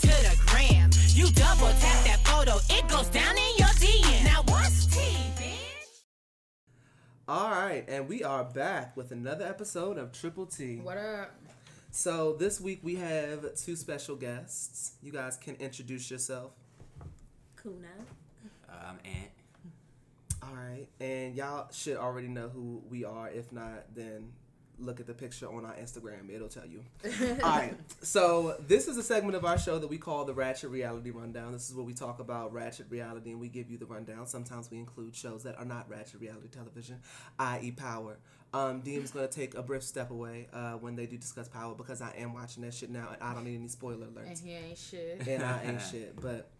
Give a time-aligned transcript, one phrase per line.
[0.00, 4.24] to the gram, you double tap that photo, it goes down in your DM.
[4.24, 6.00] Now what's tea, bitch?
[7.28, 10.76] All right, and we are back with another episode of Triple T.
[10.76, 11.34] What up?
[11.90, 14.92] So this week we have two special guests.
[15.02, 16.52] You guys can introduce yourself.
[17.60, 17.88] Kuna.
[18.68, 19.30] Uh, I'm Ant.
[20.42, 23.28] All right, and y'all should already know who we are.
[23.28, 24.32] If not, then
[24.80, 26.30] look at the picture on our Instagram.
[26.32, 26.82] It'll tell you.
[27.42, 30.70] All right, so this is a segment of our show that we call the Ratchet
[30.70, 31.52] Reality Rundown.
[31.52, 34.26] This is where we talk about Ratchet reality and we give you the rundown.
[34.26, 37.00] Sometimes we include shows that are not Ratchet reality television,
[37.38, 38.18] i.e., Power.
[38.52, 42.02] Um, Deem's gonna take a brief step away uh, when they do discuss Power because
[42.02, 44.26] I am watching that shit now and I don't need any spoiler alerts.
[44.26, 45.26] And alerts he ain't shit.
[45.28, 46.20] and I ain't shit.
[46.20, 46.50] But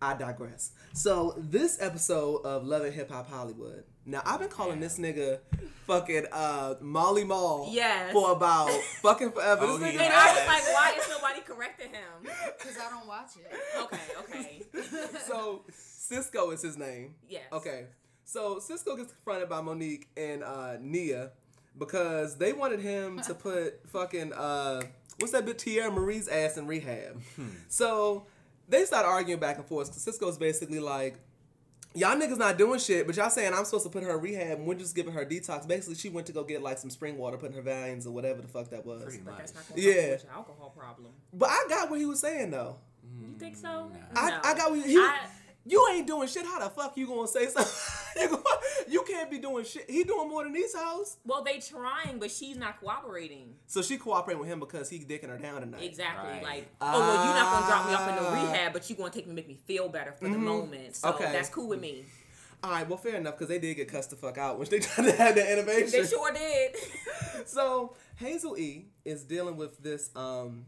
[0.00, 0.72] I digress.
[0.92, 3.84] So this episode of Love and Hip Hop Hollywood.
[4.06, 5.40] Now I've been calling this nigga
[5.86, 8.12] fucking uh, Molly Mall Yes.
[8.12, 8.70] for about
[9.02, 9.62] fucking forever.
[9.64, 10.02] Oh, this nigga, yeah.
[10.04, 12.30] And I was like, why is nobody correcting him?
[12.58, 13.52] Because I don't watch it.
[13.82, 15.08] Okay, okay.
[15.26, 17.14] so Cisco is his name.
[17.28, 17.44] Yes.
[17.52, 17.86] Okay.
[18.24, 21.32] So Cisco gets confronted by Monique and uh, Nia
[21.78, 24.82] because they wanted him to put fucking uh,
[25.18, 27.20] what's that bit Teairra Mari's ass in rehab.
[27.68, 28.26] so
[28.68, 29.88] they start arguing back and forth.
[29.88, 31.18] Cause Cisco's basically like.
[31.94, 34.58] Y'all niggas not doing shit, but y'all saying I'm supposed to put her in rehab
[34.58, 35.66] and we're just giving her detox.
[35.66, 38.10] Basically, she went to go get like some spring water, put in her Valiums or
[38.10, 39.02] whatever the fuck that was.
[39.02, 39.38] Pretty But much.
[39.38, 39.92] that's not Yeah.
[39.94, 41.12] to help with your alcohol problem.
[41.32, 42.76] But I got what he was saying though.
[43.18, 43.68] You think so?
[43.68, 44.40] Mm, I, No.
[44.44, 45.26] I got what he, I-
[45.68, 46.46] you ain't doing shit.
[46.46, 48.38] How the fuck you gonna say something?
[48.88, 49.88] you, can't be doing shit.
[49.90, 51.16] He doing more than these hoes.
[51.24, 53.54] well, they trying, but she's not cooperating.
[53.66, 55.82] So she cooperating with him because he dicking her down tonight.
[55.82, 56.30] Exactly.
[56.30, 56.42] Right.
[56.42, 58.52] Like, oh well, you're not gonna drop me off in the Ah.
[58.52, 60.96] rehab, but you gonna take me, make me feel better for the moment.
[60.96, 61.30] So Okay.
[61.32, 62.04] that's cool with me.
[62.62, 64.78] All right, well, fair enough because they did get cussed the fuck out when they
[64.80, 65.90] tried to have that innovation.
[66.02, 66.76] They sure did.
[67.46, 70.66] So Hazel E is dealing with this um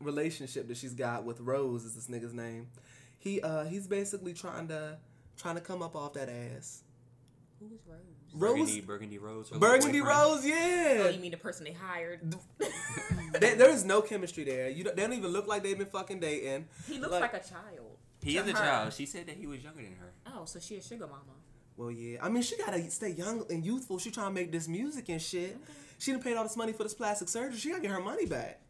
[0.00, 2.68] relationship that she's got with Rose is this nigga's name.
[3.20, 4.96] He uh he's basically trying to
[5.36, 6.82] trying to come up off that ass.
[7.60, 7.98] Who is Rose?
[8.32, 9.50] Rose Burgundy, Burgundy Rose.
[9.50, 10.00] Burgundy.
[10.00, 11.02] Rose, yeah.
[11.04, 12.34] Oh, you mean the person they hired?
[13.38, 14.68] There- there is no chemistry there.
[14.68, 16.66] You don't, they don't even look like they've been fucking dating.
[16.88, 17.96] He looks like, a child.
[18.22, 18.92] He To is a child.
[18.92, 20.12] She said that he was younger than her.
[20.34, 21.22] Oh, so she a sugar mama.
[21.76, 22.18] Well, yeah.
[22.22, 23.98] I mean, she gotta stay young and youthful.
[23.98, 25.56] She trying to make this music and shit.
[25.98, 27.58] She done paid all this money for this plastic surgery.
[27.58, 28.60] She gotta get her money back.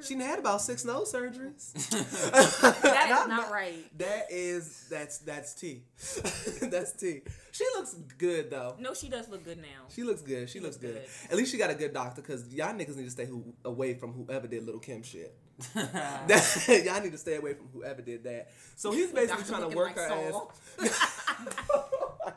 [0.00, 1.72] She done had about six nose surgeries.
[2.82, 3.98] That is I'm not right.
[3.98, 5.82] That is that's that's T.
[6.62, 7.20] that's T.
[7.50, 8.76] She looks good though.
[8.78, 9.88] No, she does look good now.
[9.90, 10.48] She looks good.
[10.48, 11.02] She, looks, looks good.
[11.02, 11.30] good.
[11.30, 13.94] At least she got a good doctor because y'all niggas need to stay who, away
[13.94, 15.36] from whoever did Lil Kim shit.
[15.74, 18.50] That- y'all need to stay away from whoever did that.
[18.76, 20.52] So he's basically trying to work her Saul.
[20.82, 22.32] ass.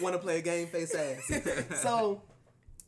[0.00, 1.80] Want to play a game face ass.
[1.82, 2.22] so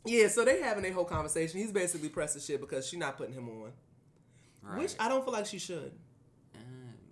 [0.06, 1.61] yeah, so they having a whole conversation.
[1.61, 3.73] He's basically pressing shit because she not putting him on,
[4.66, 4.78] Right.
[4.78, 5.93] which I don't feel like she should.
[6.54, 6.59] Uh,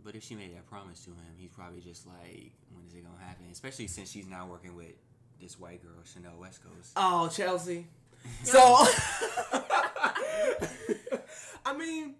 [0.04, 3.04] but if she made that promise to him, he's probably just like, when is it
[3.04, 3.46] gonna happen?
[3.52, 4.92] Especially since she's now working with
[5.40, 6.92] this white girl, Chanel West Coast.
[6.96, 7.86] Oh, Chelsea.
[8.42, 8.58] So,
[11.66, 12.14] I mean,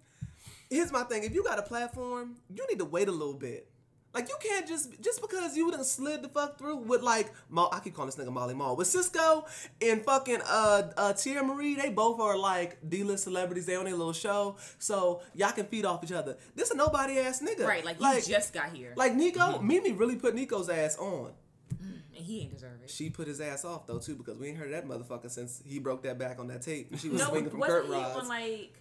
[0.69, 1.23] here's my thing.
[1.23, 3.67] If you got a platform, you need to wait a little bit.
[4.15, 7.67] Like you can't just just because you done slid the fuck through with like Mo,
[7.71, 9.45] I keep calling this nigga Molly Mall with Cisco
[9.81, 11.75] and fucking uh uh Tia Marie.
[11.75, 13.65] They both are like D list celebrities.
[13.65, 16.37] They on their little show, so y'all can feed off each other.
[16.55, 19.59] This a nobody ass nigga, Right, like you just got here, like Nikko.
[19.59, 21.31] Mimi really put Nikko's ass on.
[21.69, 22.89] and he ain't deserve it.
[22.89, 25.61] She put his ass off though too because we ain't heard of that motherfucker since
[25.65, 26.97] he broke that back on that tape.
[26.97, 28.19] She was no, swinging from wasn't curtain he rods.
[28.21, 28.73] on like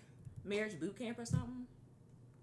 [0.45, 1.67] marriage boot camp or something?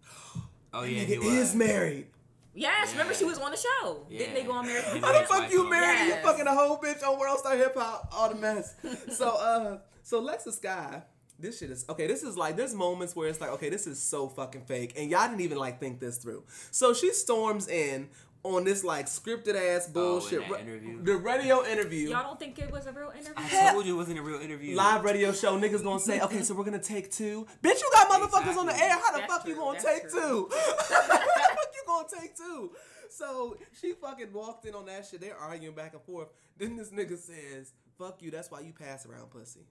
[0.74, 1.34] Oh yeah, Nigga he was.
[1.50, 2.08] is married.
[2.54, 4.06] Yes, remember she was on the show.
[4.10, 5.42] Didn't they go on marriage boot And How then the camp?
[5.44, 6.00] fuck you married?
[6.00, 8.76] and You fucking a whole bitch on World Star Hip Hop, all the mess.
[9.12, 11.02] so uh, so Lexus Sky,
[11.40, 12.08] this shit is okay.
[12.08, 15.10] This is like there's moments where it's like okay, this is so fucking fake, and
[15.10, 16.44] y'all didn't even like think this through.
[16.72, 18.10] So she storms in
[18.44, 20.42] on this like scripted ass oh, bullshit.
[20.42, 21.04] that ra- interview?
[21.04, 22.10] The radio interview.
[22.10, 23.34] Y'all don't think it was a real interview?
[23.38, 24.76] I told you it wasn't a real interview.
[24.76, 27.46] Live radio show, niggas gonna say, okay, so we're gonna take two.
[27.64, 28.92] Bitch, you got motherfuckers on the air.
[28.92, 30.20] How the That's fuck you gonna that's take true.
[30.20, 30.50] two?
[30.90, 32.72] How the fuck you gonna take two?
[33.10, 35.22] So she fucking walked in on that shit.
[35.22, 36.30] They're arguing back and forth.
[36.58, 39.62] Then this nigga says, fuck you, that's why you pass around pussy.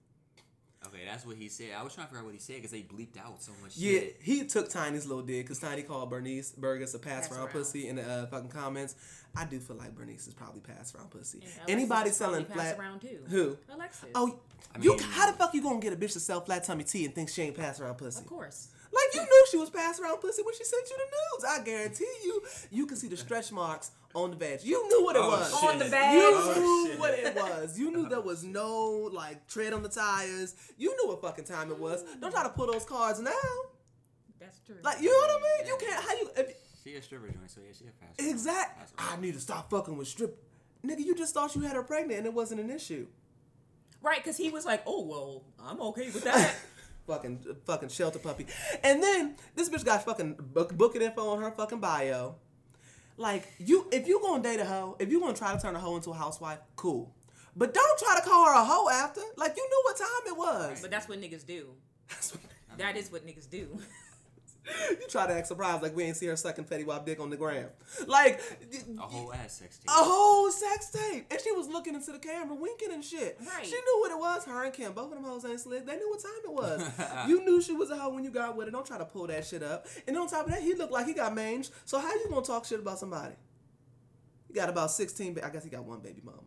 [0.87, 1.67] Okay, that's what he said.
[1.77, 3.77] I was trying to figure out what he said because they bleeped out so much
[3.77, 4.17] Yeah, shit.
[4.21, 7.51] he took Tiny's little dig because Tiny called Bernice Burgos a pass, Pass around around.
[7.51, 8.95] pussy in the uh, fucking comments.
[9.35, 11.39] I do feel like Bernice is probably pass around pussy.
[11.61, 13.19] And Anybody selling flat around too.
[13.29, 13.57] Who?
[13.71, 14.09] Alexis.
[14.15, 14.39] Oh,
[14.75, 17.05] I you how the fuck you gonna get a bitch to sell flat tummy tea
[17.05, 18.19] and think she ain't pass around pussy?
[18.21, 18.69] of course.
[18.93, 21.45] Like you knew she was passing around pussy when she sent you the nudes.
[21.59, 24.59] I guarantee you, you can see the stretch marks on the veg.
[24.63, 25.59] You knew what it Oh, was.
[25.59, 25.69] shit.
[25.69, 26.19] On the You bag.
[26.21, 26.99] Oh, knew shit.
[26.99, 27.79] what it was.
[27.79, 30.55] You knew there was no like tread on the tires.
[30.77, 32.03] You knew what fucking time it was.
[32.19, 33.31] Don't try to pull those cards now.
[34.39, 34.75] That's true.
[34.83, 35.67] Like you know what I mean?
[35.67, 36.03] You can't.
[36.03, 36.29] How you?
[36.35, 36.53] If,
[36.83, 38.19] She a stripper joint, so yeah, she a pass.
[38.19, 38.29] around.
[38.29, 38.79] exact.
[38.79, 40.37] Pass I need to stop fucking with strip.
[40.85, 43.05] Nigga, you just thought you had her pregnant and it wasn't an issue.
[44.01, 46.55] right, because he was like, "Oh well, I'm okay with that."
[47.07, 48.45] fucking fucking shelter puppy.
[48.83, 52.35] And then this bitch got fucking book, booking info on her fucking bio.
[53.17, 55.79] Like you, if you gonna date a hoe, if you gonna try to turn a
[55.79, 57.13] hoe into a housewife, cool.
[57.55, 59.21] But don't try to call her a hoe after.
[59.37, 60.81] Like you knew what time it was.
[60.81, 61.67] but that's what niggas do.
[62.09, 62.41] That's what-
[62.77, 63.77] That is what niggas do.
[64.91, 67.29] you try to act surprised like we ain't see her sucking Fetty Wap dick on
[67.29, 67.67] the gram.
[68.07, 68.39] Like
[68.97, 69.87] A whole ass sex tape.
[69.89, 71.25] a whole sex tape.
[71.31, 73.37] And she was looking into the camera, winking and shit.
[73.39, 73.65] Right.
[73.65, 74.45] She knew what it was.
[74.45, 75.85] Her and Kim, both of them hoes ain't slick.
[75.85, 77.27] They knew what time it was.
[77.27, 78.71] you knew she was a hoe when you got with her.
[78.71, 79.87] Don't try to pull that shit up.
[80.07, 81.69] And on top of that, he looked like he got mange.
[81.85, 83.33] So how you gonna talk shit about somebody?
[84.47, 86.37] He got about 16, ba- I guess he got one baby mama.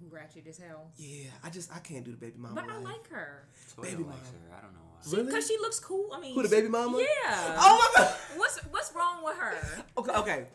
[0.00, 0.90] Who ratchet as hell.
[0.96, 2.84] Yeah, I just, I can't do the baby mama But I life.
[2.84, 3.48] like her.
[3.76, 4.38] Toya baby likes mama.
[4.50, 4.56] her.
[4.58, 4.83] I don't know why.
[5.12, 5.24] Really?
[5.26, 6.10] Because she looks cool.
[6.12, 6.98] I mean, Who, the baby mama?
[6.98, 7.56] Yeah.
[7.58, 8.14] Oh my god!
[8.36, 9.54] What's what's wrong with her?
[9.98, 10.46] Okay, okay.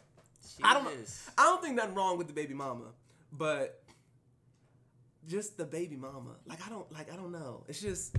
[0.57, 0.91] She I don't know.
[0.91, 1.29] is.
[1.37, 2.85] I don't think nothing wrong with the baby mama,
[3.31, 3.81] but
[5.27, 6.35] just the baby mama.
[6.45, 7.63] Like I don't like I don't know.
[7.67, 8.15] It's just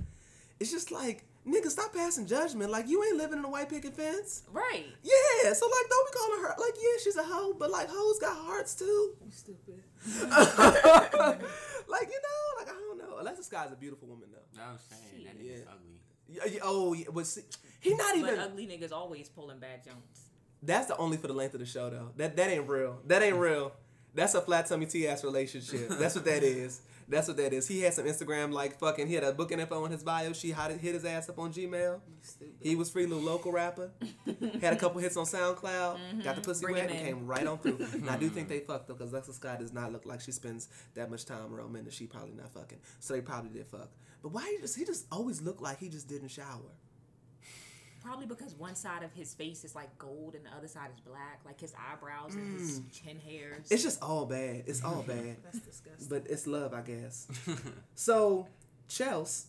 [0.59, 2.71] it's just like nigga stop passing judgment.
[2.71, 4.43] Like you ain't living in a white picket fence.
[4.51, 4.85] Right.
[5.03, 8.19] Yeah, so like don't be calling her like yeah she's a hoe, but like hoes
[8.19, 9.15] got hearts too.
[9.25, 9.83] You stupid.
[11.87, 13.19] like you know like I don't know.
[13.19, 14.57] Alexis Sky's a beautiful woman though.
[14.57, 15.51] No, I'm saying that Yeah.
[15.51, 15.77] nigga's ugly.
[15.77, 15.90] Yeah, yeah,
[16.63, 17.41] oh yeah, but see,
[17.79, 18.39] he not But even.
[18.39, 20.29] ugly niggas always pulling bad jumps.
[20.63, 22.09] That's the only for the length of the show though.
[22.17, 22.99] That that ain't real.
[23.07, 23.73] That ain't real.
[24.13, 25.89] That's a flat tummy tea ass relationship.
[25.89, 26.81] That's what that is.
[27.11, 27.67] That's what that is.
[27.67, 29.07] He had some Instagram like fucking.
[29.07, 30.31] He had a booking info on his bio.
[30.31, 31.99] She hit his ass up on Gmail.
[32.61, 33.91] He was free little local rapper.
[34.61, 35.61] had a couple hits on SoundCloud.
[35.97, 36.21] Mm-hmm.
[36.21, 37.85] Got the pussy Bring wet and came right on through.
[37.93, 40.31] and I do think they fucked though, because Lexus Scott does not look like she
[40.31, 42.79] spends that much time around men that she probably not fucking.
[43.01, 43.89] So they probably did fuck.
[44.21, 46.75] But why he just he just always looked like he just didn't shower.
[48.03, 50.99] Probably because one side of his face is like gold and the other side is
[51.01, 53.67] black, like his eyebrows and his chin hairs.
[53.69, 54.63] It's just all bad.
[54.65, 55.37] It's all bad.
[55.43, 56.07] That's disgusting.
[56.09, 57.27] but it's love, I guess.
[57.95, 58.47] So
[58.87, 59.45] Chelsea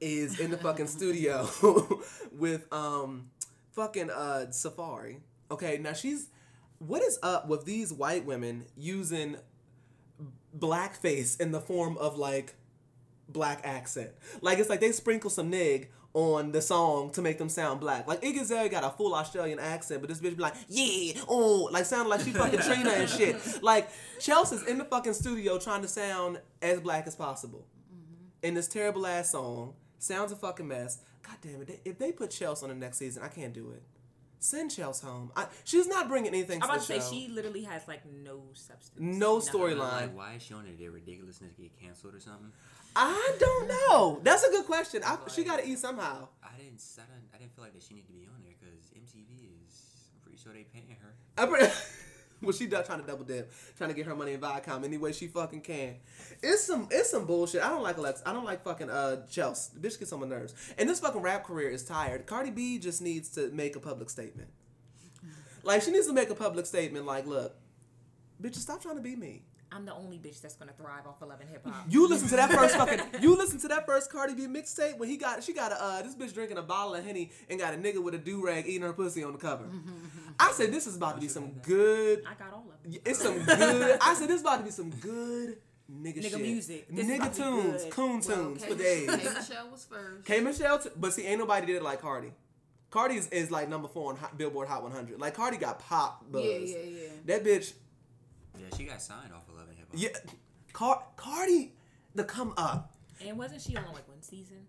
[0.00, 1.48] is in the fucking studio
[2.38, 3.30] with um
[3.72, 5.20] fucking uh Safaree.
[5.50, 6.28] Okay, now she's
[6.78, 9.36] what is up with these white women using
[10.56, 12.54] blackface in the form of like
[13.32, 14.10] black accent?
[14.40, 18.08] Like it's like they sprinkle some nig on the song to make them sound black.
[18.08, 21.68] Like Iggy Azalea got a full Australian accent, but this bitch be like, yeah, oh,
[21.70, 23.36] like sounding like she fucking Trina and shit.
[23.62, 28.46] Like Chelsea's in the fucking studio trying to sound as black as possible mm-hmm.
[28.46, 29.74] in this terrible ass song.
[29.98, 30.98] Sounds a fucking mess.
[31.22, 31.68] God damn it!
[31.68, 33.82] they- If they put Chelsea on the next season, I can't do it.
[34.42, 35.30] Send Chelsea home.
[35.36, 37.06] I, she's not bringing anything I'm to about the to show.
[37.06, 38.98] say she literally has like no substance.
[38.98, 39.78] No storyline.
[39.78, 40.78] Like, why is she on it?
[40.78, 42.50] Did ridiculousness get canceled or something?
[42.96, 44.20] I don't know.
[44.22, 45.02] That's a good question.
[45.04, 46.28] I, she got to eat somehow.
[46.42, 46.82] I didn't.
[46.98, 47.28] I didn't.
[47.34, 49.86] I didn't feel like that she needed to be on there because MTV is.
[50.14, 51.14] I'm pretty sure they paying her.
[51.38, 51.72] I'm pretty,
[52.42, 54.98] well, she done trying to double dip, trying to get her money in Viacom any
[54.98, 55.96] way she fucking can.
[56.42, 57.62] It's some, it's some bullshit.
[57.62, 58.28] I don't like Alexa.
[58.28, 59.70] I don't like fucking uh Chelsea.
[59.78, 60.54] The bitch gets on my nerves.
[60.78, 62.26] And this fucking rap career is tired.
[62.26, 64.48] Cardi B just needs to make a public statement.
[65.62, 67.06] Like she needs to make a public statement.
[67.06, 67.54] Like, look,
[68.42, 69.42] bitch, stop trying to be me.
[69.72, 71.86] I'm the only bitch that's gonna thrive off of Love and Hip Hop.
[71.88, 73.00] You listen to that first fucking.
[73.22, 76.02] You listen to that first Cardi B mixtape when he got she got a uh,
[76.02, 78.66] this bitch drinking a bottle of henny and got a nigga with a do rag
[78.66, 79.64] eating her pussy on the cover.
[80.40, 82.24] I said this is about to be some good.
[82.26, 83.00] I got all of them.
[83.04, 83.98] It's some good.
[84.00, 85.58] I said this is about to be some good
[85.90, 86.40] nigga, Nigga shit.
[86.40, 86.86] music.
[86.88, 87.92] This nigga about to be tunes, good.
[87.92, 89.06] coon Well, tunes K- for days.
[89.10, 89.16] K.
[89.34, 90.24] Michelle was first.
[90.26, 92.32] K Michelle, t- but see, ain't nobody did it like Cardi.
[92.90, 95.20] Cardi is, is like number four on Hot, Billboard Hot 100.
[95.20, 96.44] Like Cardi got pop buzz.
[96.44, 97.08] Yeah, yeah, yeah.
[97.26, 97.72] That bitch,
[98.58, 99.48] Yeah, she got signed off
[99.92, 100.34] of Love and Hip Hop.
[100.34, 100.72] yeah.
[100.72, 101.72] Car- Cardi,
[102.14, 102.92] the come up.
[103.26, 104.66] And wasn't she on like one season?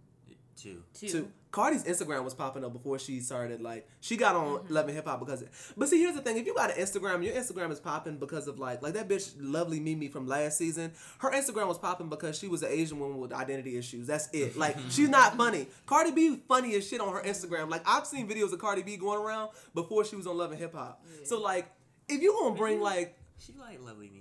[0.57, 0.83] Two.
[0.93, 1.07] Two.
[1.07, 1.31] too.
[1.49, 3.61] Cardi's Instagram was popping up before she started.
[3.61, 4.73] Like she got on Mm-hmm.
[4.73, 5.41] Love and Hip Hop because.
[5.41, 8.17] It, but see, here's the thing: if you got an Instagram, your Instagram is popping
[8.17, 10.91] because of like like that bitch, lovely Mimi from last season.
[11.17, 14.05] Her Instagram was popping because she was an Asian woman with identity issues.
[14.07, 14.55] That's it.
[14.61, 15.67] Like she's not funny.
[15.87, 17.69] Cardi B funny as shit on her Instagram.
[17.71, 20.59] Like I've seen videos of Cardi B going around before she was on Love and
[20.59, 21.03] Hip Hop.
[21.23, 21.71] So like,
[22.07, 23.17] if you gonna bring like.
[23.39, 24.20] She like Lovely Mimi.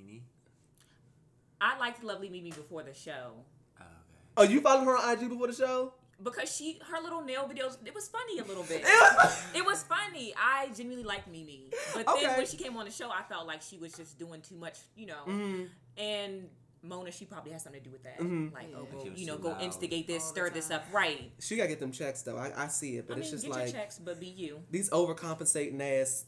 [1.60, 3.32] I liked Lovely Mimi before the show.
[3.78, 3.88] Oh, okay.
[4.36, 5.94] Oh, you followed her on IG before the show?
[6.22, 8.82] because she her little nail videos it was funny a little bit.
[8.84, 10.34] It was- It was funny.
[10.36, 12.26] I genuinely liked Mimi, but Okay.
[12.26, 14.56] then when she came on the show, I felt like she was just doing too
[14.56, 15.22] much, you know.
[15.26, 15.64] Mm-hmm.
[15.96, 16.48] And
[16.82, 18.18] Mona, she probably has something to do with that.
[18.20, 18.52] Mhm.
[18.52, 21.32] Like, oh, go, you know, go instigate this, All the stir this up, right?
[21.40, 22.36] She gotta get them checks though.
[22.36, 24.26] I, I see it, but I it's mean, just get like your checks, but be
[24.26, 24.60] you.
[24.70, 26.26] these overcompensating ass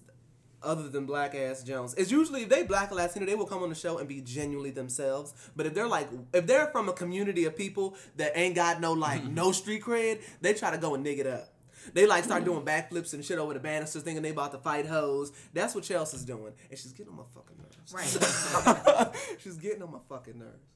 [0.64, 1.94] other than black ass Jones.
[1.94, 4.20] It's usually if they black or Latino, they will come on the show and be
[4.20, 5.34] genuinely themselves.
[5.56, 8.92] But if they're like if they're from a community of people that ain't got no
[8.92, 9.34] like mm-hmm.
[9.34, 11.48] no street cred, they try to go and nig it up.
[11.94, 14.86] They like start doing backflips and shit over the banisters thinking they about to fight
[14.86, 15.32] hoes.
[15.52, 16.52] That's what Chelsea's doing.
[16.70, 17.92] And she's getting on my fucking nerves.
[17.92, 19.14] Right.
[19.38, 20.68] she's getting on my fucking nerves.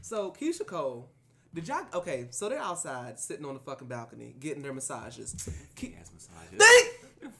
[0.00, 1.10] So Keyshia Cole,
[1.52, 5.34] did y'all okay, so they're outside sitting on the fucking balcony getting their massages.
[5.34, 6.58] Ke- Fake ass massages.
[6.58, 6.93] Thank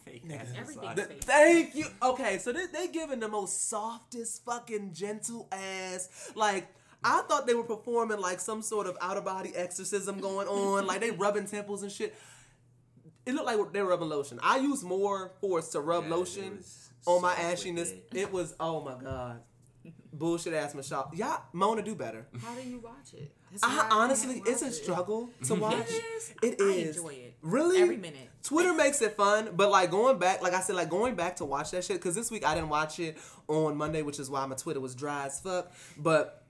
[0.04, 1.06] Fake ass Everything's massages.
[1.06, 1.24] fake.
[1.24, 1.86] Thank you.
[2.02, 6.32] Okay, so they they giving the most softest fucking gentle ass.
[6.34, 6.68] Like
[7.02, 10.86] I thought they were performing like some sort of out of body exorcism going on.
[10.86, 12.14] like they rubbing temples and shit.
[13.26, 14.38] It looked like they were rubbing lotion.
[14.42, 17.88] I use more force to rub Yeah, it lotion was on my soft ashiness.
[17.90, 18.02] liquid.
[18.14, 19.40] It was oh my god.
[20.18, 21.10] Bullshit ass Michelle.
[21.14, 22.26] Yeah, Mona do better.
[22.40, 23.32] How do you watch it?
[23.62, 24.76] I honestly, it's a watch it.
[24.76, 25.90] struggle to watch.
[25.90, 26.34] It is.
[26.42, 27.34] It I enjoy it.
[27.42, 27.82] Really?
[27.82, 28.30] Every minute.
[28.42, 31.44] Twitter makes it fun, but like going back, like I said, like going back to
[31.44, 33.18] watch that shit, because this week I didn't watch it
[33.48, 35.72] on Monday, which is why my Twitter was dry as fuck.
[35.96, 36.44] But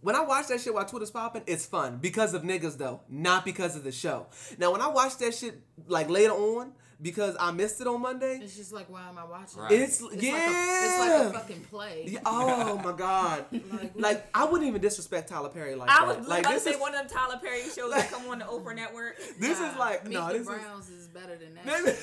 [0.00, 3.44] when I watch that shit while Twitter's popping, it's fun because of niggas though, not
[3.44, 4.26] because of the show.
[4.58, 8.38] Now when I watch that shit like later on, because I missed it on Monday,
[8.42, 9.60] It's just like, why am I watching?
[9.60, 9.72] Right.
[9.72, 9.80] it?
[9.80, 10.32] it's, It's yeah.
[10.32, 12.04] like a, it's like a fucking play.
[12.06, 13.44] Yeah, oh my god!
[13.72, 16.18] Like, like I wouldn't even disrespect Tyler Perry like I that.
[16.20, 18.28] was like about to this say is one of them Tyler Perry shows that come
[18.28, 19.18] on the Oprah Network.
[19.38, 21.66] this Nah, is like Meet no, the this is Browns is, better than that.
[21.66, 21.96] Maybe-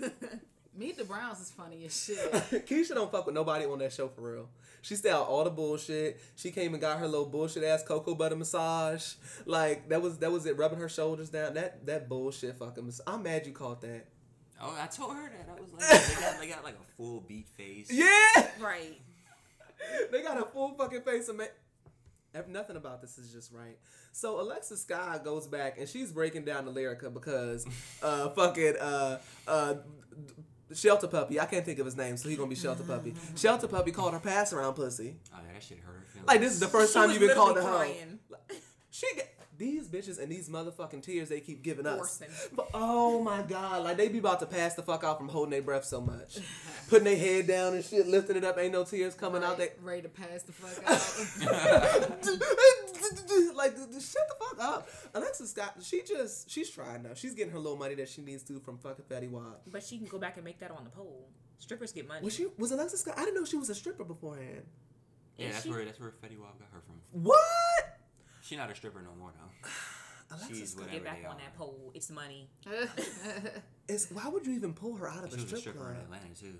[0.00, 0.40] shit.
[0.78, 2.18] Meet the Browns is funny as shit.
[2.66, 4.48] Keyshia don't fuck with nobody on that show for real.
[4.82, 6.20] She stay out all the bullshit.
[6.36, 9.14] She came and got her little bullshit ass cocoa butter massage.
[9.46, 11.54] Like that was that was it, rubbing her shoulders down.
[11.54, 12.84] That that bullshit fucking.
[12.84, 14.04] Mas- I'm mad you caught that.
[14.60, 15.48] Oh, I told her that.
[15.50, 17.90] I was like, they got, they got like a full beat face.
[17.90, 18.06] Yeah,
[18.60, 19.00] Right.
[20.10, 21.48] they got a full fucking face of man.
[22.34, 23.78] If Nothing about this is just right.
[24.12, 27.66] So Alexa Sky goes back and she's breaking down the lyrica because
[28.02, 29.74] uh fucking uh uh
[30.74, 33.14] Shelter Puppy, I can't think of his name, so he's gonna be Shelter Puppy.
[33.36, 35.16] Shelter Puppy called her pass around pussy.
[35.32, 36.28] Oh, yeah, that shit hurt her feelings.
[36.28, 37.86] Like this is the first She time you've been called a hoe.
[38.90, 42.20] She get these bitches and these motherfucking tears they keep giving us.
[42.54, 45.50] But oh my god, like they be about to pass the fuck out from holding
[45.50, 46.38] their breath so much,
[46.88, 49.58] putting their head down and shit, lifting it up, ain't no tears coming out.
[49.58, 52.16] They ready to pass the fuck out.
[53.54, 54.88] like th- th- shut the fuck up.
[55.14, 57.10] Alexa Scott, she just she's trying now.
[57.14, 59.62] She's getting her little money that she needs to from fucking Fetty Wap.
[59.70, 61.28] But she can go back and make that on the pole.
[61.58, 62.22] Strippers get money.
[62.24, 63.14] Was she was Alexa Scott?
[63.16, 64.62] I didn't know she was a stripper beforehand.
[65.38, 66.96] yeah, Is that's she- where that's where Fetty Wap got her from.
[67.22, 67.38] What?
[68.46, 69.68] She's not a stripper no more though.
[70.36, 71.38] Alexa She's Scott whatever Get back they on are.
[71.38, 71.90] that pole.
[71.94, 72.48] It's money.
[73.88, 75.78] is why would you even pull her out of She a was a strip stripper
[75.78, 75.90] club?
[75.96, 76.54] in Atlanta too.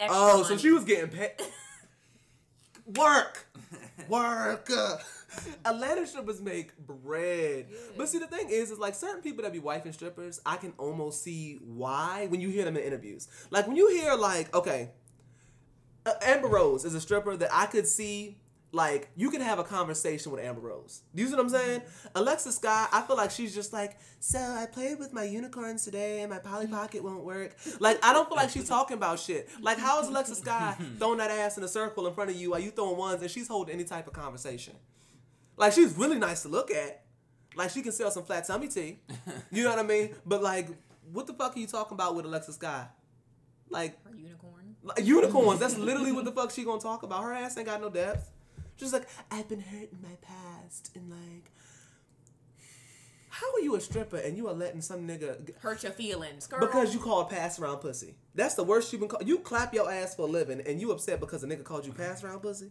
[0.00, 0.58] Extra Oh, so money.
[0.62, 1.30] she was getting paid.
[2.94, 3.48] Work,
[4.08, 4.70] work.
[5.64, 7.66] Atlanta strippers make bread,
[7.96, 10.72] but see the thing is, is like certain people that be wifing strippers, I can
[10.78, 13.26] almost see why when you hear them in interviews.
[13.50, 14.90] Like when you hear like, okay,
[16.06, 18.38] uh, Amber Rose is a stripper that I could see.
[18.76, 21.00] Like you can have a conversation with Amber Rose.
[21.14, 21.80] Do you see what I'm saying?
[21.80, 22.08] Mm-hmm.
[22.16, 26.20] Alexa Sky, I feel like she's just like, so I played with my unicorns today
[26.20, 26.74] and my Polly mm-hmm.
[26.74, 27.56] Pocket won't work.
[27.80, 29.48] Like I don't feel like she's talking about shit.
[29.62, 32.50] Like how is Alexa Sky throwing that ass in a circle in front of you
[32.50, 34.74] while you throwing ones and she's holding any type of conversation?
[35.56, 37.02] Like she's really nice to look at.
[37.54, 38.98] Like she can sell some flat tummy tea.
[39.50, 40.10] You know what I mean?
[40.26, 40.68] But like,
[41.10, 42.88] what the fuck are you talking about with Alexa Sky?
[43.70, 44.76] Like Her unicorn.
[44.82, 45.60] like, unicorns.
[45.60, 47.22] That's literally what the fuck she gonna talk about.
[47.22, 48.32] Her ass ain't got no depth.
[48.76, 51.50] She's like, I've been hurt in my past, and like,
[53.28, 56.60] how are you a stripper and you are letting some nigga Hurt your feelings, girl.
[56.60, 58.14] because you called pass around pussy?
[58.34, 59.26] That's the worst you've been called.
[59.28, 61.92] You clap your ass for a living, and you upset because a nigga called you
[61.92, 62.70] pass around pussy.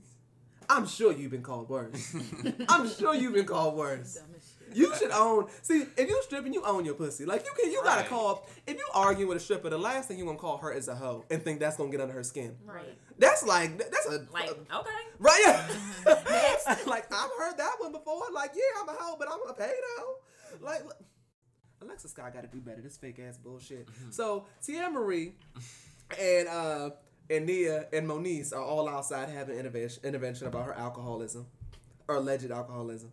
[0.67, 2.15] I'm sure you've been called worse.
[2.69, 4.15] I'm sure you've been called worse.
[4.15, 4.75] Dumb shit.
[4.75, 5.45] You should own.
[5.61, 7.23] See, if you're stripping, you own your pussy.
[7.23, 8.09] Like you can, you gotta Right.
[8.09, 8.47] call.
[8.65, 10.95] If you arguing with a stripper, the last thing you gonna call her is a
[10.95, 12.55] hoe and think that's gonna get under her skin.
[12.65, 12.97] Right.
[13.17, 14.89] That's like that's a Like, okay.
[15.19, 15.41] right.
[15.45, 15.67] Yeah.
[16.87, 18.23] like I've heard that one before.
[18.33, 20.65] Like yeah, I'm a hoe, but I'm gonna pay though.
[20.65, 20.83] Like
[21.81, 22.81] Alexa Scott got to do better.
[22.81, 23.87] This fake ass bullshit.
[24.11, 25.33] So Tia Marie
[26.19, 26.89] and uh
[27.29, 31.47] and Nia and Moniece are all outside having intervention intervention about her alcoholism
[32.07, 33.11] or alleged alcoholism,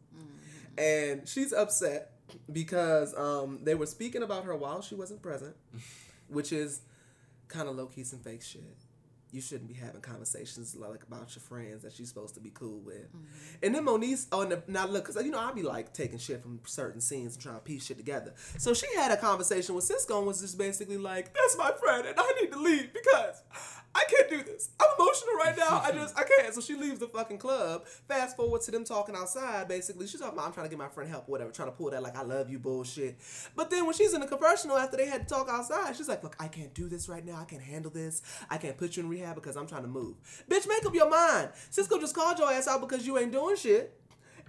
[0.77, 2.13] and she's upset
[2.51, 5.57] because um they were speaking about her while she wasn't present,
[6.29, 6.83] which is
[7.49, 8.63] kind of low key some fake shit.
[9.33, 12.81] You shouldn't be having conversations like about your friends that you're supposed to be cool
[12.81, 13.09] with.
[13.09, 13.65] Mm-hmm.
[13.65, 16.19] And then Moniece, oh, and the, now look, because you know I be like taking
[16.19, 18.35] shit from certain scenes and trying to piece shit together.
[18.59, 22.07] So she had a conversation with Cisco and was just basically like, "That's my friend,
[22.07, 23.43] and I need to leave because
[23.95, 24.71] I can't do this.
[24.81, 25.83] I'm emotional right now.
[25.85, 27.87] I just I can't." So she leaves the fucking club.
[28.09, 29.69] Fast forward to them talking outside.
[29.69, 31.91] Basically, she's talking about, "I'm trying to get my friend help, whatever," trying to pull
[31.91, 33.19] that like "I love you" bullshit.
[33.55, 36.23] But then when she's in the confessional after they had to talk outside, she's like,
[36.23, 37.39] "Look, I can't do this right now.
[37.41, 38.23] I can't handle this.
[38.51, 40.17] I can't put you in rehab because I'm trying to move."
[40.49, 41.51] Bitch, make up your mind.
[41.71, 43.99] Cisco just called your ass out because you ain't doing shit.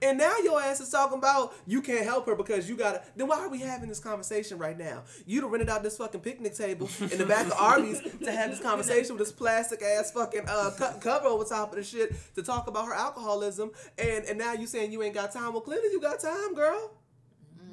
[0.01, 3.01] And now your ass is talking about you can't help her because you gotta.
[3.15, 5.03] Then why are we having this conversation right now?
[5.25, 8.51] You'd have rented out this fucking picnic table in the back of Arby's to have
[8.51, 12.13] this conversation with this plastic ass fucking uh co- cover over top of the shit
[12.35, 13.71] to talk about her alcoholism.
[13.97, 15.53] And and now you saying you ain't got time?
[15.53, 16.91] Well, clearly you got time, girl.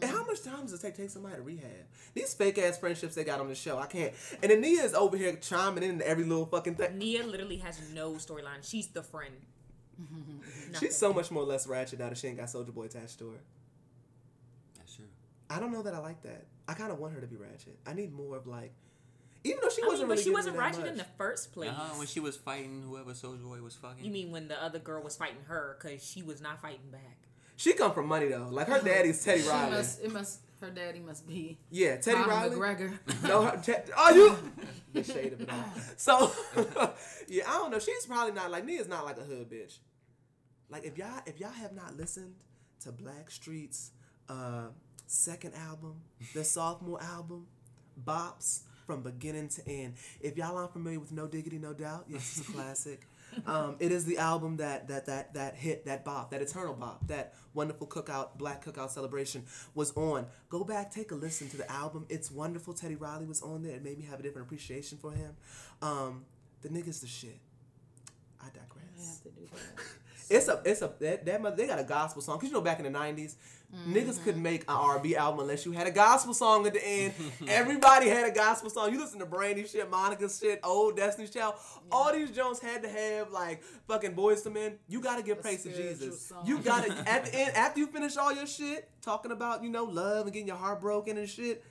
[0.03, 1.87] And how much time does it take to take somebody to rehab?
[2.15, 4.15] These fake ass friendships they got on the show, I can't.
[4.43, 6.97] And then Nia is over here chiming in every little fucking thing.
[6.99, 8.63] Nia literally has no storyline.
[8.63, 9.35] She's the friend.
[10.79, 13.31] She's so much more less ratchet now that she ain't got Soulja Boy attached to
[13.31, 13.39] her.
[14.77, 15.05] That's true.
[15.49, 16.47] I don't know that I like that.
[16.69, 17.77] I kind of want her to be ratchet.
[17.87, 18.73] I need more of like,
[19.45, 21.07] even though she I wasn't mean, but really she wasn't me that ratchet in the
[21.19, 21.71] first place.
[21.71, 24.05] Uh-huh, when she was fighting whoever Soulja Boy was fucking.
[24.05, 27.19] You mean when the other girl was fighting her because she was not fighting back?
[27.57, 28.49] She come from money though.
[28.51, 29.71] Like her daddy's Teddy She Riley.
[29.73, 30.41] must, it must.
[30.61, 32.57] Her daddy must be Yeah, Teddy Conor Riley.
[32.57, 32.99] McGregor.
[33.27, 34.53] No, her, Te- oh you.
[34.93, 35.65] the shade of it all.
[35.97, 36.31] So,
[37.29, 37.79] yeah, I don't know.
[37.79, 39.79] She's probably not like Nia's not like a hood bitch.
[40.71, 42.35] Like if y'all if y'all have not listened
[42.81, 43.91] to Blackstreet's
[44.29, 44.69] uh,
[45.07, 45.97] second album,
[46.35, 47.47] their sophomore album,
[48.05, 49.95] Bops from beginning to end.
[50.21, 53.07] If y'all aren't familiar with No Diggity No Doubt, yes, it's a classic.
[53.47, 57.07] Um, it is the album that that that that hit that bop, that eternal bop,
[57.07, 60.27] that wonderful cookout, black cookout celebration was on.
[60.49, 62.07] Go back, take a listen to the album.
[62.09, 62.75] It's wonderful.
[62.75, 63.77] Teddy Riley was on there.
[63.77, 65.37] It made me have a different appreciation for him.
[65.81, 66.25] Um,
[66.63, 67.39] the nigga's the shit.
[68.43, 69.23] I I digress.
[70.31, 70.67] have to do that.
[70.67, 72.61] It's a it's a that, that mother, they got a gospel song because you know
[72.61, 73.37] back in the 90s
[73.89, 77.15] niggas couldn't make an R&B album unless you had a gospel song at the end.
[77.49, 78.93] Everybody had a gospel song.
[78.93, 81.55] You listen to Brandy shit, Monica shit, old Destiny's Child.
[81.91, 84.79] All these Jones had to have like fucking Boyz II Men.
[84.89, 86.27] You gotta give A praise to Jesus.
[86.27, 86.45] song.
[86.47, 89.85] You gotta at the end after you finish all your shit talking about you know
[89.85, 91.65] love and getting your heart broken and shit.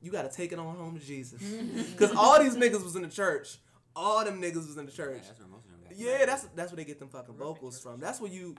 [0.00, 1.42] You gotta take it on home to Jesus
[1.92, 3.58] because all these niggas was in the church.
[3.94, 5.20] All them niggas was in the church.
[5.22, 5.44] Yeah,
[5.92, 6.20] that's where most of them got.
[6.20, 8.00] Yeah, that's that's where they get them fucking vocals from.
[8.00, 8.56] That's where you.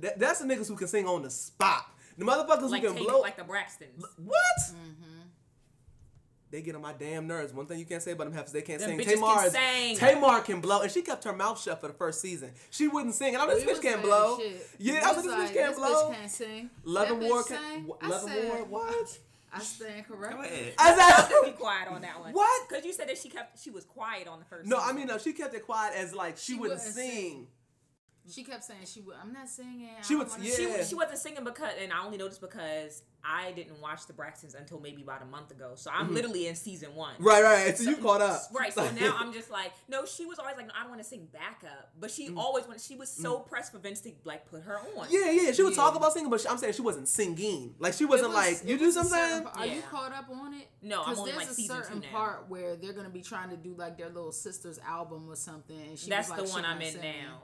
[0.00, 1.86] That, that's the niggas who can sing on the spot.
[2.18, 3.20] The motherfuckers Like who can blow.
[3.20, 4.04] like the Braxtons.
[4.16, 4.42] what?
[6.50, 7.54] They get on my damn nerves.
[7.54, 9.16] One thing you can't say about them heifers, they can't Them sing.
[9.16, 9.96] Tamar, can sing.
[9.96, 12.50] Tamar can blow, and she kept her mouth shut for the first season.
[12.70, 14.38] She wouldn't sing, and I'm this bitch can't blow.
[14.38, 14.68] shit.
[14.78, 16.10] Yeah, I was like, this bitch can't blow.
[16.10, 16.70] bitch can't sing.
[16.84, 17.86] Love and War can.
[18.06, 18.56] Love and War.
[18.66, 19.18] What?
[19.54, 20.44] I stand Go corrected.
[20.50, 20.74] ahead.
[20.78, 22.32] I Be quiet on that one.
[22.32, 22.68] What?
[22.68, 24.68] Because you said that she kept she was quiet on the first.
[24.68, 25.18] No, I mean no.
[25.18, 27.10] She kept it quiet as like she, She wouldn't wouldn't sing.
[27.10, 27.46] sing.
[28.30, 29.16] She kept saying she would.
[29.20, 29.88] I'm not singing.
[30.06, 30.54] She don't would- yeah.
[30.78, 34.54] She, she wasn't singing because, and I only noticed because I didn't watch the Braxtons
[34.58, 35.72] until maybe about a month ago.
[35.76, 37.14] So I'm literally in season one.
[37.14, 37.24] Mm-hmm.
[37.24, 37.76] Right, right.
[37.78, 38.42] So, you caught up.
[38.52, 41.02] Right, so now I'm just like, no, she was always like, no, I don't want
[41.02, 42.80] to sing backup, but she always wanted.
[42.82, 45.06] She was so pressed for Vince to like put her on.
[45.10, 45.52] Yeah, yeah.
[45.52, 45.76] She would Yeah.
[45.82, 47.74] talk about singing, but she, I'm saying she wasn't singing.
[47.80, 49.12] Like she wasn't was- like you do something.
[49.18, 50.68] certain- Are you caught up on it?
[50.80, 52.08] No, I'm 'Cause only, there's like, a season two certain now.
[52.10, 55.80] part where they're gonna be trying to do like their little sister's album or something.
[55.80, 57.38] And she That's was like, the one I'm in now.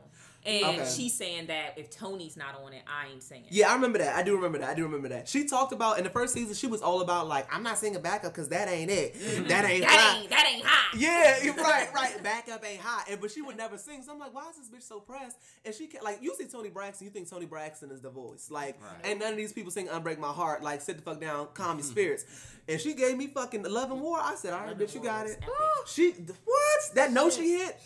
[0.48, 0.90] And Okay.
[0.90, 3.48] she's saying that if Toni's not on it, I ain't singing.
[3.50, 4.16] Yeah, I remember that.
[4.16, 4.70] I do remember that.
[4.70, 5.28] I do remember that.
[5.28, 6.54] She talked about in the first season.
[6.54, 9.14] She was all about like, I'm not singing backup because that ain't it.
[9.48, 10.20] That ain't That hot.
[10.20, 10.94] ain't that ain't hot.
[10.98, 12.22] Yeah, you're right, right.
[12.22, 14.02] Backup ain't hot, and but she would never sing.
[14.02, 15.36] So I'm like, why is this bitch so pressed?
[15.66, 18.50] And she can like, you see Toni Braxton, you think Toni Braxton is the voice,
[18.50, 19.04] like, Right.
[19.04, 21.78] and none of these people sing "Unbreak My Heart." Like, sit the fuck down, calm
[21.78, 22.24] your spirits.
[22.66, 24.18] And she gave me fucking Love and War.
[24.20, 25.38] I said, all right, Love bitch, you got it.
[25.42, 25.48] epic.
[25.86, 26.94] She what?
[26.94, 27.78] That note she hit.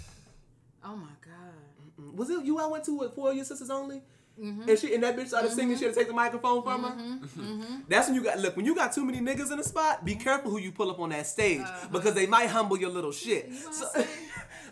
[0.84, 1.21] Oh my god.
[2.16, 4.02] Was it you I went to with four of your sisters only?
[4.40, 4.68] Mm-hmm.
[4.68, 5.72] And she and that bitch started singing.
[5.72, 5.78] Mm-hmm.
[5.78, 6.90] She had to take the microphone from her.
[6.90, 7.40] Mm-hmm.
[7.40, 7.74] Mm-hmm.
[7.88, 8.56] That's when you got look.
[8.56, 10.98] When you got too many niggas in the spot, be careful who you pull up
[11.00, 11.88] on that stage uh-huh.
[11.92, 13.48] because they might humble your little shit.
[13.48, 13.86] You So,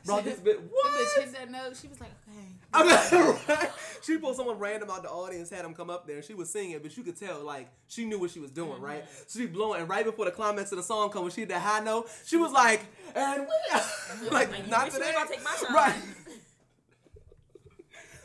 [0.04, 1.24] bro, this bitch, The bitch what?
[1.24, 1.76] hit that note.
[1.80, 2.50] She was like, okay.
[2.72, 3.70] I mean, right?
[4.02, 6.50] She pulled someone random out the audience, had him come up there, and she was
[6.50, 9.04] singing, but you could tell like she knew what she was doing, right?
[9.26, 11.50] So she blowing, and right before the climax of the song come, when she hit
[11.50, 12.80] that high note, she was like,
[13.14, 15.74] "And we like Like, not today." ain't take my shine.
[15.74, 15.94] Right.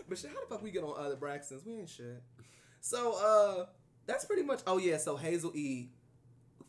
[0.08, 1.66] But shit, how the fuck we get on other Braxtons?
[1.66, 2.22] We ain't shit.
[2.82, 3.66] So uh
[4.06, 5.90] that's pretty much oh yeah, so Hazel E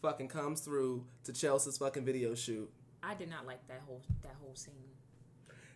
[0.03, 2.70] fucking comes through to Chelsea's fucking video shoot.
[3.03, 4.75] I did not like that whole that whole scene.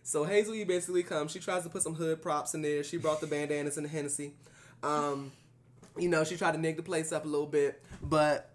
[0.03, 2.83] So Hazel E basically comes, she tries to put some hood props in there.
[2.83, 4.33] She brought the bandanas and the Hennessy.
[4.83, 5.31] Um,
[5.97, 8.50] you know, she tried to nig the place up a little bit, but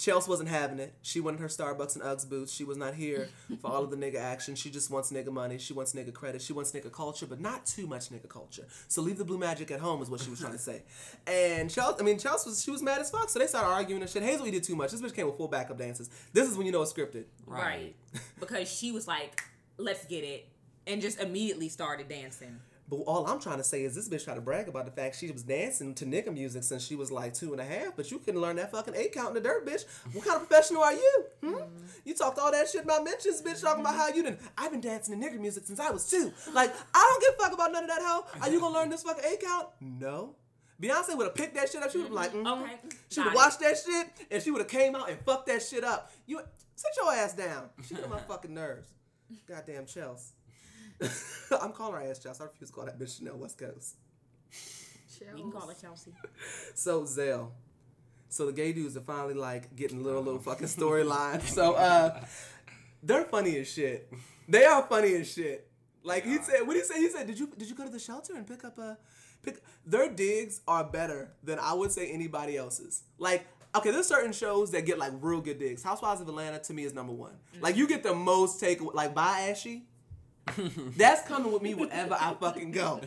[0.00, 0.94] Chelsea wasn't having it.
[1.02, 2.52] She wanted her Starbucks and Uggs boots.
[2.52, 3.28] She was not here
[3.60, 4.54] for all of the nigga action.
[4.54, 5.58] She just wants nigga money.
[5.58, 6.40] She wants nigga credit.
[6.40, 8.66] She wants nigga culture, but not too much nigga culture.
[8.88, 10.82] So leave the blue magic at home is what she was trying to say.
[11.26, 13.28] And Chelsea, I mean Chelsea was she was mad as fuck.
[13.28, 14.22] So they started arguing and shit.
[14.22, 14.90] Hazel, you did too much.
[14.90, 16.08] This bitch came with full backup dances.
[16.32, 17.24] This is when you know it's scripted.
[17.46, 17.94] Right.
[18.40, 19.42] because she was like,
[19.76, 20.48] let's get it.
[20.86, 22.58] And just immediately started dancing.
[22.90, 25.14] But all I'm trying to say is this bitch tried to brag about the fact
[25.16, 28.10] she was dancing to nigga music since she was like two and a half, but
[28.10, 29.84] you couldn't learn that fucking eight count in the dirt, bitch.
[30.12, 31.24] What kind of professional are you?
[31.44, 31.54] Hmm?
[32.04, 34.40] You talked all that shit about mentions, bitch, talking about how you didn't.
[34.58, 36.32] I've been dancing to nigga music since I was two.
[36.52, 38.26] Like, I don't give a fuck about none of that, hoe.
[38.42, 39.68] Are you gonna learn this fucking eight count?
[39.80, 40.34] No.
[40.82, 41.90] Beyonce would have picked that shit up.
[41.92, 42.62] She would have like, mhm.
[42.64, 42.72] Okay.
[43.08, 45.62] She would have watched that shit and she would have came out and fucked that
[45.62, 46.10] shit up.
[46.26, 46.40] You
[46.74, 47.68] sit your ass down.
[47.86, 48.88] She got my fucking nerves.
[49.46, 50.32] Goddamn Chelsea.
[51.60, 52.42] I'm calling her ass Chelsea.
[52.42, 53.96] I refuse to call that bitch Chanel West Coast.
[55.20, 56.12] You can call her Chelsea.
[56.74, 57.52] So Zell.
[58.28, 61.42] So the gay dudes are finally like getting little little fucking storyline.
[61.42, 62.24] So uh
[63.02, 64.12] they're funny as shit.
[64.48, 65.68] They are funny as shit.
[66.02, 67.00] Like he said, what did he say?
[67.00, 68.96] he said, did you did you go to the shelter and pick up a
[69.42, 73.02] pick their digs are better than I would say anybody else's.
[73.18, 75.82] Like Okay, there's certain shows that get like real good digs.
[75.82, 77.34] Housewives of Atlanta to me is number one.
[77.60, 79.84] Like you get the most take like by Ashy.
[80.96, 83.00] That's coming with me wherever I fucking go.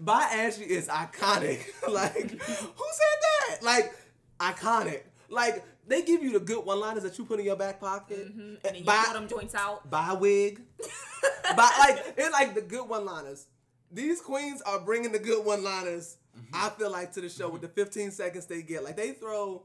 [0.00, 1.66] By Ashley is iconic.
[1.88, 3.58] like, who said that?
[3.62, 3.94] Like,
[4.40, 5.02] iconic.
[5.28, 8.28] Like, they give you the good one liners that you put in your back pocket.
[8.28, 8.40] Mm-hmm.
[8.40, 9.88] And then you buy, pull them joints out.
[9.88, 10.60] buy wig.
[11.56, 13.46] buy, like, it's like the good one liners.
[13.90, 16.54] These queens are bringing the good one liners, mm-hmm.
[16.54, 18.84] I feel like, to the show with the 15 seconds they get.
[18.84, 19.62] Like, they throw,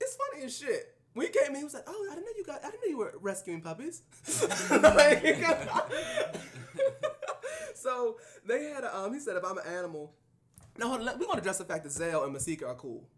[0.00, 0.95] it's funny as shit.
[1.16, 2.62] When he came in, he was like, "Oh, I didn't know you got.
[2.62, 4.02] I didn't know you were rescuing puppies."
[4.70, 5.24] Like-
[7.74, 8.96] so they had a.
[8.96, 10.12] Um, he said, "If I'm an animal,
[10.78, 13.08] now on, we're gonna address the fact that Zell and Masika are cool."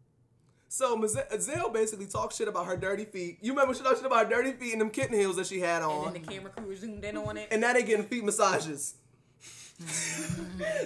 [0.68, 3.38] So Maze- Zell basically talks shit about her dirty feet.
[3.40, 5.61] You remember she talked shit about her dirty feet and them kitten heels that she
[5.61, 7.48] had And on, then the camera crew zoomed in on it.
[7.50, 8.94] and now they getting feet massages.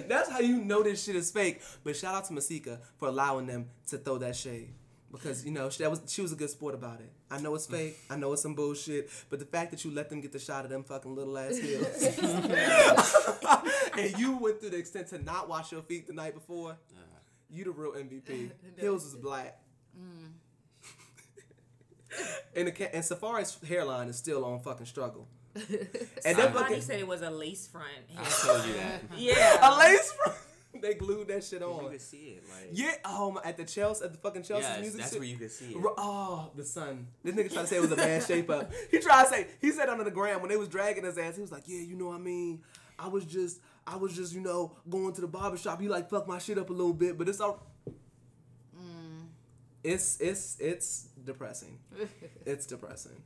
[0.07, 1.61] That's how you know this shit is fake.
[1.83, 4.69] But shout out to Masika for allowing them to throw that shade.
[5.13, 7.11] Because you know she, that was she was a good sport about it.
[7.29, 7.99] I know it's fake.
[8.09, 9.11] I know it's some bullshit.
[9.29, 11.55] But the fact that you let them get the shot of them fucking little ass
[11.57, 12.03] heels,
[13.97, 16.77] and you went through the extent to not wash your feet the night before,
[17.47, 18.49] you the real MVP.
[18.77, 19.59] Hills is black.
[19.95, 20.31] Mm.
[22.55, 25.27] and the and Safaree's hairline is still on fucking struggle.
[26.25, 27.87] And that Somebody fucking said it was a lace front.
[28.17, 29.03] I told you that.
[29.15, 29.59] Yeah.
[29.61, 30.37] a lace front.
[30.81, 31.83] they glued that shit on.
[31.83, 34.63] You could see it, like Yeah, oh my, at the Chelsea, at the fucking Chelsea
[34.63, 35.01] yes, music.
[35.01, 35.77] that's where you could see it.
[35.97, 37.07] Oh, the sun.
[37.23, 38.71] This nigga tried to say it was a bad shape up.
[38.91, 41.35] He tried to say he said under the gram when they was dragging his ass.
[41.35, 42.61] He was like, "Yeah, you know what I mean.
[42.99, 45.81] I was just, I was just, you know, going to the barber shop.
[45.81, 47.65] He like fucked my shit up a little bit, but it's all.
[49.83, 51.79] It's it's it's depressing.
[52.45, 53.21] it's depressing.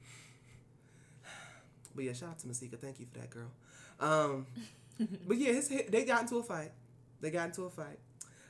[1.96, 2.78] But yeah, shout out to Masika.
[2.78, 3.52] Thank you for that, girl.
[4.00, 4.48] Um,
[5.28, 6.72] but yeah, his they got into a fight.
[7.22, 8.00] They got into a fight.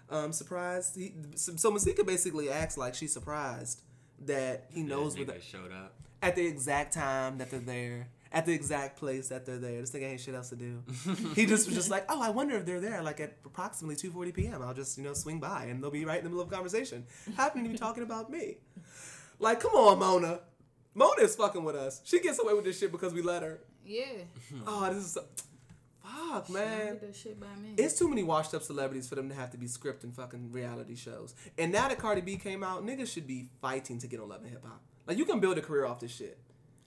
[0.10, 0.95] Um, surprised.
[0.95, 3.82] He, so, so Masika basically acts like she's surprised
[4.25, 5.95] that he knows that where nigga the, showed up.
[6.21, 9.82] at the exact time that they're there, at the exact place that they're there.
[9.82, 10.84] This nigga ain't shit else to do.
[11.36, 14.12] he just was just like, oh, I wonder if they're there, like at approximately two
[14.12, 14.62] forty p.m.
[14.62, 16.56] I'll just you know swing by and they'll be right in the middle of a
[16.56, 18.58] conversation, happening to be talking about me.
[19.39, 20.39] Like, come on, Mona.
[20.95, 22.01] Mona is fucking with us.
[22.06, 23.60] She gets away with this shit because we let her.
[23.86, 24.06] Yeah.
[24.65, 25.23] Oh, this is so,
[26.30, 26.94] fuck, man.
[26.94, 27.74] Get that shit by me.
[27.78, 30.96] It's too many washed up celebrities for them to have to be scripting fucking reality
[30.96, 31.36] shows.
[31.58, 34.42] And now that Cardi B came out, niggas should be fighting to get on Love
[34.42, 34.82] and Hip Hop.
[35.06, 36.38] Like you can build a career off this shit.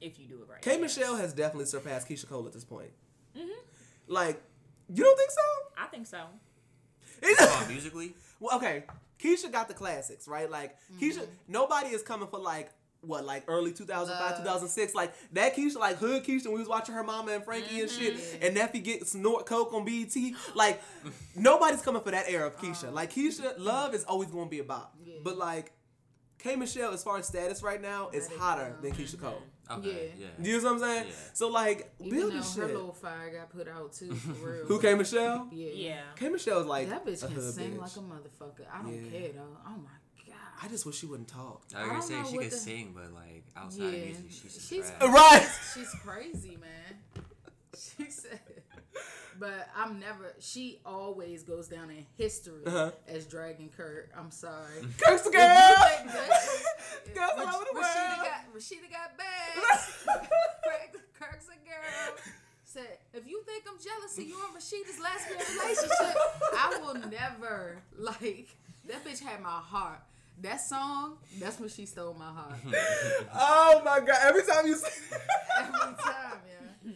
[0.00, 0.62] If you do it right.
[0.62, 2.90] K Michelle has definitely surpassed Keyshia Cole at this point.
[3.36, 3.50] Mm-hmm.
[4.08, 4.42] Like,
[4.88, 5.40] you don't think so?
[5.76, 6.22] I think so.
[7.22, 8.84] Oh, musically, well, okay.
[9.22, 10.50] Keyshia got the classics, right?
[10.50, 11.04] Like mm-hmm.
[11.04, 12.70] Keyshia, nobody is coming for like
[13.02, 14.38] what, like early 2005, Love.
[14.38, 14.92] 2006.
[14.94, 14.98] Uh.
[14.98, 17.90] Like that Keyshia, like hood Keyshia, when we was watching her mama and Frankie and
[17.90, 18.44] shit, mm-hmm.
[18.44, 20.14] and Neffe get snort coke on BET.
[20.54, 20.82] Like
[21.36, 22.84] nobody's coming for that era of Keyshia.
[22.84, 22.92] Uh-huh.
[22.92, 24.94] Like Keyshia, love is always gonna be a bop.
[25.04, 25.14] Yeah.
[25.22, 25.72] But like
[26.38, 28.88] K Michelle, as far as status right now, is Let it hotter go.
[28.88, 29.42] than Keyshia Cole.
[29.70, 29.80] Mm-hmm.
[29.86, 30.26] okay, yeah.
[30.42, 31.06] You know what I'm saying?
[31.06, 31.14] Yeah.
[31.34, 34.64] So like, Even build though this her little fire got put out too, for real.
[34.66, 35.48] Who K Michelle?
[35.52, 35.68] Yeah.
[35.74, 36.00] Yeah.
[36.16, 37.78] K Michelle is like That bitch can sing bitch.
[37.80, 38.66] like a motherfucker.
[38.72, 39.10] I don't Yeah.
[39.20, 39.56] care though.
[39.66, 39.99] Oh my god.
[40.62, 41.62] I just wish she wouldn't talk.
[41.74, 43.88] I was I gonna say she what could the- sing, but like outside Yeah.
[43.88, 45.12] of music, she's some She's- trash.
[45.12, 45.48] Right.
[45.74, 47.24] She's crazy, man.
[47.72, 48.40] She said,
[49.38, 50.34] but I'm never.
[50.40, 52.90] She always goes down in history Uh-huh.
[53.08, 54.10] as Dragon Kurt.
[54.18, 54.80] I'm sorry.
[55.02, 55.86] Kurt's the If girl.
[55.86, 58.28] think that- Girls all over the Rashida world.
[58.28, 60.04] got Rashida got bags.
[60.64, 62.16] Kirk- Kirk's a girl.
[62.64, 66.16] Said, if you think I'm jealous of you and Rashida's lesbian relationship,
[66.52, 68.48] I will never like
[68.86, 70.00] that bitch had my heart.
[70.42, 72.58] That song, that's when she stole my heart.
[73.34, 74.16] Oh my god!
[74.24, 74.88] Every time you say
[75.58, 75.72] Every
[76.02, 76.38] time,
[76.84, 76.92] yeah.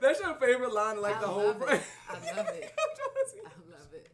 [0.00, 1.48] that's your favorite line, like I the whole.
[1.48, 1.82] love it.
[2.08, 2.74] I love it.
[2.78, 4.10] I love it.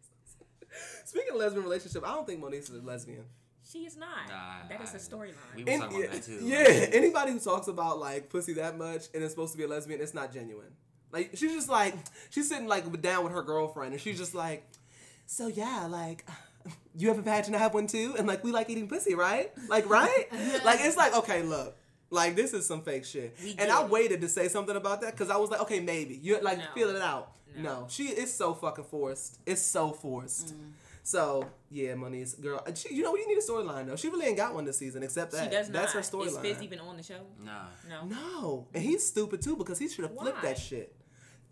[1.04, 3.24] Speaking of lesbian relationship, I don't think Monique is a lesbian.
[3.70, 4.28] She is not.
[4.28, 5.34] Nah, that is a I- storyline.
[5.56, 6.38] We were And- talking about that too.
[6.42, 6.56] yeah,
[6.92, 10.00] anybody who talks about like pussy that much and is supposed to be a lesbian,
[10.00, 10.72] it's not genuine.
[11.12, 11.94] Like she's just like
[12.30, 14.66] she's sitting like down with her girlfriend, and she's just like,
[15.26, 16.24] so yeah, like.
[16.98, 19.52] You have a vagina, I have one too, and like we like eating pussy, right?
[19.68, 20.26] Like, right?
[20.64, 21.76] like it's like okay, look,
[22.08, 23.36] like this is some fake shit.
[23.58, 26.40] And I waited to say something about that because I was like, okay, maybe You're
[26.40, 26.64] like No.
[26.74, 27.32] feel it out.
[27.54, 27.62] No.
[27.62, 27.86] No.
[27.90, 29.38] she is so fucking forced.
[29.44, 30.54] It's so forced.
[30.54, 30.72] Mm.
[31.02, 32.64] So yeah, Monique's girl.
[32.74, 33.96] She, you know, you need a storyline though.
[33.96, 35.44] She really ain't got one this season except that.
[35.44, 35.74] She does not.
[35.74, 36.26] That's her storyline.
[36.26, 36.42] Is storyline.
[36.42, 37.20] Fizz even on the show?
[37.44, 37.66] Nah.
[37.88, 38.06] No.
[38.06, 40.94] No, and he's stupid too because he should have flipped that shit.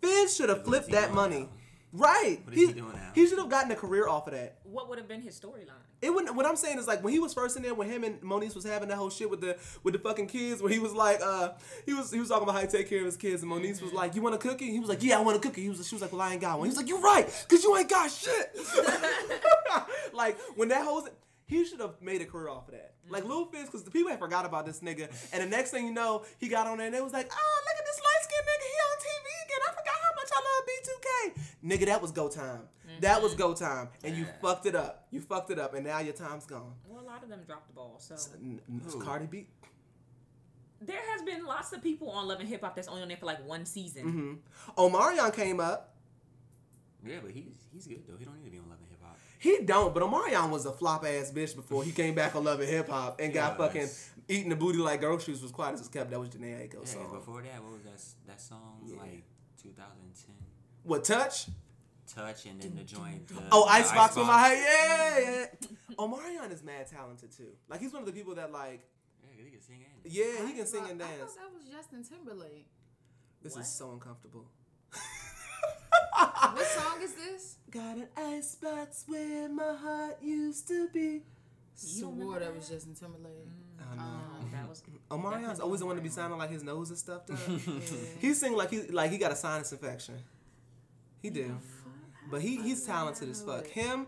[0.01, 1.41] Fizz should have flipped that money.
[1.41, 1.49] now?
[1.95, 2.39] Right.
[2.43, 3.11] What is he doing now?
[3.13, 4.57] He should have gotten a career off of that.
[4.63, 5.69] What would have been his storyline?
[6.01, 6.35] It wouldn't.
[6.35, 8.53] What I'm saying is like when he was first in there, when him and Monique
[8.53, 11.21] was having that whole shit with the with the fucking kids, where he was like,
[11.21, 11.53] uh,
[11.85, 13.81] he was he was talking about how he take care of his kids, and Monique
[13.81, 15.69] was like, "You want a cookie?" He was like, "Yeah, I want a cookie." He
[15.69, 17.63] was, she was like, "Well, I ain't got one." He was like, "You're right, cause
[17.63, 18.55] you ain't got shit."
[20.13, 21.07] like when that whole
[21.45, 22.93] he should have made a career off of that.
[23.09, 23.31] Like mm-hmm.
[23.31, 25.93] Lil Fizz, because the people had forgot about this nigga, and the next thing you
[25.93, 28.47] know, he got on there and it was like, "Oh, look at this light skinned
[28.49, 29.61] nigga, he on TV again.
[29.63, 32.61] I forgot how much I love B2K." Nigga, that was go time.
[33.01, 33.41] That was mm-hmm.
[33.41, 35.07] go time, and you fucked it up.
[35.11, 36.73] You fucked it up, and now your time's gone.
[36.87, 37.97] Well, a lot of them dropped the ball.
[37.99, 39.47] So N- n- Cardi B.
[40.81, 43.17] there has been lots of people on Love and Hip Hop that's only on there
[43.17, 44.41] for like one season.
[44.77, 44.81] Mm-hmm.
[44.81, 45.95] Omarion came up.
[47.05, 48.17] Yeah, but he's he's good though.
[48.17, 48.84] He don't need to be on Love and Hip Hop.
[49.39, 52.59] He don't, but Omarion was a flop ass bitch before he came back on Love
[52.61, 53.67] and Hip Hop and got was.
[53.67, 53.89] fucking
[54.27, 56.09] eating the booty like groceries was quiet as it's kept.
[56.09, 57.11] That was Jhené Aiko Yeah, 'cause song.
[57.11, 59.23] before that, what was that that song like
[59.61, 60.35] 2010?
[60.83, 61.47] What touch?
[62.07, 63.27] Touch and then the joint.
[63.27, 64.65] The, Oh, the Icebox with my Icebox.
[64.65, 65.49] head.
[65.61, 65.95] Yeah, yeah.
[65.97, 67.49] Omarion is mad talented too.
[67.67, 68.87] Like he's one of the people that like,
[69.23, 72.67] Yeah, he can sing and yeah, he can sing I thought that was Justin Timberlake.
[73.41, 73.61] This What?
[73.61, 74.45] is so uncomfortable.
[76.17, 77.55] What song is this?
[77.71, 80.99] Got an icebox where my heart used to be.
[80.99, 81.23] You don't
[81.75, 82.55] Swore remember that that?
[82.55, 83.33] was Justin Timberlake.
[83.91, 84.01] I know.
[84.01, 87.29] Um, That was Omarion's always the one to be sounding like his nose is stuffed
[87.31, 87.37] up.
[87.47, 87.73] yeah.
[88.19, 90.15] he sing like he like he got a sinus infection.
[91.21, 91.57] He do,
[92.31, 93.67] but he he's talented as fuck.
[93.67, 94.07] Him,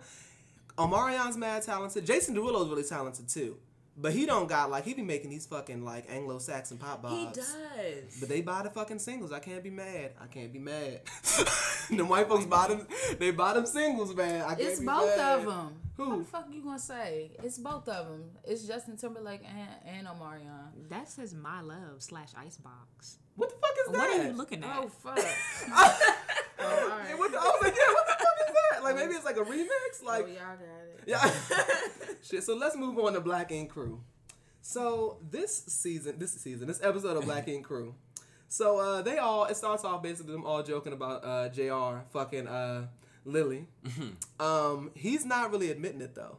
[0.77, 2.05] Omarion's mad talented.
[2.05, 3.57] Jason Derulo's really talented too,
[3.97, 7.15] but he don't got like he be making these fucking like Anglo-Saxon pop bobs.
[7.15, 8.17] he does.
[8.19, 9.31] But they buy the fucking singles.
[9.31, 10.11] I can't be mad.
[10.21, 11.01] I can't be mad.
[11.89, 12.87] the white folks buy them.
[13.17, 14.41] They buy them singles, man.
[14.43, 15.39] I can't It's be both mad.
[15.39, 15.75] of them.
[15.97, 16.09] Who?
[16.09, 17.31] What the fuck you gonna say?
[17.43, 18.23] It's both of them.
[18.43, 20.89] It's Justin Timberlake and, and Omarion.
[20.89, 23.17] That says my love slash icebox.
[23.35, 23.97] What the fuck is that?
[23.97, 24.77] What are you looking at?
[24.77, 25.17] Oh fuck.
[26.59, 27.17] Yeah, oh, all right.
[27.17, 28.83] what the, I was like, yeah, what the fuck is that?
[28.83, 30.03] Like maybe it's like a remix.
[30.03, 31.03] Like oh, y'all got it.
[31.07, 32.15] Yeah.
[32.21, 32.43] Shit.
[32.43, 34.01] So let's move on to Black Ink Crew.
[34.61, 37.95] So this season, this season, this episode of Black Ink Crew.
[38.49, 42.03] So uh, they all it starts off basically them all joking about uh, Jr.
[42.11, 42.87] fucking uh,
[43.25, 43.67] Lily.
[44.39, 46.37] um, he's not really admitting it though.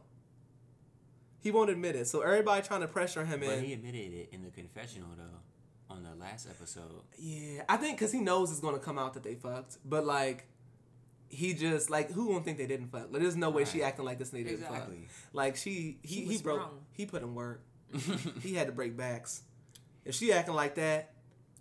[1.41, 2.07] He won't admit it.
[2.07, 3.63] So everybody trying to pressure him But in.
[3.63, 5.39] he admitted it in the confessional though,
[5.89, 7.01] on the last episode.
[7.17, 10.45] Yeah, I think because he knows it's gonna come out that they fucked, but like.
[11.31, 13.09] He just like who won't think they didn't fuck?
[13.11, 14.89] Like, there's no way she acting like this nigga didn't fuck.
[15.31, 16.59] Like she, he, She he broke.
[16.61, 16.79] sprung.
[16.91, 17.61] He put in work.
[18.41, 19.43] he had to break backs.
[20.05, 21.13] If she acting like that,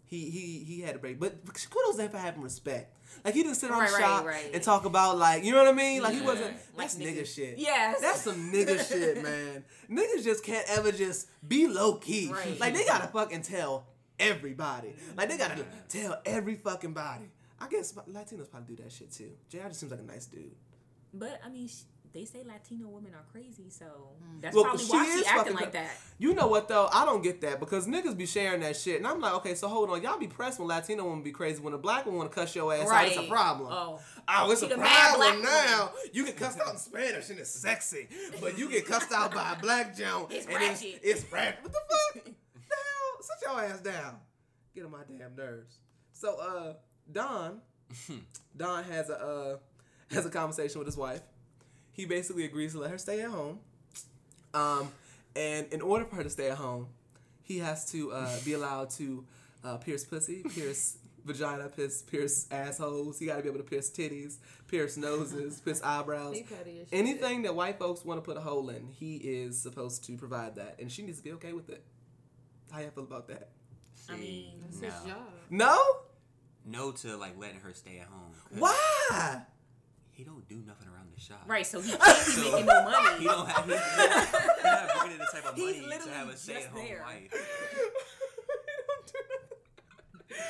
[0.07, 1.21] he he he had to break.
[1.21, 2.97] But kudos to him for having respect.
[3.27, 4.51] Like he didn't sit on Right, the right, shop right.
[4.55, 6.03] and talk about like you know what I mean.
[6.03, 6.55] Like he wasn't.
[6.75, 7.19] That's niggas.
[7.19, 7.59] nigga shit.
[7.59, 8.01] Yes.
[8.01, 9.65] That's some nigga shit, man.
[9.91, 12.31] Niggas just can't ever just be low key.
[12.33, 12.59] Right.
[12.59, 13.85] Like they gotta fucking tell
[14.19, 14.95] everybody.
[15.17, 17.31] Like they gotta tell every fucking body.
[17.61, 19.31] I guess Latinos probably do that shit too.
[19.49, 20.55] JR just seems like a nice dude.
[21.13, 24.41] But I mean, sh- they say Latino women are crazy, so mm.
[24.41, 25.91] that's Well, probably she why is she acting like that.
[26.19, 26.89] You know what though?
[26.93, 29.69] I don't get that because niggas be sharing that shit, and I'm like, okay, so
[29.69, 31.61] hold on, y'all be pressed when Latino women be crazy.
[31.61, 33.69] When a black woman want to cuss your ass out, it's a problem.
[33.71, 34.01] Oh.
[34.29, 35.91] Oh, it's She a problem black now.
[36.13, 38.09] You get cussed out in Spanish and it's sexy,
[38.41, 41.01] but you get cussed out by a black Joan It's and ratchet.
[41.03, 41.63] it's it's ratchet.
[41.63, 41.81] What the
[42.21, 42.35] fuck?
[43.29, 43.35] the?
[43.41, 44.17] Sit your ass down.
[44.75, 45.79] Get on my damn nerves.
[46.13, 46.75] So, uh,
[47.11, 47.61] Don,
[48.57, 49.57] Don has a uh,
[50.11, 51.23] has a conversation with his wife.
[51.93, 53.59] He basically agrees to let her stay at home.
[54.55, 54.93] Um,
[55.37, 56.89] and in order for her to stay at home,
[57.43, 59.25] he has to uh, be allowed to
[59.65, 63.19] uh, pierce pussy, pierce vagina, pierce, pierce assholes.
[63.19, 64.37] He got to be able to pierce titties,
[64.67, 66.37] pierce noses, pierce eyebrows.
[66.37, 66.99] He petty as shit.
[66.99, 70.57] Anything that white folks want to put a hole in, he is supposed to provide
[70.57, 71.85] that, and she needs to be okay with it.
[72.73, 73.51] How y'all feel about that?
[74.11, 75.17] I mean, It's no, his job.
[75.51, 75.79] No.
[76.65, 78.33] no to like letting her stay at home.
[78.59, 79.43] Why?
[80.11, 81.43] he don't do nothing around the shop.
[81.47, 83.19] Right, so he can't be So, making no money.
[83.21, 83.65] He don't have.
[83.67, 86.85] He's, he's not, he's not bringing the type of money to have a just stay-at-home
[86.85, 87.03] there.
[87.05, 87.33] wife.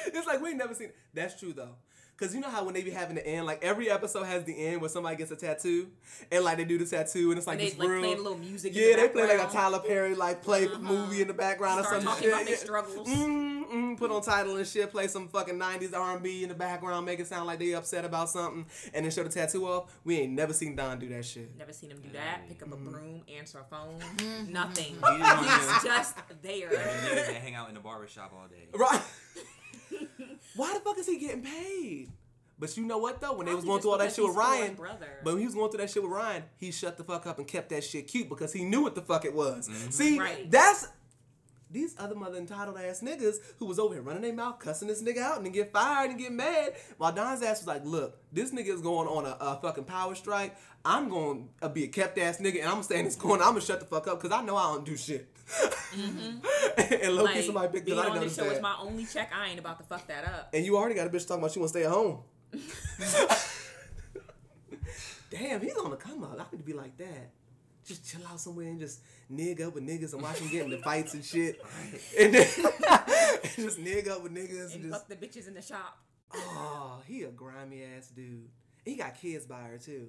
[0.06, 0.90] it's like we ain't never seen.
[1.14, 1.76] That's true though.
[2.18, 4.66] Cause you know how when they be having the end, like every episode has the
[4.66, 5.86] end where somebody gets a tattoo,
[6.32, 8.00] and like they do the tattoo, and it's like And they, this like, real.
[8.00, 9.52] playing a little music in Yeah, the they play like a background.
[9.52, 12.08] Tyler Perry like play movie in the background or Start something.
[12.08, 12.32] talking shit.
[12.32, 12.60] about their yeah.
[12.60, 13.08] struggles.
[13.08, 14.90] Mm, mm, put on title and shit.
[14.90, 18.28] Play some fucking '90s R&B in the background, make it sound like they upset about
[18.30, 19.96] something, and then show the tattoo off.
[20.02, 21.56] We ain't never seen Don do that shit.
[21.56, 22.48] Never seen him do that.
[22.48, 22.90] Pick up a Mm-hmm.
[22.90, 23.96] broom, answer a phone,
[24.50, 24.96] nothing.
[25.00, 26.68] Just He's just there.
[26.68, 28.66] the niggas hang out in the barbershop all day.
[28.76, 29.02] Right?
[30.56, 32.08] Why the fuck is he getting paid?
[32.58, 33.34] But you know what though?
[33.34, 34.74] When they was going through all that shit with Ryan,
[35.22, 37.38] but when he was going through that shit with Ryan, he shut the fuck up
[37.38, 39.70] and kept that shit cute because he knew what the fuck it was.
[39.90, 40.50] See, Right.
[40.50, 40.88] that's
[41.70, 45.02] these other mother entitled ass niggas who was over here running their mouth, cussing this
[45.02, 46.72] nigga out, and then get fired and get mad.
[46.96, 50.14] While Don's ass was like, "Look, this nigga is going on a, a fucking power
[50.14, 50.56] strike.
[50.84, 53.42] I'm going to be a kept ass nigga, and I'm gonna stay in this corner.
[53.44, 56.94] I'm gonna shut the fuck up because I know I don't do shit." Mm-hmm.
[57.02, 58.62] and low key Like, somebody picked being because I on didn't this show notice is
[58.62, 59.32] my only check.
[59.34, 60.50] I ain't about to fuck that up.
[60.52, 62.20] And you already got a bitch talking about she want to stay at home.
[65.30, 66.34] Damn, he's on the come up.
[66.38, 67.30] I need to be like that.
[67.84, 70.78] Just chill out somewhere and just nig up with niggas and watch them get into
[70.78, 71.60] fights and shit.
[72.18, 72.46] And then
[73.56, 75.98] just nig up with niggas and And just fuck the bitches in the shop.
[76.34, 78.48] oh, he a grimy ass dude.
[78.84, 80.08] He got kids by her too.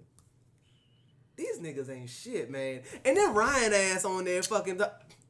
[1.35, 2.81] These niggas ain't shit, man.
[3.05, 4.81] And then Ryan ass on there fucking.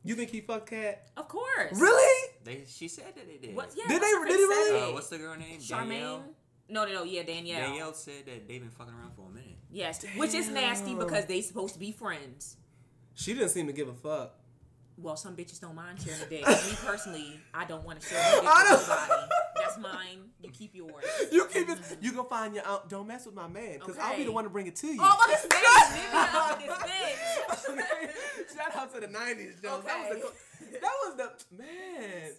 [0.04, 1.10] You think he fucked Kat?
[1.18, 1.74] Of course.
[1.80, 2.30] Really?
[2.44, 3.56] They, she said that they did.
[3.56, 3.72] What?
[3.76, 3.84] Yeah.
[3.88, 4.92] Did they- did face he really?
[4.92, 5.60] Uh, what's the girl name?
[5.60, 5.90] Charmaine?
[5.90, 6.24] Danielle.
[6.70, 7.04] No, no, no.
[7.04, 7.60] Yeah, Danielle.
[7.68, 9.58] Danielle said that they've been fucking around for a minute.
[9.72, 12.58] Yes, which is nasty because they supposed to be friends.
[13.14, 14.36] She didn't seem to give a fuck.
[14.98, 16.46] Well, some bitches don't mind sharing a dick.
[16.48, 18.44] Me personally, I don't want to share my dick
[18.80, 18.96] with know.
[19.08, 19.34] nobody.
[19.82, 20.30] Mine.
[20.42, 21.04] You keep yours.
[21.32, 21.78] You keep it.
[22.02, 22.64] You go find your.
[22.66, 24.88] Uh, don't mess with my man, because I'll be the one to bring it to
[24.88, 25.00] you.
[25.02, 25.94] Oh, look at this bitch.
[25.94, 27.84] Vivian up in this
[28.48, 28.58] bitch.
[28.58, 29.82] Shout out to the '90s, Joe.
[29.86, 30.80] That was the.
[30.82, 32.32] That was the man.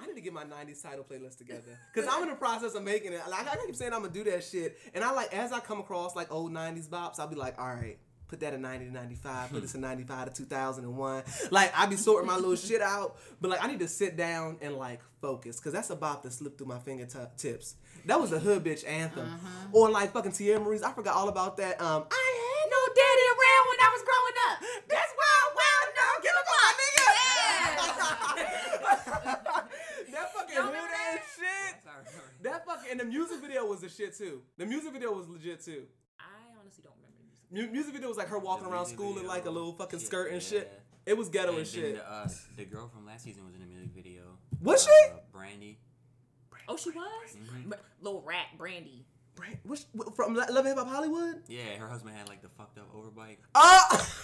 [0.00, 2.82] I need to get my '90s title playlist together because I'm in the process of
[2.82, 3.20] making it.
[3.28, 5.78] Like I keep saying, I'm gonna do that shit, and I like as I come
[5.80, 7.98] across like old '90s bops, I'll be like, all right.
[8.32, 11.22] Put that in 90 to 95, put this in 95 to 2001.
[11.50, 14.56] Like, I be sorting my little shit out, but like, I need to sit down
[14.62, 17.74] and like focus, because that's about to slip through my fingertips.
[18.06, 19.38] That was a hood bitch anthem.
[19.72, 21.78] Or like fucking Teairra Mari's, I forgot all about that.
[21.78, 24.56] Um, I had no daddy around when I was growing up.
[24.88, 26.16] That's why I'm well known.
[26.24, 27.04] Get up on my nigga.
[30.12, 31.84] that fucking hood ass shit.
[31.84, 32.32] That's how I remember.
[32.40, 34.40] That fucking and the music video was the shit too.
[34.56, 35.84] The music video was legit too.
[36.18, 36.24] I
[36.58, 37.72] honestly don't remember the music.
[37.72, 40.06] Music video was like her walking around music school in like a little fucking Yeah,
[40.06, 40.48] skirt and yeah.
[40.48, 40.80] shit.
[41.04, 41.94] It was ghetto And and then shit.
[41.96, 44.22] The, uh, the girl from last season was in the music video.
[44.60, 45.12] Was Uh, she?
[45.32, 45.78] Brandy.
[46.68, 47.36] Oh, she was?
[47.36, 47.68] Mhm.
[47.70, 49.04] Br- Little rat, Brandy.
[49.34, 51.42] Brand, which, wh- from Love and Hip Hop Hollywood?
[51.48, 53.38] Yeah, her husband had like the fucked up overbite.
[53.54, 54.08] Oh!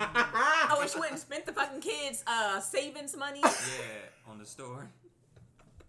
[0.00, 3.40] Oh, and she went and spent the fucking kids' uh, savings money.
[3.42, 4.88] Yeah, on the store.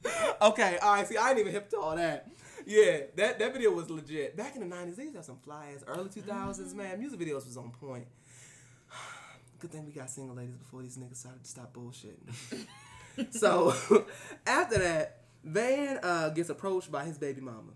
[0.41, 1.07] okay, all right.
[1.07, 2.27] See, I ain't even hip to all that.
[2.69, 4.37] Yeah, that, that video was legit.
[4.37, 5.83] Back in the '90s, they used to have some fly ass.
[5.87, 8.05] Early 2000s, man, music videos was on point.
[9.59, 12.67] Good thing we got single ladies before these niggas started to stop bullshitting.
[13.31, 13.73] so
[14.45, 17.73] after that, Van uh, gets approached by his baby mama.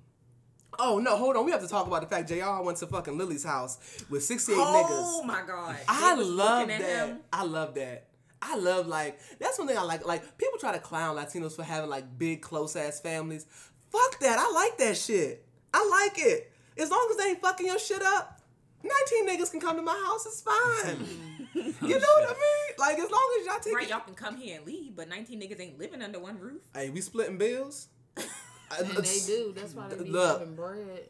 [0.78, 1.46] Oh no, hold on.
[1.46, 3.80] We have to talk about the fact JR went to fucking Lily's house
[4.12, 4.90] with 68 oh niggas.
[4.92, 5.76] Oh my god.
[5.88, 7.22] I love that.
[7.34, 8.10] I love that.
[8.44, 10.06] I love like that's one thing I like.
[10.06, 13.46] Like people try to clown Latinos for having like big close ass families.
[13.94, 14.40] Fuck that.
[14.40, 15.46] I like that shit.
[15.74, 16.52] I like it.
[16.78, 18.42] As long as they ain't fucking your shit up.
[18.84, 21.08] 19 niggas can come to my house, it's fine.
[21.54, 22.76] you oh, know what I mean?
[22.78, 25.08] Like as long as y'all take Right, it- y'all can come here and leave, but
[25.08, 26.62] 19 niggas ain't living under one roof.
[26.74, 27.88] Hey, we splitting bills.
[28.80, 29.54] And they do.
[29.56, 30.40] That's why they be Look.
[30.40, 31.10] having bread.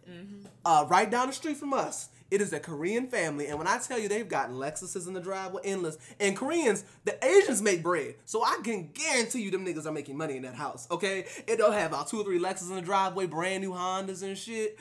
[0.65, 2.09] uh, right down the street from us.
[2.31, 5.19] It is a Korean family, and when I tell you they've got Lexuses in the
[5.21, 5.99] driveway, endless.
[6.19, 10.17] And Koreans, the Asians make bread, so I can guarantee you them niggas are making
[10.17, 10.87] money in that house.
[10.89, 14.23] Okay, it don't have about two or three Lexus in the driveway, brand new Hondas
[14.23, 14.79] and shit.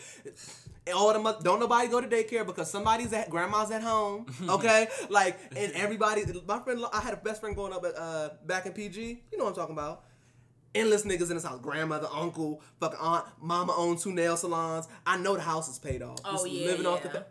[0.86, 4.26] And all them don't nobody go to daycare because somebody's at grandma's at home.
[4.48, 6.24] Okay, like and everybody.
[6.48, 9.24] My friend, I had a best friend growing up at uh, back in PG.
[9.30, 10.04] You know what I'm talking about
[10.74, 11.60] endless niggas in this house.
[11.60, 14.88] Grandmother, uncle, fucking aunt, mama owns two nail salons.
[15.06, 16.18] I know the house is paid off.
[16.24, 17.08] Oh, Just yeah, living off the.
[17.08, 17.14] yeah.
[17.14, 17.26] fa-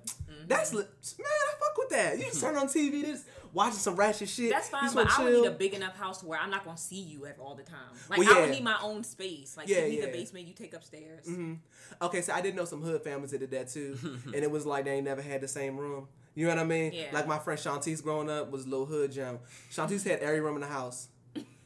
[0.48, 0.84] That's li-
[1.20, 2.18] man, I fuck with that.
[2.18, 4.52] You just turn on TV, just watching some ratchet shit.
[4.52, 6.78] That's fine, but wanna I would need a big enough house where I'm not gonna
[6.78, 7.78] see you ever all the time.
[8.10, 8.42] Like Well, I yeah.
[8.42, 9.56] would need my own space.
[9.58, 10.06] Like Yeah, give me yeah.
[10.06, 11.26] the basement, you take upstairs.
[11.28, 11.54] Mm-hmm.
[12.02, 14.66] Okay, so I did know some hood families that did that too, and it was
[14.66, 16.08] like they ain't never had the same room.
[16.34, 16.94] You know what I mean?
[16.94, 17.08] Yeah.
[17.12, 19.40] Like my friend Shantice growing up was a little hood gem.
[19.70, 21.10] Shantice had every room in the house.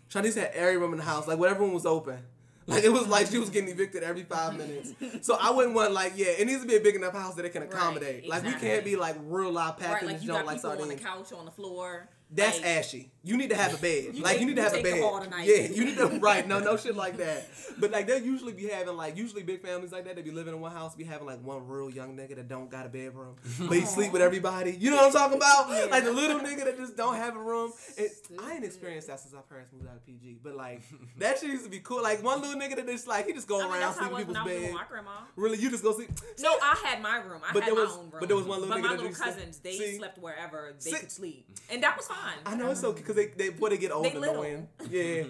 [0.10, 2.20] Shantice had every room in the house, like whatever room was open.
[2.68, 4.92] Like it was like she was getting evicted every five minutes.
[5.22, 7.46] So I wouldn't want like yeah, it needs to be a big enough house that
[7.46, 8.28] it can accommodate.
[8.28, 10.82] like we can't be like real live Right, packing like this you got like people
[10.82, 12.10] on the couch on the floor.
[12.32, 13.12] That's like, ashy.
[13.24, 14.06] You need to have a bed.
[14.16, 14.98] You like take- you need to have a bed.
[15.46, 16.48] Yeah, you need to right.
[16.48, 17.48] No, no shit like that.
[17.80, 20.16] But like they'll usually be having like usually big families like that.
[20.16, 22.70] They be living in one house, be having like one real young nigga that don't
[22.70, 24.72] got a bedroom, but he sleep with everybody.
[24.76, 25.70] You know what I'm talking about?
[25.92, 27.72] Like the little nigga that just don't have a room.
[27.98, 28.10] And
[28.44, 30.40] I ain't experienced that since our parents moved out of PG.
[30.44, 30.82] But like
[31.18, 32.04] that shit used to be cool.
[32.04, 34.06] Like one little nigga that just like he just go I mean, around that's how
[34.08, 34.74] it sleeping was in when I people's bed.
[34.74, 35.12] my grandma.
[35.36, 36.10] Really, you just go sleep.
[36.40, 37.42] No, I had my room.
[37.48, 38.18] I But had there was- my own room.
[38.20, 39.98] but there was one little But nigga my little cousins, they See?
[39.98, 40.98] slept wherever they See?
[41.00, 42.15] could sleep, and that was fine.
[42.46, 44.68] I know it's so because they they before they get old They annoying.
[44.90, 45.24] Yeah,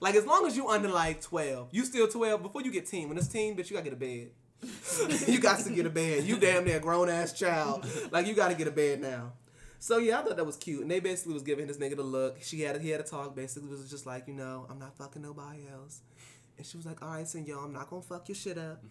[0.00, 2.42] like as long as you under like twelve, you still twelve.
[2.42, 4.30] Before you get teen, when it's teen, bitch, you gotta get a bed.
[5.28, 6.24] you got to get a bed.
[6.24, 7.86] You damn near grown ass child.
[8.10, 9.32] Like you got to get a bed now.
[9.78, 12.02] So yeah, I thought that was cute, and they basically was giving this nigga the
[12.02, 12.42] look.
[12.42, 13.36] She had he had a talk.
[13.36, 16.00] Basically, was just like you know I'm not fucking nobody else,
[16.56, 18.82] and she was like, all right, senor, I'm not gonna fuck your shit up.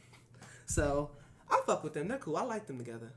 [0.65, 1.11] So
[1.49, 2.07] I fuck with them.
[2.07, 2.37] They're cool.
[2.37, 3.11] I like them together.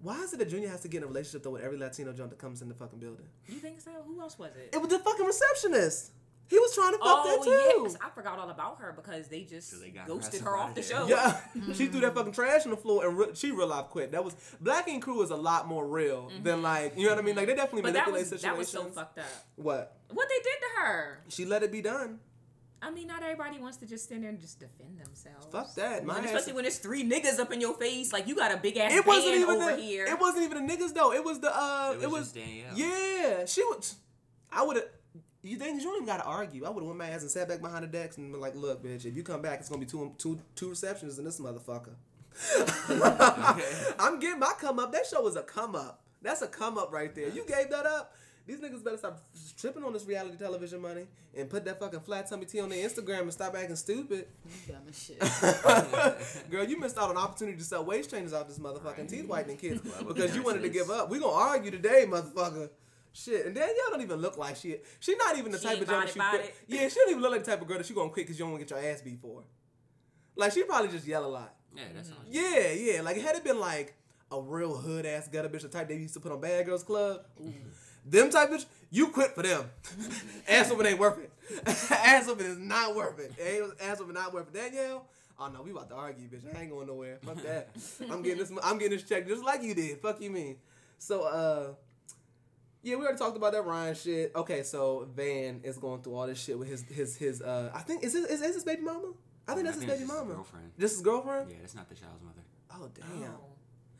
[0.00, 2.12] Why is it that Junior has to get in a relationship though with every Latino
[2.12, 3.26] junk that comes in the fucking building?
[3.48, 3.90] You think so?
[4.06, 4.70] Who else was it?
[4.72, 6.12] It was the fucking receptionist.
[6.50, 7.82] He was trying to fuck oh that yeah, too.
[7.82, 10.74] 'cause I forgot all about her because they just they got ghosted ass her off
[10.74, 11.06] the outta show.
[11.06, 11.42] there.
[11.66, 14.12] Yeah, she threw that fucking trash on the floor and re- she real life quit.
[14.12, 17.18] That was Black Ink Crew is a lot more real than like you know what
[17.18, 17.36] I mean.
[17.36, 17.86] Like they definitely Mm-hmm.
[17.88, 18.72] But that manipulate was situations.
[18.72, 19.24] that was so fucked up.
[19.56, 19.96] What?
[20.10, 21.20] What they did to her?
[21.28, 22.20] She let it be done.
[22.80, 25.46] I mean, not everybody wants to just stand there and just defend themselves.
[25.50, 26.04] Fuck that.
[26.04, 28.52] My And ass- especially when there's three niggas up in your face, like you got
[28.52, 30.06] a big ass It wasn't band even over the, here.
[30.06, 31.12] It wasn't even the niggas though.
[31.12, 31.94] It was the uh.
[31.98, 32.76] It It was was, just Danielle.
[32.76, 33.96] Yeah, she was.
[34.52, 34.86] I would have.
[35.42, 36.64] You think you don't even gotta argue?
[36.64, 38.54] I would have went my ass and sat back behind the decks and been like,
[38.54, 41.40] "Look, bitch, if you come back, it's gonna be two two two receptions in this
[41.40, 41.94] motherfucker."
[43.98, 44.92] I'm getting my come up.
[44.92, 46.02] That show was a come up.
[46.22, 47.28] That's a come up right there.
[47.28, 48.14] You gave that up.
[48.48, 49.22] These niggas better stop
[49.58, 52.88] tripping on this reality television money and put that fucking flat tummy tea on their
[52.88, 54.26] Instagram and stop acting stupid.
[54.46, 56.50] You dumb as shit.
[56.50, 59.26] Girl, you missed out on an opportunity to sell waist trainers off this motherfucking teeth
[59.26, 61.10] whitening kits because you wanted to give up.
[61.10, 62.70] We gonna argue today, motherfucker.
[63.12, 64.76] Shit, and Danielle don't even look like she.
[64.98, 66.18] She not even the She type of girl that she.
[66.18, 66.54] bout quit- it.
[66.68, 68.38] Yeah, she don't even look like the type of girl that she gonna quit because
[68.38, 69.42] you don't want to get your ass beat for.
[70.36, 71.54] Like she probably just yell a lot.
[71.76, 72.18] Yeah, that's mm-hmm.
[72.18, 72.24] all.
[72.30, 73.02] Yeah, yeah.
[73.02, 73.94] Like had it been like
[74.32, 76.82] a real hood ass gutter bitch, the type they used to put on Bad Girls
[76.82, 77.26] Club.
[78.10, 79.64] Them type bitch, you quit for them.
[80.48, 81.30] ass whooping ain't worth it.
[81.90, 83.32] ass whooping is not worth it.
[83.40, 84.54] Ain't- Ass whooping not worth it.
[84.54, 85.04] Danielle.
[85.38, 86.42] Oh no, we about to argue, bitch.
[86.56, 87.18] I ain't going nowhere.
[87.24, 87.68] Fuck that.
[88.10, 88.52] I'm getting this.
[88.62, 90.00] I'm getting this check just like you did.
[90.00, 90.56] Fuck you mean.
[90.98, 91.68] So uh,
[92.82, 94.32] yeah, we already talked about that Ryan shit.
[94.34, 97.70] Okay, so Van is going through all this shit with his his his uh.
[97.74, 99.12] I think is this is, is his baby mama.
[99.46, 100.34] I think I that's his baby it's his mama.
[100.34, 100.70] girlfriend.
[100.76, 101.50] This is girlfriend.
[101.50, 102.42] Yeah, that's not the child's mother.
[102.74, 103.30] Oh damn.
[103.32, 103.40] Oh.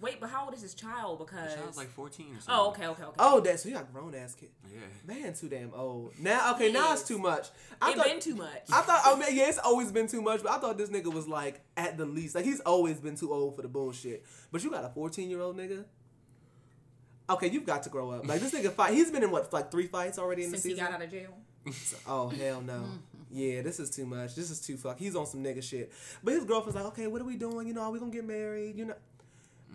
[0.01, 1.19] Wait, but how old is his child?
[1.19, 2.55] The Because child's like 14 or oh, something.
[2.55, 3.17] oh, okay, okay, okay.
[3.19, 4.51] Oh, that so you got grown ass kid.
[4.71, 4.79] Yeah.
[5.07, 6.13] Man, too damn old.
[6.21, 7.49] Now, okay, now it's too much.
[7.83, 8.63] I it thought, been too much.
[8.73, 10.91] I thought, oh, I mean, yeah, it's always been too much, but I thought this
[10.91, 14.25] nigga was like at the least, like he's always been too old for the bullshit.
[14.53, 15.85] But you got a fourteen year old nigga.
[17.31, 18.27] Okay, you've got to grow up.
[18.27, 18.95] Like this nigga fight.
[18.95, 20.87] He's been in what, like three fights already in Since the he season.
[20.93, 21.37] got out of jail.
[22.07, 22.85] Oh hell no.
[23.31, 24.35] Yeah, this is too much.
[24.35, 24.99] This is too fuck.
[24.99, 25.93] He's on some nigga shit.
[26.25, 27.67] But his girlfriend's like, okay, what are we doing?
[27.67, 28.79] You know, are we gonna get married?
[28.79, 28.95] You know,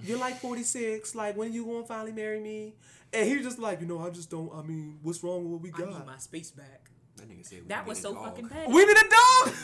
[0.02, 1.14] you're like 46.
[1.16, 2.74] Like, when you gonna finally marry me?
[3.12, 4.52] And he's just like, you know, I just don't.
[4.54, 5.82] I mean, what's wrong with what we got?
[5.82, 6.00] I got?
[6.00, 6.90] need my space back.
[7.18, 8.26] That nigga said we That was so dog.
[8.26, 8.72] fucking petty.
[8.74, 9.10] we need a
[9.46, 9.54] dog.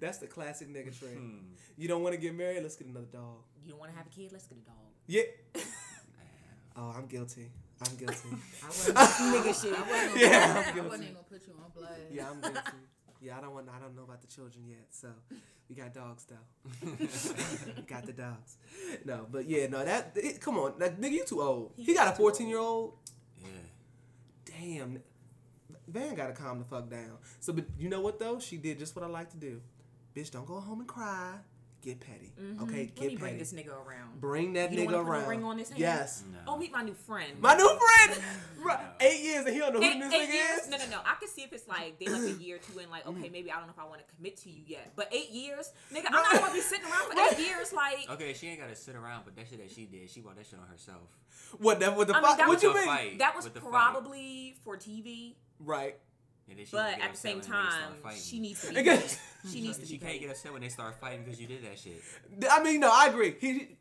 [0.00, 1.16] That's the classic nigga trait.
[1.16, 1.38] Hmm.
[1.76, 2.62] You don't want to get married?
[2.62, 3.36] Let's get another dog.
[3.64, 4.30] You don't want to have a kid?
[4.32, 4.76] Let's get a dog.
[5.06, 5.22] Yeah.
[6.74, 7.50] Oh, I'm guilty.
[7.86, 8.30] I'm guilty.
[8.62, 9.78] I wasn't nigga shit.
[9.78, 12.00] I wasn't, Yeah, gonna, I'm I wasn't even gonna put you on blast.
[12.10, 12.60] Yeah, I'm guilty.
[13.22, 13.68] Yeah, I don't want.
[13.68, 14.86] I don't know about the children yet.
[14.90, 15.08] So
[15.68, 17.82] we got dogs though.
[17.86, 18.56] got the dogs.
[19.04, 19.84] No, but yeah, no.
[19.84, 21.72] That it, come on, like, nigga, you too old.
[21.76, 22.94] He, got a 14 year old.
[23.40, 23.48] Yeah.
[24.44, 25.02] Damn.
[25.86, 27.18] Van gotta calm the fuck down.
[27.38, 28.40] So, but you know what though?
[28.40, 29.60] She did just what I like to do.
[30.16, 31.36] Bitch, don't go home and cry.
[31.82, 32.32] Get petty.
[32.40, 32.62] Mm-hmm.
[32.62, 33.16] Okay, Let get petty.
[33.16, 33.38] bring petty.
[33.38, 34.20] this nigga around.
[34.20, 35.28] Bring that You don't nigga put a around.
[35.28, 35.80] ring on his hand?
[35.80, 36.22] Yes.
[36.32, 36.38] No.
[36.52, 37.32] Oh, meet my new friend.
[37.40, 38.22] My new friend.
[38.62, 38.78] Right.
[39.00, 40.60] Eight years and he don't know who Eight, this eight nigga years?
[40.60, 40.68] is.
[40.70, 40.98] No, no, no.
[41.04, 43.18] I can see if it's like they like a year or two and like, mm-hmm.
[43.18, 44.92] okay, maybe I don't know if I want to commit to you yet.
[44.94, 47.72] But eight years, nigga, I'm not gonna be sitting around for eight years.
[47.72, 50.36] Like, Okay, she ain't gotta sit around, but that shit that she did, she bought
[50.36, 51.00] that shit on herself.
[51.58, 51.96] What that?
[51.96, 52.38] What the I mean, fuck?
[52.38, 52.84] that What was you mean?
[52.86, 53.18] fight.
[53.18, 53.70] that was with the fight.
[53.70, 55.96] probably for TV, Right.
[56.48, 58.20] And then she but get at the same upset when start time, fighting.
[58.22, 58.74] she needs to be.
[58.80, 59.00] Nigga.
[59.00, 59.50] paid.
[59.50, 60.20] She needs to She be can't paid.
[60.20, 62.02] get upset when they start fighting because you did that shit.
[62.50, 63.36] I mean, no, I agree.
[63.40, 63.76] He.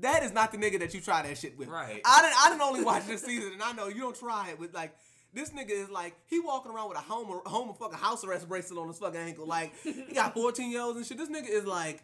[0.00, 1.68] That is not the nigga that you try that shit with.
[1.68, 2.00] Right.
[2.04, 2.34] I didn't.
[2.46, 4.94] I didn't only watch this season, and I know you don't try it with like.
[5.34, 8.78] This nigga is like he walking around with a home home fucking house arrest bracelet
[8.80, 9.46] on his fucking ankle.
[9.46, 11.18] Like he got 14 year olds and shit.
[11.18, 12.02] This nigga is like,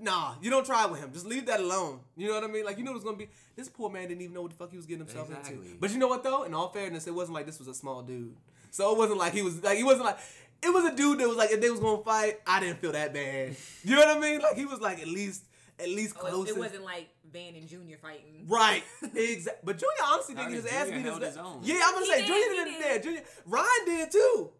[0.00, 1.12] nah, you don't try with him.
[1.12, 2.00] Just leave that alone.
[2.16, 2.64] You know what I mean?
[2.64, 3.28] Like you know what's gonna be.
[3.56, 5.54] This poor man didn't even know what the fuck he was getting himself Exactly.
[5.56, 5.76] into.
[5.80, 6.44] But you know what though?
[6.44, 8.34] In all fairness, it wasn't like this was a small dude.
[8.70, 10.18] So it wasn't like he was like he wasn't like
[10.62, 12.92] it was a dude that was like if they was gonna fight, I didn't feel
[12.92, 13.56] that bad.
[13.84, 14.40] You know what I mean?
[14.40, 15.44] Like he was like at least
[15.80, 16.48] at least Oh, close.
[16.48, 18.46] it, it wasn't like Van and Junior fighting.
[18.48, 18.82] Right,
[19.14, 19.60] exactly.
[19.64, 21.04] But Junior honestly didn't get did his ass beat.
[21.04, 21.60] His, his own?
[21.62, 22.80] Yeah, I'm gonna He say did, Junior didn't.
[22.80, 22.84] did.
[22.90, 23.22] Yeah, Junior.
[23.46, 24.50] Ryan did too.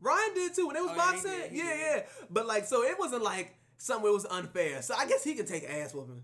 [0.00, 1.30] Ryan did too when they was Oh, yeah, he boxing.
[1.30, 2.02] did, he yeah, yeah.
[2.30, 4.80] But like, so it wasn't like something that was unfair.
[4.82, 6.22] So I guess he can take ass whooping.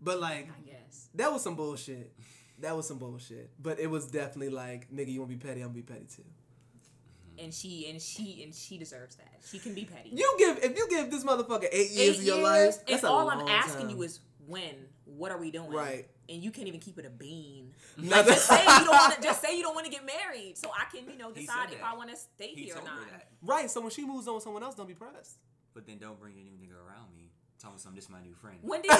[0.00, 1.08] But like, I guess.
[1.14, 2.12] that was some bullshit.
[2.60, 3.50] That was some bullshit.
[3.62, 5.60] But it was definitely like, nigga, you wanna be petty?
[5.60, 6.22] I'm gonna be petty too.
[6.22, 7.44] Mm-hmm.
[7.44, 9.40] And she and she and she deserves that.
[9.46, 10.10] She can be petty.
[10.12, 12.78] You give if you give this motherfucker eight years Eight of your years, life.
[12.86, 13.96] and That's a all I'm asking time.
[13.96, 14.74] you is when.
[15.04, 15.70] What are we doing?
[15.70, 16.08] Right.
[16.28, 17.72] And you can't even keep it a bean.
[17.98, 19.22] Like, just say you don't want to.
[19.22, 21.78] Just say you don't want to get married, so I can, you know, decide if
[21.80, 21.86] that.
[21.92, 23.10] I want to stay He here or told her not.
[23.12, 23.28] that.
[23.42, 23.70] Right.
[23.70, 25.38] So when she moves on with someone else, don't be pressed.
[25.76, 27.28] But then don't bring your new nigga around me.
[27.60, 27.96] Tell me something.
[27.96, 28.56] This is my new friend.
[28.62, 28.96] When did he?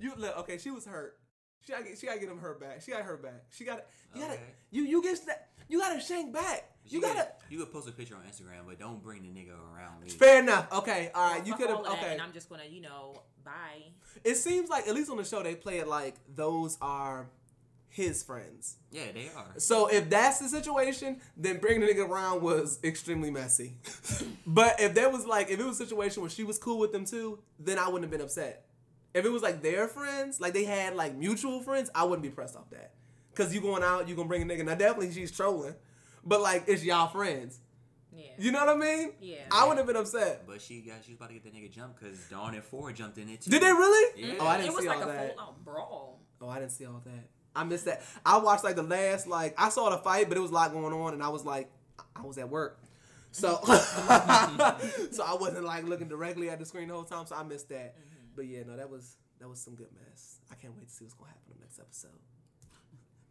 [0.00, 0.56] you look okay.
[0.56, 1.18] She was hurt.
[1.60, 2.80] She gotta get, she gotta get him her back.
[2.80, 3.44] She got her back.
[3.50, 3.82] She got to
[4.14, 4.34] You gotta.
[4.34, 4.42] Okay.
[4.70, 5.48] You you get that.
[5.68, 6.70] You gotta shank back.
[6.86, 7.28] You could- gotta.
[7.50, 10.08] You could post a picture on Instagram, but don't bring the nigga around me.
[10.08, 10.72] Fair enough.
[10.72, 11.10] Okay.
[11.14, 11.46] All right.
[11.46, 11.80] You could have.
[11.80, 12.12] all of that, Okay.
[12.14, 13.12] And I'm just gonna, you know,
[13.44, 13.92] bye.
[14.24, 17.26] It seems like at least on the show they play it like those are
[17.88, 18.76] his friends.
[18.90, 19.54] Yeah, they are.
[19.58, 23.76] So if that's the situation, then bringing the nigga around was extremely messy.
[24.46, 26.92] but if there was like if it was a situation where she was cool with
[26.92, 28.66] them too, then I wouldn't have been upset.
[29.14, 32.30] If it was like their friends, like they had like mutual friends, I wouldn't be
[32.30, 32.92] pressed off that.
[33.34, 34.64] Cause you going out, you gonna bring a nigga.
[34.64, 35.74] Now definitely she's trolling,
[36.24, 37.60] but like it's y'all friends.
[38.12, 38.24] Yeah.
[38.36, 39.12] You know what I mean?
[39.20, 39.36] Yeah.
[39.50, 40.44] I wouldn't have been upset.
[40.46, 42.92] But she got she was about to get that nigga jumped because Don and Phor
[42.92, 43.50] jumped in it too.
[43.50, 44.22] Did they really?
[44.22, 44.34] Yeah.
[44.40, 45.36] Oh, I didn't it was see like all a that.
[45.36, 46.20] full out brawl.
[46.40, 47.28] Oh, I didn't see all that.
[47.58, 48.02] I missed that.
[48.24, 50.72] I watched like the last like I saw the fight, but it was a lot
[50.72, 51.68] going on, and I was like,
[52.14, 52.80] I was at work,
[53.32, 53.60] so
[55.10, 57.68] so I wasn't like looking directly at the screen the whole time, so I missed
[57.70, 57.96] that.
[57.96, 58.36] Mm-hmm.
[58.36, 60.38] But yeah, no, that was that was some good mess.
[60.52, 62.22] I can't wait to see what's gonna happen in the next episode.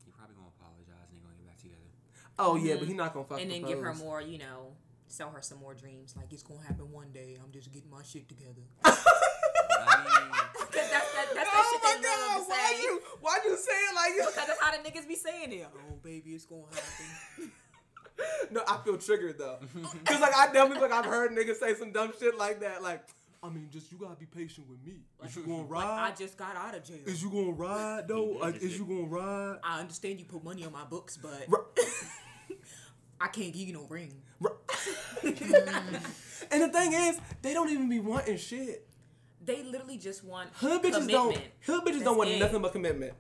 [0.06, 1.88] He probably gonna apologize and they're gonna get back together.
[2.38, 2.88] Oh yeah, but mm-hmm.
[2.88, 4.76] he's not gonna fuck and then give her more, you know,
[5.08, 6.16] sell her some more dreams.
[6.18, 7.38] Like it's gonna happen one day.
[7.42, 8.68] I'm just getting my shit together.
[10.08, 12.38] I mean, Cause that's that, that's Oh that my shit they god!
[12.38, 12.82] love Why say.
[12.84, 14.24] you why you say it like you?
[14.24, 15.68] Cause that's how the niggas be saying it.
[15.76, 17.52] Oh baby, it's gonna happen.
[18.50, 19.60] No, I feel triggered though,
[20.06, 22.82] cause like I definitely like I've heard niggas say some dumb shit like that.
[22.82, 23.04] Like,
[23.44, 25.02] I mean, just you gotta be patient with me.
[25.24, 26.98] Is you gonna Like I just got out of jail.
[27.06, 28.38] Is you gonna ride though?
[28.42, 29.60] Like, is you gonna ride?
[29.64, 31.46] I understand you put money on my books, but
[33.22, 34.14] I can't give you no ring.
[35.22, 38.88] and the thing is, they don't even be wanting shit.
[39.48, 41.10] They literally just want Hood bitches commitment.
[41.12, 41.38] don't.
[41.66, 42.40] Hood bitches That's don't want it.
[42.40, 43.14] nothing but commitment.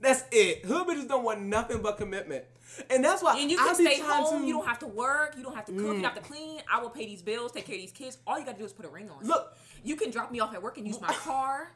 [0.00, 0.64] That's it.
[0.64, 2.44] Hood bitches don't want nothing but commitment,
[2.88, 4.42] and that's why And you can be stay home.
[4.42, 5.34] to- You don't have to work.
[5.36, 5.80] You don't have to cook.
[5.82, 6.02] You Mm.
[6.02, 6.62] don't have to clean.
[6.72, 8.16] I will pay these bills, take care of these kids.
[8.26, 9.24] All you gotta do is put a ring on.
[9.26, 9.54] Look.
[9.84, 11.72] you can drop me off at work and use my car.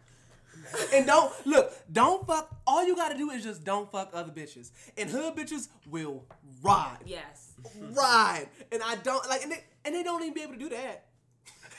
[0.93, 2.55] And don't look, don't fuck.
[2.67, 4.71] All you gotta do is just don't fuck other bitches.
[4.97, 6.25] And hood bitches will
[6.63, 7.53] ride, Yes.
[7.93, 8.49] ride.
[8.71, 11.07] And I don't like, and they, and they don't even be able to do that.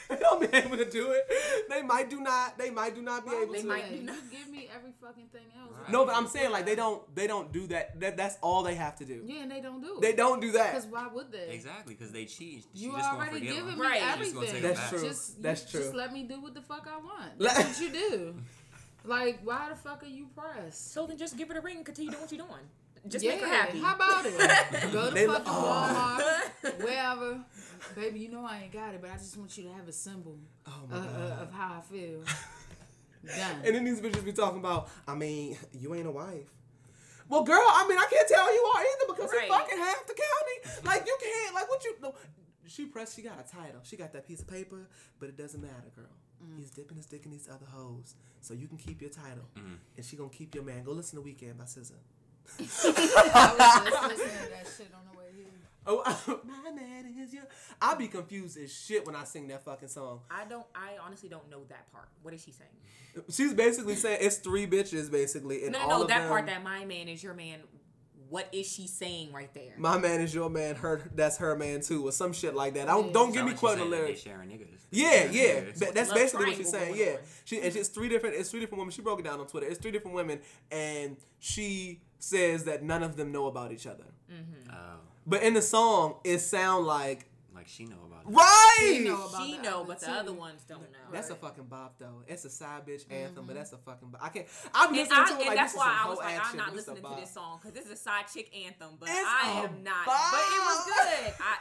[0.10, 1.24] they don't be able to do it.
[1.70, 2.58] They might do not.
[2.58, 3.68] They might do not be Why able would to.
[3.68, 4.16] might do not.
[4.16, 5.72] You give me every fucking thing else.
[5.90, 7.04] No, but I'm saying like they don't.
[7.16, 8.00] They don't do that.
[8.00, 9.22] That that's all they have to do.
[9.26, 9.98] Yeah, and they don't do.
[10.02, 10.72] They don't do that.
[10.74, 11.50] Because why would they?
[11.54, 12.66] exactly because they cheat.
[12.74, 13.80] She You just already forgive giving him.
[13.80, 14.02] me Right.
[14.02, 14.42] Everything.
[14.42, 14.90] take That's back.
[14.90, 15.08] true.
[15.08, 15.80] Just, That's you- true.
[15.82, 17.32] Just let me do what the fuck I want.
[17.40, 18.36] That's what you do.
[19.06, 20.94] Like, why the fuck are you pressed?
[20.94, 22.62] So then just give her the ring and continue doing what you're doing.
[23.08, 23.80] Just yeah, make her happy.
[23.80, 24.38] how about it?
[24.94, 26.20] Go to They- fucking oh.
[26.64, 27.40] Walmart, wherever.
[27.96, 29.92] Baby, you know I ain't got it, but I just want you to have a
[29.92, 31.42] symbol Oh uh, my uh, god.
[31.44, 32.22] of how I feel.
[33.26, 33.62] Done.
[33.66, 34.90] And then these bitches be talking about.
[35.08, 36.50] I mean, you ain't a wife.
[37.30, 39.48] Well, girl, I mean, I can't tell you are either because Right.
[39.48, 40.86] you fucking half the county.
[40.86, 41.56] Like you can't.
[41.56, 41.96] Like what you?
[42.02, 42.16] No.
[42.68, 43.16] She pressed.
[43.16, 43.80] She got a title.
[43.84, 44.88] She got that piece of paper,
[45.20, 46.06] but it doesn't matter, girl.
[46.58, 50.06] He's dipping his dick in these other hoes, so you can keep your title, and
[50.06, 50.84] she gonna keep your man.
[50.84, 51.94] Go listen to Weekend by SZA.
[52.60, 55.46] I was just listening to that shit on the way here.
[55.86, 57.44] Oh, my man is your.
[57.82, 60.22] I be confused as shit when I sing that fucking song.
[60.30, 60.66] I don't.
[60.76, 62.08] I honestly don't know that part.
[62.22, 62.70] What is she saying?
[63.30, 66.02] She's basically saying it's three bitches, basically, and No, all no, no.
[66.04, 66.46] of That them, part.
[66.48, 67.60] That my man is your man.
[68.30, 69.74] What is she saying right there?
[69.78, 70.76] My man is your man.
[70.76, 72.90] Her that's her man too, or some shit like that.
[72.90, 74.22] I don't don't Sound give me like she's the saying that they lyrics.
[74.22, 74.68] sharing niggas.
[74.90, 75.44] Yeah, yeah.
[75.62, 75.80] niggas.
[75.80, 76.96] Ba- that's love basically what she's saying.
[76.98, 77.18] Yeah, on.
[77.46, 78.36] she and it's three different.
[78.36, 78.92] It's three different women.
[78.92, 79.68] She broke it down on Twitter.
[79.68, 80.40] It's three different women,
[80.72, 84.06] and she says that none of them know about each other.
[84.32, 84.72] Mm-hmm.
[84.72, 88.34] Oh, But in the song, it sound like like she know about it.
[88.34, 88.80] right.
[88.80, 90.12] She know about She know, other but the two.
[90.12, 91.06] other ones don't know.
[91.12, 92.24] That's a fucking bop though.
[92.28, 93.14] It's a side bitch mm-hmm.
[93.14, 94.08] anthem, but that's a fucking.
[94.10, 94.22] Bop.
[94.24, 94.48] I can't.
[94.74, 96.18] I'm And, listening I, to it and like that's this is why some I was
[96.20, 96.60] like, action.
[96.60, 98.90] I'm not This listening to this song because this is a side chick anthem.
[99.00, 100.06] But It's I a am not.
[100.08, 100.32] bop.
[100.32, 101.34] But it was good.
[101.40, 101.56] I,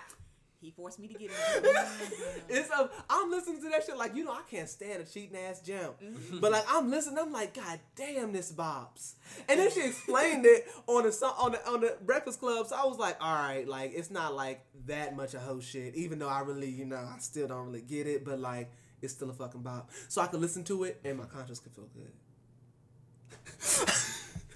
[0.63, 1.37] He forced me to get it.
[2.49, 5.37] It's a, I'm listening to that shit like you know I can't stand a cheating
[5.37, 6.39] ass jump, mm-hmm.
[6.39, 9.15] but like I'm listening, I'm like God damn this bops,
[9.49, 12.85] and then she explained it on the on the on the Breakfast Club, so I
[12.85, 16.29] was like, all right, like it's not like that much of hoe shit, even though
[16.29, 19.35] I really you know I still don't really get it, but like it's still a
[19.35, 22.13] fucking bop, so I could listen to it and my conscience could feel good.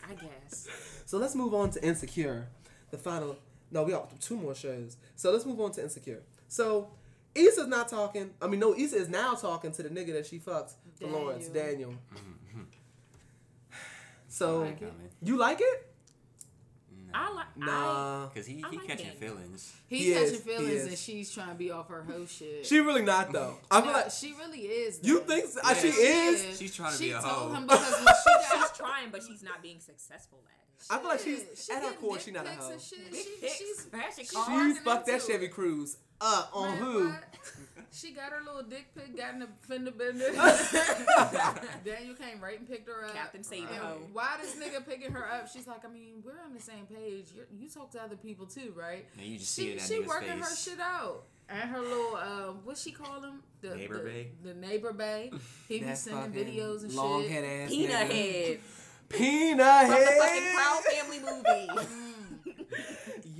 [0.08, 0.68] I guess.
[1.06, 2.48] So let's move on to Insecure,
[2.90, 3.36] the final.
[3.70, 4.96] No, we got two more shows.
[5.16, 6.22] So let's move on to Insecure.
[6.48, 6.88] So
[7.34, 8.30] Issa's not talking.
[8.40, 11.20] I mean, no, Issa is now talking to the nigga that she fucked for Daniel.
[11.20, 11.90] Lawrence, Daniel.
[12.14, 12.62] Mm-hmm.
[14.28, 14.78] So like
[15.22, 15.92] you like it?
[17.14, 17.46] I like.
[17.56, 19.14] Nah, Because he, I he like catching it.
[19.18, 19.72] feelings.
[19.86, 20.86] He, He catching is, feelings is.
[20.88, 22.66] and she's trying to be off her hoe shit.
[22.66, 23.56] she really not though.
[23.70, 25.00] I feel No, like she really is.
[25.02, 25.60] you think so?
[25.64, 26.58] Yeah, she she is.
[26.58, 27.52] She's trying to she be a told hoe.
[27.54, 30.86] him because when she got she's trying, but she's not being successful at it.
[30.90, 32.14] I feel like she's She at her getting core.
[32.16, 32.72] dick She not a hoe.
[32.78, 33.10] shit.
[33.12, 34.30] Dick She, she's fashion she's.
[34.30, 35.52] She fucked that Chevy it.
[35.52, 35.96] Cruise.
[36.20, 37.12] Uh, on Man, who?
[37.92, 40.32] She got her little dick pic, got in the fender bender.
[41.84, 43.14] Daniel came right and picked her up.
[43.14, 43.98] Captain Save And Ho.
[44.12, 45.48] why this nigga picking her up?
[45.48, 47.26] She's like, I mean, we're on the same page.
[47.34, 49.06] You're, you talk to other people too, right?
[49.18, 51.24] And you just see it in that she nigga's working her shit out.
[51.48, 53.42] And her little uh, what she call him?
[53.60, 54.26] The Neighbor the, bae?
[54.42, 55.30] The neighbor bay.
[55.68, 57.30] He be sending videos and long shit.
[57.30, 58.10] head ass Peanut nigga.
[58.12, 58.58] head
[59.08, 60.06] Peanut from head.
[60.08, 61.88] the fucking Proud Family movie.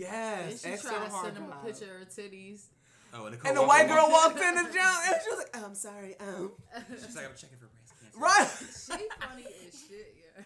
[0.09, 2.67] And she extra tried to send him a picture of her titties.
[3.15, 5.75] Oh, and, And the white girl walked in the gym and she was like, "I'm
[5.75, 6.53] sorry, um,
[6.91, 8.19] She's like, I'm checking for breast cancer.
[8.19, 10.45] right." She funny as shit, yeah.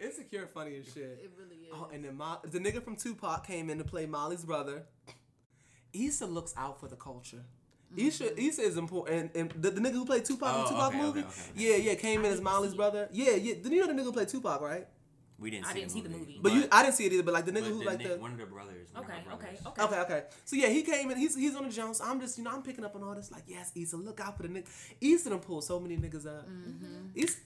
[0.06, 1.20] Insecure, funny as shit.
[1.22, 1.72] It really is.
[1.72, 4.84] Oh, and then Mo- the nigga from Tupac came in to play Molly's brother.
[5.92, 7.44] Issa looks out for the culture.
[7.96, 8.38] Issa, mm-hmm.
[8.48, 10.96] Issa is important, and the, the nigga who played Tupac in Oh, the Tupac okay,
[10.98, 11.50] okay, movie, okay, okay.
[11.56, 13.08] yeah, yeah, came in I as Molly's brother.
[13.12, 13.54] Yeah, yeah.
[13.62, 14.86] Did you know the nigga who played Tupac, right?
[15.40, 16.24] We didn't I see didn't the see the movie.
[16.26, 16.40] movie.
[16.42, 17.22] But, you, I didn't see it either.
[17.22, 18.88] But like the nigga but who the like ni- the one of the brothers.
[18.92, 19.66] one of Okay, my okay, brothers.
[19.66, 19.82] okay.
[19.82, 20.22] Okay, okay.
[20.44, 21.16] So yeah, he came in.
[21.16, 22.00] He's he's on the Jones.
[22.04, 23.30] I'm just you know I'm picking up on all this.
[23.30, 24.66] Like yes, Issa, look out for the nigga.
[25.00, 26.48] Issa done pulled so many niggas up.
[26.48, 27.10] Mm-hmm.
[27.14, 27.36] Issa,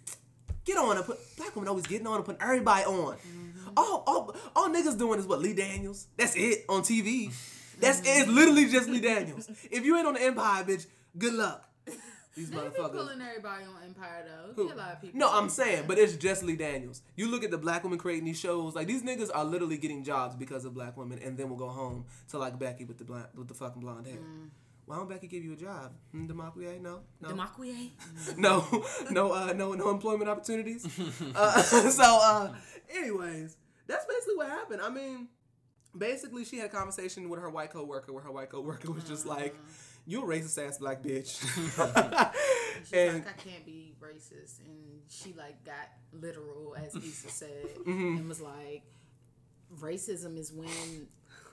[0.64, 3.14] get on and put black women always getting on and putting everybody on.
[3.16, 3.68] Mm-hmm.
[3.76, 6.06] All, all all niggas doing is what Lee Daniels.
[6.16, 7.30] That's it on TV.
[7.80, 8.02] That's.
[8.04, 9.48] It's literally just Lee Daniels.
[9.70, 11.68] If you ain't on the Empire, bitch, good luck.
[12.34, 12.92] These They be motherfuckers.
[12.92, 14.52] pulling everybody on Empire though.
[14.54, 14.72] Who?
[14.72, 15.20] A lot of people.
[15.20, 17.02] No, I'm saying, but it's just Lee Daniels.
[17.14, 20.02] You look at the black women creating these shows, like these niggas are literally getting
[20.02, 23.04] jobs because of black women, and then will go home to like Becky with the
[23.04, 24.18] black with the fucking blonde hair.
[24.86, 25.92] Why don't Becky give you a job?
[26.10, 26.80] Hmm, Demaquia?
[26.80, 27.90] No, no, Demakwe?
[28.36, 30.84] no, no, uh, no, no employment opportunities.
[31.36, 32.52] uh, so, uh,
[32.94, 33.56] anyways,
[33.86, 34.80] that's basically what happened.
[34.82, 35.28] I mean,
[35.96, 39.26] basically, she had a conversation with her white coworker, where her white coworker was just
[39.26, 39.54] like,
[40.06, 41.38] "You a racist ass black bitch."
[42.84, 47.66] She's and like, I can't be racist, and she like got literal, as Issa said,
[47.86, 48.16] Mm-hmm.
[48.18, 48.82] and was like,
[49.80, 51.06] racism is when,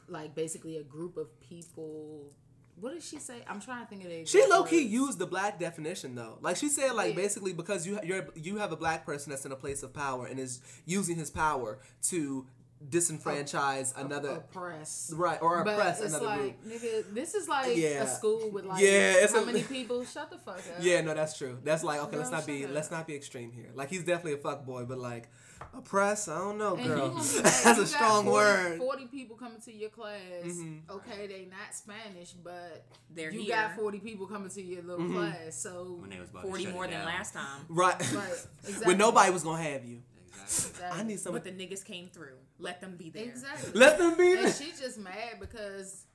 [0.08, 2.32] like, basically a group of people.
[2.80, 3.44] What did she say?
[3.46, 4.26] I'm trying to think of the.
[4.26, 6.38] She low key used the black definition though.
[6.40, 7.16] Like she said, like Yeah.
[7.24, 10.26] basically because you you're you have a black person that's in a place of power
[10.28, 12.48] and is using his power to
[12.88, 15.12] disenfranchise another oppress.
[15.16, 16.82] right or But oppress it's another like, group.
[16.82, 18.04] nigga, this is like Yeah.
[18.04, 20.06] a school with like Yeah, it's how a- many people?
[20.06, 20.64] Shut the fuck up.
[20.82, 21.58] Yeah, no, that's true.
[21.64, 23.72] That's like okay, let's not be shut let's not be extreme here.
[23.76, 25.30] Like he's definitely a fuck boy, but like
[25.74, 27.08] oppress, I don't know, And girl.
[27.16, 28.78] like, that's a strong 40 word.
[28.80, 30.20] 40 people coming to your class.
[30.46, 30.90] Mhm.
[30.90, 33.56] Okay, they not Spanish, but They're you here.
[33.56, 35.14] got 40 people coming to your little Mhm.
[35.16, 35.56] class.
[35.62, 37.66] So, When they was about to 40 shut more it than last time.
[37.68, 38.00] Right.
[38.14, 38.30] right,
[38.64, 38.88] exactly.
[38.88, 40.02] when nobody was gonna have you.
[40.44, 41.00] Exactly.
[41.00, 42.38] I need some But the niggas came through.
[42.60, 43.24] Let them be there.
[43.24, 43.72] Exactly.
[43.80, 44.54] Let them be and there.
[44.54, 46.06] she just mad because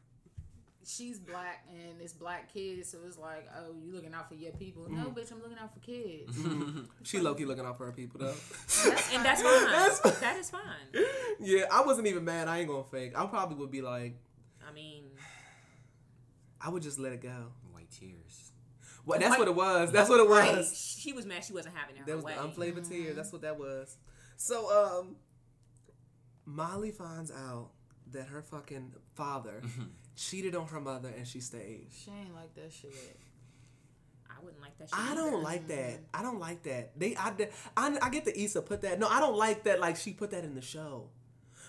[0.87, 4.53] she's black and it's black kids, so it's like, oh, you looking out for your
[4.53, 4.87] people?
[4.91, 5.19] No, Mm-hmm.
[5.19, 6.37] bitch, I'm looking out for kids.
[7.05, 8.35] She low key looking out for her people though.
[9.13, 9.65] And that's fine.
[9.71, 10.13] That's fine.
[10.21, 11.05] that is fine.
[11.41, 12.49] yeah, I wasn't even mad.
[12.49, 13.13] I ain't gonna fake.
[13.19, 14.17] I probably would be like,
[14.69, 15.05] I mean,
[16.61, 17.53] I would just let it go.
[17.73, 18.53] White tears.
[19.07, 19.93] Well, that's White- what it was.
[19.93, 20.75] That's what it right, was.
[20.99, 22.07] she was mad she wasn't having it.
[22.07, 22.35] That was way.
[22.35, 23.01] the unflavored tear.
[23.09, 23.17] Mm-hmm.
[23.17, 23.97] That's what that was.
[24.37, 25.17] So, um,
[26.47, 27.71] Molly finds out
[28.13, 29.63] that her fucking father
[30.17, 31.89] cheated on her mother and she stayed.
[31.93, 33.19] She ain't like that shit.
[34.31, 34.99] I wouldn't like that shit.
[34.99, 36.01] I don't like that.
[36.13, 36.99] I don't like that.
[36.99, 37.33] They, I,
[37.77, 38.99] I, I get the Issa put that.
[38.99, 39.81] No, I don't like that.
[39.81, 41.09] Like she put that in the show.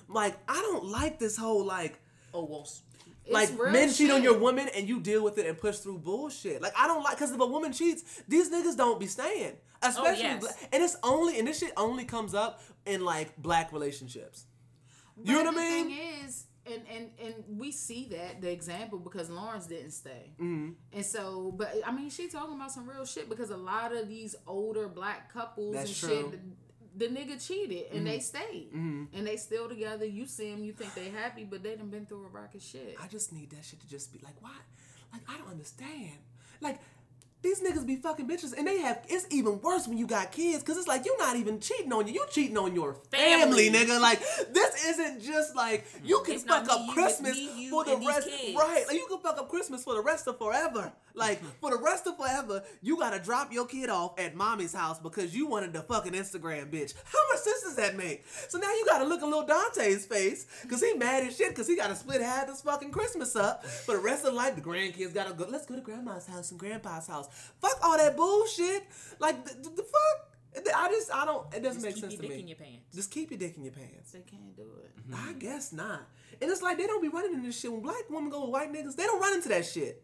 [0.07, 1.99] Like I don't like this whole like
[2.33, 2.81] Oh, well, s-
[3.25, 5.99] It's like men cheat on your woman and you deal with it and push through
[5.99, 6.61] bullshit.
[6.61, 9.53] Like I don't like because if a woman cheats, these niggas don't be staying.
[9.81, 10.39] Especially yes.
[10.41, 14.45] bla- and it's only and this shit only comes up in like black relationships.
[15.23, 15.87] You know what I the mean?
[15.89, 20.71] thing is, and, and and we see that the example because Lawrence didn't stay, Mm-hmm.
[20.93, 24.07] and so but I mean she talking about some real shit because a lot of
[24.09, 26.31] these older black couples That's and true.
[26.31, 26.39] shit
[26.97, 28.05] the nigga cheated and Mm-hmm.
[28.05, 30.05] they stayed and they still together.
[30.05, 32.95] You see them, you think they happy, but they done been through a rocket shit.
[33.01, 34.55] I just need that shit to just be like, why?
[35.11, 36.17] Like, I don't understand.
[36.61, 36.79] Like,
[37.45, 39.01] these niggas be fucking bitches, and they have.
[39.07, 42.07] It's even worse when you got kids, cause it's like you're not even cheating on
[42.07, 42.13] you.
[42.13, 43.69] you're cheating on your family, Family.
[43.69, 43.99] nigga.
[44.01, 44.19] Like,
[44.51, 47.95] this isn't just like you can It's fuck up you, Christmas me, you, for the
[47.97, 48.27] rest.
[48.55, 48.83] Right?
[48.87, 50.91] Like, you can fuck up Christmas for the rest of forever.
[51.17, 54.99] Like, for the rest of forever, you gotta drop your kid off at mommy's house
[54.99, 56.93] because you wanted the fucking Instagram bitch.
[57.05, 58.25] How much sense does that make?
[58.49, 61.67] So now you gotta look at little Dante's face because he mad as shit because
[61.67, 64.55] he gotta split half this fucking Christmas up for the rest of the life.
[64.55, 65.45] The grandkids gotta go.
[65.49, 67.29] Let's go to grandma's house and grandpa's house.
[67.61, 68.83] Fuck all that bullshit.
[69.19, 70.31] Like the, the, the fuck.
[70.75, 71.53] I just I don't.
[71.53, 72.41] It doesn't Just make keep sense your to dick me.
[72.43, 72.95] in your pants.
[72.95, 74.11] Just keep your dick in your pants.
[74.13, 74.91] They can't do it.
[75.13, 76.07] I guess not.
[76.41, 77.71] And it's like they don't be running into this shit.
[77.71, 80.01] When black women go with white niggas, they don't run into that shit.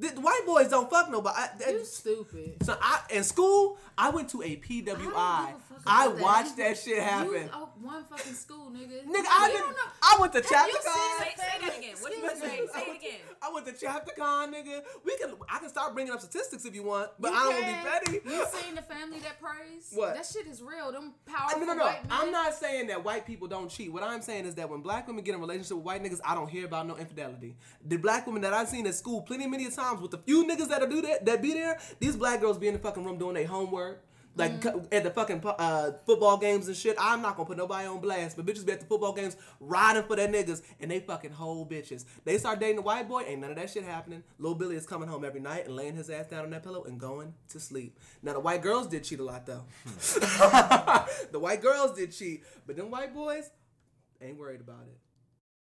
[0.00, 1.36] The, the white boys don't fuck nobody.
[1.38, 2.56] I, that- You stupid.
[2.62, 4.84] so I in school, I went to a I PWI.
[4.86, 6.22] don't give a fuck I about that.
[6.22, 7.32] watched that shit happen.
[7.34, 9.04] You oh, one fucking school, nigga.
[9.04, 9.60] Nigga, I You didn't.
[9.66, 9.92] don't know.
[10.02, 11.18] I went to Have you chapter seen.
[11.18, 11.94] Say, say that again.
[12.00, 12.60] What you say?
[12.72, 13.20] Say it again.
[13.42, 14.82] I went to chapter con, nigga.
[15.04, 15.34] We can.
[15.48, 17.84] I can start bringing up statistics if you want, but You I don't can.
[17.84, 18.30] want to be petty.
[18.36, 19.90] You seen the family that preys?
[19.92, 20.14] What?
[20.14, 20.92] That shit is real.
[20.92, 21.84] Them powerful No, no, no.
[21.84, 22.12] white men.
[22.18, 23.92] I'm not saying that white people don't cheat.
[23.92, 26.20] What I'm saying is that when black women get in a relationship with white niggas,
[26.24, 27.56] I don't hear about no infidelity.
[27.86, 30.46] The black women that I've seen at school plenty, many a times with the few
[30.46, 33.18] niggas that'll do that, that be there, these black girls be in the fucking room
[33.18, 34.04] doing their homework.
[34.36, 34.94] Like Mm-hmm.
[34.94, 36.96] at the fucking uh, football games and shit.
[37.00, 40.04] I'm not gonna put nobody on blast, but bitches be at the football games riding
[40.04, 42.04] for their niggas and they fucking whole bitches.
[42.24, 44.22] They start dating a white boy, ain't none of that shit happening.
[44.38, 46.84] Lil Billy is coming home every night and laying his ass down on that pillow
[46.84, 47.98] and going to sleep.
[48.22, 49.64] Now the white girls did cheat a lot though.
[51.32, 53.50] the white girls did cheat, but them white boys
[54.22, 54.96] ain't worried about it.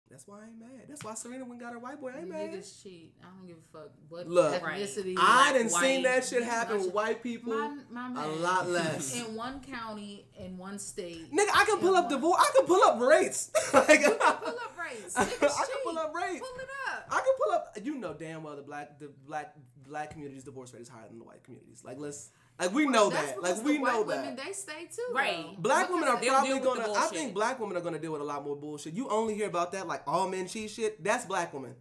[0.09, 0.85] That's why I ain't mad.
[0.87, 2.11] That's why Serena went got her white boy.
[2.15, 2.49] I ain't mad.
[2.49, 3.13] Niggas cheat.
[3.21, 5.15] I don't give a fuck what Look, ethnicity.
[5.19, 7.53] I didn't seen that shit happen with white people
[7.91, 9.15] My, my a lot less.
[9.15, 11.31] in one county, in one state.
[11.31, 12.41] Nigga, I can pull up one- divorce.
[12.41, 13.51] I can pull up rates.
[13.73, 15.15] like, Pull up rates.
[15.15, 16.39] I Niggas can pull up rates.
[16.39, 17.05] Pull it up.
[17.11, 17.77] I can pull up.
[17.83, 19.55] You know damn well the black the black
[19.87, 21.83] black community's divorce rate is higher than the white communities.
[21.85, 23.41] Like let's like we know That's that.
[23.41, 25.13] Like we the white know Women, they stay too.
[25.13, 25.45] Right.
[25.45, 25.61] though.
[25.61, 26.99] Black Because women are probably deal with the gonna.
[26.99, 28.93] I think black women are gonna deal with a lot more bullshit.
[28.93, 31.01] You only hear about that like all men cheat shit.
[31.03, 31.73] That's black women,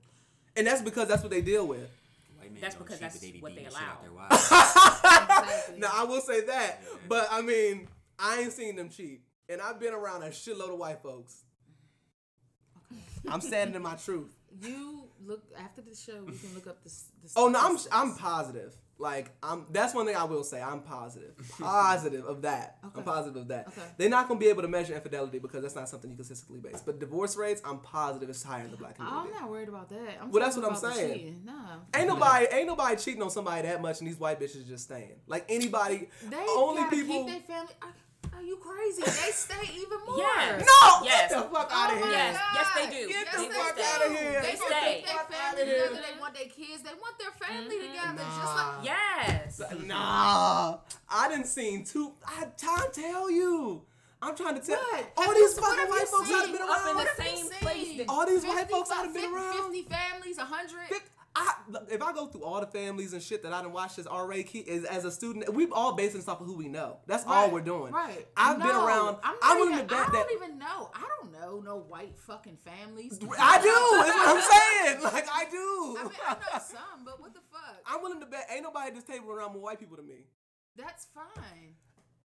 [0.57, 1.91] and that's because that's what they deal with.
[2.39, 4.29] White men That's don't because cheat, that's but they what they shit out allow.
[4.29, 4.39] their.
[5.39, 5.79] Exactly.
[5.79, 9.81] Now I will say that, but I mean I ain't seen them cheat, and I've
[9.81, 11.43] been around a shitload of white folks.
[13.29, 14.35] I'm standing in my truth.
[14.63, 16.23] You look after the show.
[16.25, 16.91] We can look up the.
[17.23, 17.79] the Oh no, I'm.
[17.93, 18.75] I'm positive.
[19.01, 20.61] Like I'm that's one thing I will say.
[20.61, 21.35] I'm positive.
[21.59, 22.79] Positive of that.
[22.83, 23.69] I'm positive of that.
[23.69, 23.81] Okay.
[23.97, 26.61] They're not gonna be able to measure infidelity because that's not something you can consistently
[26.61, 26.83] base.
[26.85, 29.31] But divorce rates, I'm positive it's higher in the black community.
[29.35, 30.19] I'm not worried about that.
[30.21, 31.43] I'm Well, that's what I'm saying.
[31.45, 31.79] Nah.
[31.95, 35.21] Ain't nobody ain't nobody cheating on somebody that much and these white bitches just staying.
[35.27, 37.73] Like anybody They only people keep their family.
[37.83, 37.95] Are,
[38.39, 39.03] are you crazy?
[39.03, 40.19] They stay even more.
[40.19, 40.61] Yes.
[40.65, 41.05] No!
[41.05, 41.31] Yes.
[41.31, 42.15] Get the fuck Oh out of my here.
[42.17, 42.41] Yes.
[42.55, 43.09] Yes, they do.
[43.09, 44.41] Get Yes, the they fuck out of here.
[44.41, 45.89] They, They want their Fuck family outta here.
[45.89, 46.03] together.
[46.07, 46.83] They want their kids.
[46.83, 47.93] They want their family Mm-hmm.
[47.93, 48.25] together.
[48.39, 49.63] Just like Yes.
[49.87, 50.79] Nah.
[51.11, 53.83] I didn't seen two I time to tell you.
[54.21, 55.13] I'm trying to tell What?
[55.17, 56.37] all Have these you- fucking white folks seen?
[56.39, 56.87] that have been Up in around.
[56.89, 59.73] the What have you same place All these white folks that have been around.
[59.73, 60.89] 50 families, 100.
[61.39, 61.55] I,
[61.91, 64.43] if I go through all the families and shit that I done watched as RA
[64.45, 66.99] key is as a student, we've all based this off of who we know.
[67.07, 67.93] That's all we're doing.
[67.93, 68.27] Right.
[68.37, 69.19] I've been around.
[69.23, 70.91] I'm, not willing even, to bet I don't even know.
[70.95, 73.21] I don't know no white fucking families.
[73.39, 73.69] I do.
[74.03, 74.59] That's what I'm saying.
[75.09, 75.97] Like I do.
[75.99, 77.77] I mean, I know some, but what the fuck?
[77.87, 80.27] I'm willing to bet ain't nobody at this table around more white people than me.
[80.77, 81.75] That's fine.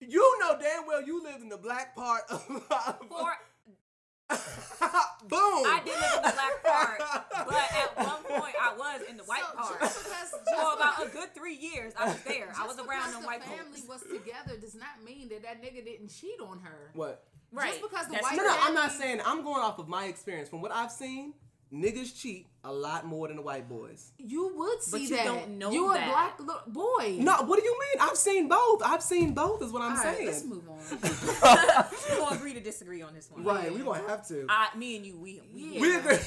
[0.00, 2.42] You know damn well you lived in the black part of.
[2.44, 3.32] For
[5.28, 5.64] Boom.
[5.64, 7.00] I did live in the black part,
[7.48, 9.80] but at one point I was in the white so part.
[9.80, 12.52] Just because, For about a good three years, I was there.
[12.58, 13.88] I was around because them the white family folks.
[13.88, 16.90] was together does not mean that that nigga didn't cheat on her.
[16.94, 17.24] What?
[17.52, 17.70] Right.
[17.70, 19.20] Just because the That's white No, no, I'm not saying.
[19.24, 20.48] I'm going off of my experience.
[20.48, 21.32] From what I've seen,
[21.72, 24.10] niggas cheat a lot more than the white boys.
[24.18, 25.24] You would see you that.
[25.24, 26.08] don't know you that.
[26.08, 27.16] a black little boy.
[27.22, 28.00] No, what do you mean?
[28.08, 28.82] I've seen both.
[28.82, 29.62] I've seen both.
[29.62, 30.26] Is what I'm All right, saying.
[30.26, 30.78] let's move on.
[32.10, 33.44] We're gonna agree to disagree on this one.
[33.44, 34.46] Right, we gonna have to.
[34.48, 35.80] I, me and you, we, we, Yeah.
[35.80, 36.18] we agree.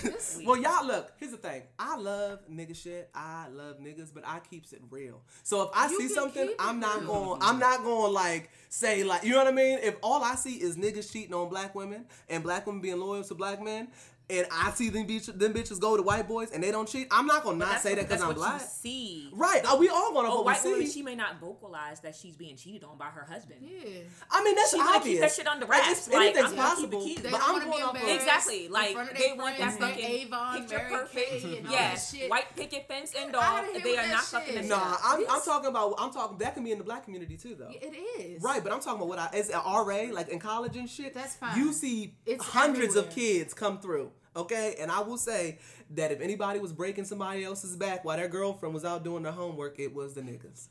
[0.45, 1.11] Well, y'all look.
[1.17, 1.63] Here's the thing.
[1.77, 3.09] I love nigga shit.
[3.13, 5.21] I love niggas, but I keeps it real.
[5.43, 7.39] So if I You see something, I'm not going.
[7.41, 9.79] I'm not going like say like you know what I mean.
[9.81, 13.23] If all I see is niggas cheating on black women and black women being loyal
[13.25, 13.89] to black men.
[14.32, 17.07] And I see them bitch, them bitches go to white boys and they don't cheat,
[17.11, 18.61] I'm not gonna not say what- that because I'm what black.
[18.61, 19.29] You see.
[19.34, 19.61] Right?
[19.69, 22.55] uh, We all gonna Oh, white we woman, she may not vocalize that she's being
[22.55, 23.59] cheated on by her husband.
[23.61, 24.01] Yeah.
[24.32, 25.13] I mean, that's She wanna obvious.
[25.13, 26.07] keep that shit under Like, wraps.
[26.07, 27.03] it's- Like, anything's I'm gonna keep it possible.
[27.03, 28.65] keep- But I'm want to be going off of- Exactly.
[28.65, 31.29] in Like front of they want that fucking Avon, picture Mary perfect.
[31.43, 33.73] Kay, and yes, that white picket fence and Get outta all.
[33.73, 34.65] here They are not fucking shit.
[34.65, 35.95] Nah, I'm, I'm talking about.
[35.97, 36.38] I'm talking.
[36.38, 37.69] That can be in the black community too, though.
[37.69, 40.75] It is Right, but I'm talking about what I as an RA, like in college
[40.77, 41.13] and shit.
[41.13, 41.57] That's fine.
[41.57, 44.11] You see It's hundreds of kids come through.
[44.34, 45.59] Okay, and I will say
[45.89, 49.34] that if anybody was breaking somebody else's back while their girlfriend was out doing their
[49.34, 50.69] homework, it was the niggas.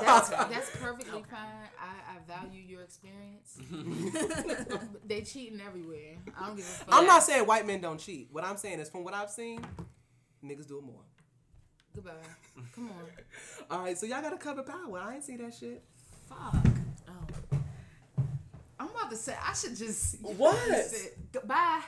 [0.00, 1.68] That's, that's perfectly fine.
[1.80, 3.58] I, I value your experience.
[5.06, 6.16] they cheating everywhere.
[6.38, 6.88] I don't give a fuck.
[6.90, 8.28] I'm not saying white men don't cheat.
[8.30, 9.64] What I'm saying is, from what I've seen,
[10.44, 11.04] niggas do it more.
[11.94, 12.10] Goodbye.
[12.74, 13.70] Come on.
[13.70, 14.98] All right, so y'all gotta cover power.
[14.98, 15.82] I ain't see that shit.
[16.28, 16.54] Fuck.
[17.08, 17.58] Oh.
[18.78, 20.56] I'm about to say I should just What?
[20.56, 21.80] Say, Goodbye.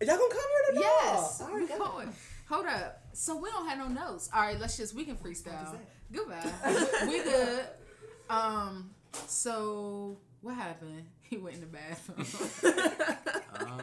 [0.00, 1.40] Y'all gonna cover it or Yes.
[1.40, 1.48] not?
[1.50, 1.78] All we right, go.
[1.92, 2.12] going.
[2.48, 3.02] Hold up.
[3.12, 4.30] So we don't have no notes.
[4.32, 5.76] All right, let's just we can freestyle.
[6.12, 6.50] Goodbye.
[7.08, 7.64] we good.
[8.30, 8.90] Um.
[9.26, 11.04] So what happened?
[11.28, 12.26] He went in the bathroom.
[13.60, 13.80] Um,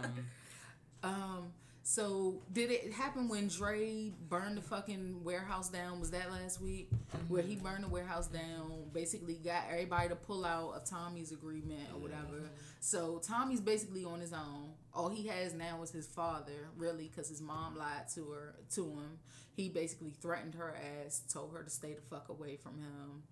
[1.04, 1.52] um.
[1.88, 6.00] So did it happen when Dre burned the fucking warehouse down?
[6.00, 6.90] Was that last week?
[7.28, 11.88] Where he burned the warehouse down, basically got everybody to pull out of Tommy's agreement
[11.94, 12.50] or whatever.
[12.80, 14.72] So Tommy's basically on his own.
[14.96, 18.82] All he has now is his father, really, because his mom lied to her to
[18.82, 19.20] him.
[19.56, 20.76] He basically threatened her
[21.06, 23.24] ass, told her to stay the fuck away from him.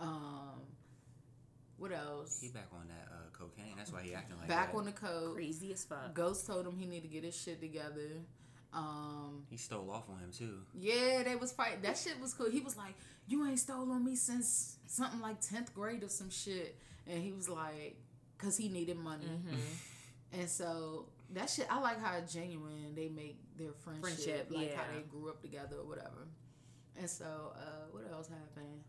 [0.00, 0.62] Um,
[1.80, 2.38] what else?
[2.40, 3.74] he back on that uh, cocaine.
[3.76, 4.78] That's why he acting like Back that.
[4.78, 5.34] on the code.
[5.34, 6.14] Crazy as fuck.
[6.14, 8.20] Ghost told him he need to get his shit together.
[8.72, 10.58] Um, He stole off on him too.
[10.78, 11.80] yeah, they was fighting.
[11.82, 12.48] That shit was cool.
[12.50, 12.94] He was like,
[13.26, 16.76] "You ain't stole on me since something like tenth grade or some shit,"
[17.08, 17.96] and he was like,
[18.38, 19.26] "Cause he needed money."
[20.32, 24.84] And so that shit, I like how genuine they make their friendship, Friendship, like how
[24.94, 26.28] they grew up together or whatever.
[26.96, 27.24] And so,
[27.56, 28.84] uh, what else happened?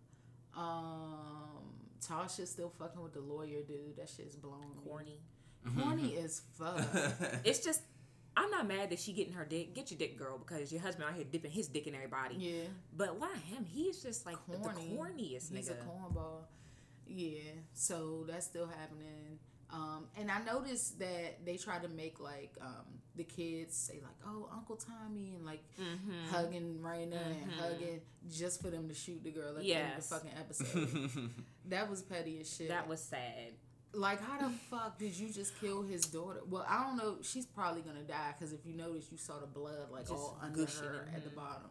[0.55, 3.97] Um, Tasha still fucking with the lawyer dude.
[3.97, 4.59] That shit's blown.
[4.59, 4.89] me.
[4.89, 5.19] Corny.
[5.77, 6.25] Corny mm-hmm.
[6.25, 7.41] as fuck.
[7.45, 7.81] It's just.
[8.35, 9.75] I'm not mad that she getting her dick.
[9.75, 12.35] Get your dick, girl, because your husband out here dipping his dick in everybody.
[12.35, 12.63] yeah.
[12.95, 13.65] But why him?
[13.65, 14.61] He's just like corny.
[14.63, 15.71] the corniest He's nigga.
[15.71, 16.43] a cornball.
[17.05, 17.39] Yeah,
[17.73, 19.37] so that's still happening.
[19.73, 24.15] Um, and I noticed that they try to make like um, the kids say like,
[24.27, 26.29] "Oh, Uncle Tommy," and like Mm-hmm.
[26.29, 30.09] hugging Raina and hugging just for them to shoot the girl at the end of
[30.09, 31.29] the fucking episode.
[31.69, 32.67] that was petty as shit.
[32.69, 33.53] that was sad.
[33.93, 36.39] like, how the fuck did you just kill his daughter?
[36.49, 37.17] Well, I don't know.
[37.21, 40.37] She's probably gonna die because if you notice, you saw the blood like Just all
[40.41, 41.69] under her in at the bottom.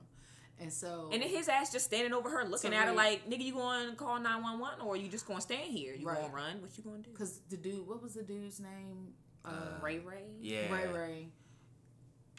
[0.61, 3.29] And so, And then his ass just standing over her, looking So at her like,
[3.29, 5.95] "Nigga, you going to call nine one one, or you just going to stand here?
[5.95, 6.19] You Right.
[6.19, 6.61] going to run?
[6.61, 9.15] What you going to do?" Because the dude, what was the dude's name?
[9.45, 9.51] Uh,
[9.83, 10.25] Ray Ray.
[10.41, 10.71] yeah.
[10.73, 11.29] Ray Ray.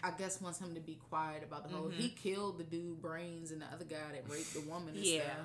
[0.03, 1.89] I guess wants him to be quiet about the whole.
[1.89, 4.95] He killed the dude Brains and the other guy that raped the woman.
[4.95, 5.21] And Yeah.
[5.23, 5.37] stuff.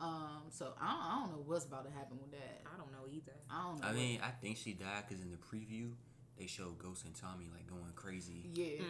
[0.00, 0.42] Um.
[0.50, 2.62] So I don't, I don't know what's about to happen with that.
[2.66, 3.32] I don't know either.
[3.48, 3.86] I don't know.
[3.86, 5.92] I what- mean, I think she died because in the preview
[6.38, 8.48] they showed Ghost and Tommy like going crazy.
[8.52, 8.82] yeah,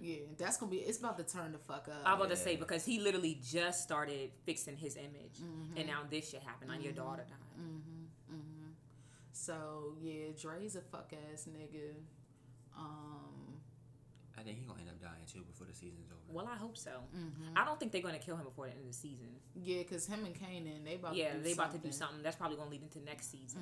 [0.00, 0.16] yeah.
[0.38, 0.78] That's gonna be.
[0.78, 2.02] It's about to turn the fuck up.
[2.06, 5.76] I'm about to say because he literally just started fixing his image, Mm-hmm.
[5.78, 6.70] and now this shit happened.
[6.70, 8.38] Now your daughter died.
[9.32, 11.94] so yeah, Dre's a fuck ass nigga.
[12.76, 13.30] Um.
[14.36, 16.20] I think he gonna end up dying too before the season's over.
[16.36, 16.90] Well, I hope so.
[17.16, 17.56] Mm-hmm.
[17.56, 19.28] I don't think they're going to kill him before the end of the season.
[19.54, 22.20] Yeah, cause him and Kanan, they about yeah, to do they about to do something
[22.22, 23.60] that's probably going to lead into next season.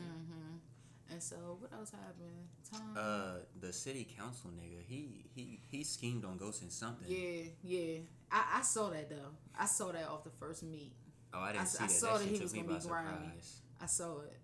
[1.12, 2.48] And so what else happened?
[2.70, 2.96] Tom.
[2.96, 7.06] Uh, the city council nigga, he he he schemed on Ghost in something.
[7.08, 7.98] yeah, yeah.
[8.30, 9.32] I, I saw that though.
[9.58, 10.92] I saw that off the first meet.
[11.34, 11.84] Oh, I didn't I- see that.
[11.84, 13.32] I saw that that shit he was gonna be grimy.
[13.80, 14.38] I saw it.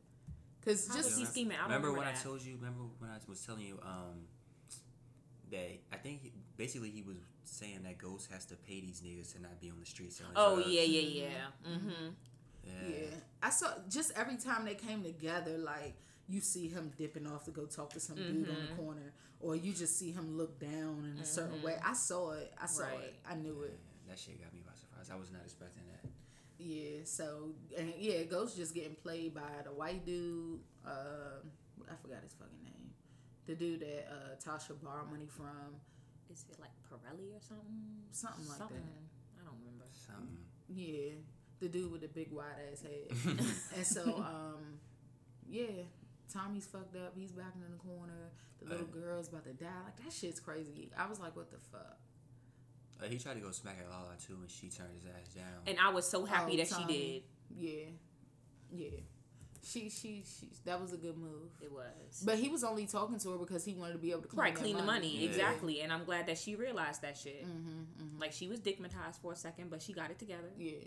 [0.64, 1.56] Cause How just he scheming?
[1.56, 2.20] I don't remember remember when that.
[2.20, 2.56] I told you?
[2.56, 4.26] Remember when I was telling you um
[5.50, 9.32] that I think he, basically he was saying that Ghost has to pay these niggas
[9.34, 10.16] to not be on the streets.
[10.16, 10.70] selling Oh drugs.
[10.70, 11.70] yeah, yeah, yeah.
[11.70, 12.08] Mm-hmm.
[12.64, 12.72] yeah.
[12.88, 13.06] yeah,
[13.42, 15.94] I saw just every time they came together, like
[16.28, 18.76] you see him dipping off to go talk to some dude on Mm-hmm.
[18.76, 21.76] the corner, or you just see him look down in a certain way.
[21.84, 22.52] I saw it.
[22.60, 23.00] I saw Right.
[23.04, 23.14] it.
[23.28, 23.78] I knew it.
[24.08, 25.10] That shit got me by surprise.
[25.12, 26.10] I was not expecting that.
[26.58, 27.04] Yeah.
[27.04, 30.60] So and yeah, Ghost just getting played by the white dude.
[30.86, 31.40] Uh,
[31.90, 32.90] I forgot his fucking name.
[33.46, 35.80] The dude that uh, Tasha borrowed money from.
[36.30, 37.64] Is it like Pirelli or something?
[38.10, 38.64] Something like that.
[39.40, 39.86] I don't remember.
[39.92, 40.44] Something.
[40.68, 41.12] Yeah,
[41.60, 43.36] the dude with the big wide ass head.
[43.76, 44.78] and so, um,
[45.48, 45.84] yeah,
[46.32, 47.12] Tommy's fucked up.
[47.16, 48.30] He's backing in the corner.
[48.60, 49.66] The little Uh, girl's about to die.
[49.84, 50.90] Like that shit's crazy.
[50.96, 51.98] I was like, what the fuck?
[53.00, 55.62] Uh, he tried to go smack at Lala too, and she turned his ass down.
[55.66, 57.22] And I was so happy Oh, that she did.
[57.50, 57.84] Yeah,
[58.72, 59.00] yeah.
[59.62, 60.48] She, she, she.
[60.64, 61.50] That was a good move.
[61.60, 62.22] It was.
[62.24, 64.40] But he was only talking to her because he wanted to be able to clean
[64.40, 65.16] Right, that clean the money.
[65.18, 65.28] Yeah.
[65.28, 65.80] Exactly.
[65.82, 67.44] And I'm glad that she realized that shit.
[67.46, 70.50] Mm-hmm, Like, she was digmatized for a second, but she got it together.
[70.56, 70.78] Yeah.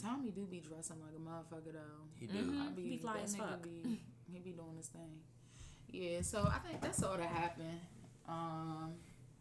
[0.00, 2.06] Tommy do be dressing like a motherfucker though.
[2.14, 2.34] He do.
[2.38, 2.60] Mhm.
[2.78, 3.62] I He be fly as fuck.
[3.62, 4.00] Be,
[4.32, 5.20] he be doing his thing.
[5.90, 7.80] Yeah, so I think that's all that happened.
[8.28, 8.92] Um,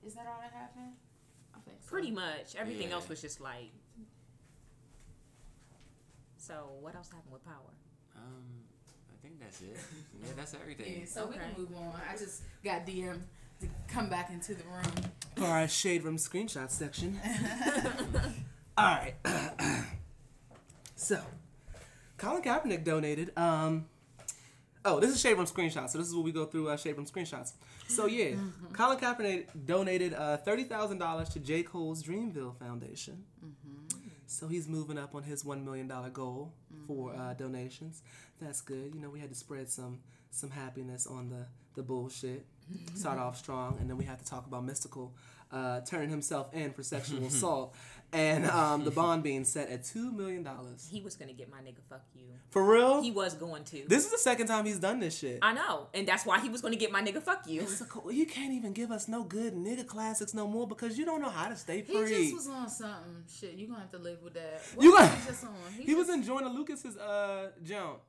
[0.05, 0.93] is that all that happened?
[1.53, 1.89] I think so.
[1.89, 2.55] Pretty much.
[2.57, 2.95] Everything Yeah.
[2.95, 3.71] else was just like.
[6.37, 7.73] So, what else happened with Power?
[8.15, 8.63] Um,
[9.11, 9.75] I think that's it.
[10.23, 10.99] Yeah, that's everything.
[11.01, 11.93] Yeah, so we can move on.
[12.09, 13.19] I just got DM
[13.59, 15.11] to come back into the room.
[15.35, 17.19] For our shade room screenshot section.
[18.77, 19.15] All right.
[20.95, 21.21] so,
[22.17, 23.33] Colin Kaepernick donated.
[23.37, 23.85] Um,
[24.87, 25.89] oh, this is shade room screenshots.
[25.89, 27.53] So this is what we go through uh, shade room screenshots.
[27.87, 28.35] So yeah,
[28.73, 33.23] Colin Kaepernick donated uh, thirty thousand dollars to J Cole's Dreamville Foundation.
[34.25, 36.53] So he's moving up on his one million dollar goal
[36.85, 38.01] for uh, donations.
[38.41, 38.93] That's good.
[38.93, 39.99] You know, we had to spread some
[40.31, 42.45] some happiness on the the bullshit.
[42.95, 45.11] Start off strong, and then we have to talk about Mystikal
[45.51, 47.75] uh, turning himself in for sexual assault,
[48.13, 50.87] and um, the bond being set at two million dollars.
[50.89, 52.25] He was going to get my nigga fuck you.
[52.49, 53.01] For real?
[53.01, 53.83] He was going to.
[53.87, 55.39] this is the second time he's done this shit.
[55.41, 55.87] I know.
[55.93, 57.61] And that's why he was going to get my nigga fuck you.
[57.61, 60.97] It's a co- you can't even give us no good nigga classics no more because
[60.97, 61.95] you don't know how to stay free.
[61.95, 62.23] He free.
[62.31, 63.23] just was on something.
[63.29, 64.61] Shit, you gonna have to live with that.
[64.75, 65.53] What You was got- he just on?
[65.85, 67.99] he was just- in Joyner Lucas's uh jump.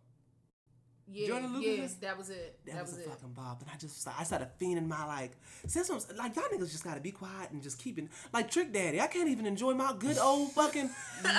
[1.10, 1.94] Yeah, Jordan yeah, Lucas?
[1.94, 2.58] that was it.
[2.66, 3.08] That, That, was, was, a it.
[3.08, 5.32] fucking bob, and I just I started fiending my like.
[5.66, 8.72] Since I'm, like y'all niggas just gotta be quiet and just keep it like Trick
[8.72, 9.00] Daddy.
[9.00, 10.90] I can't even enjoy my good old fucking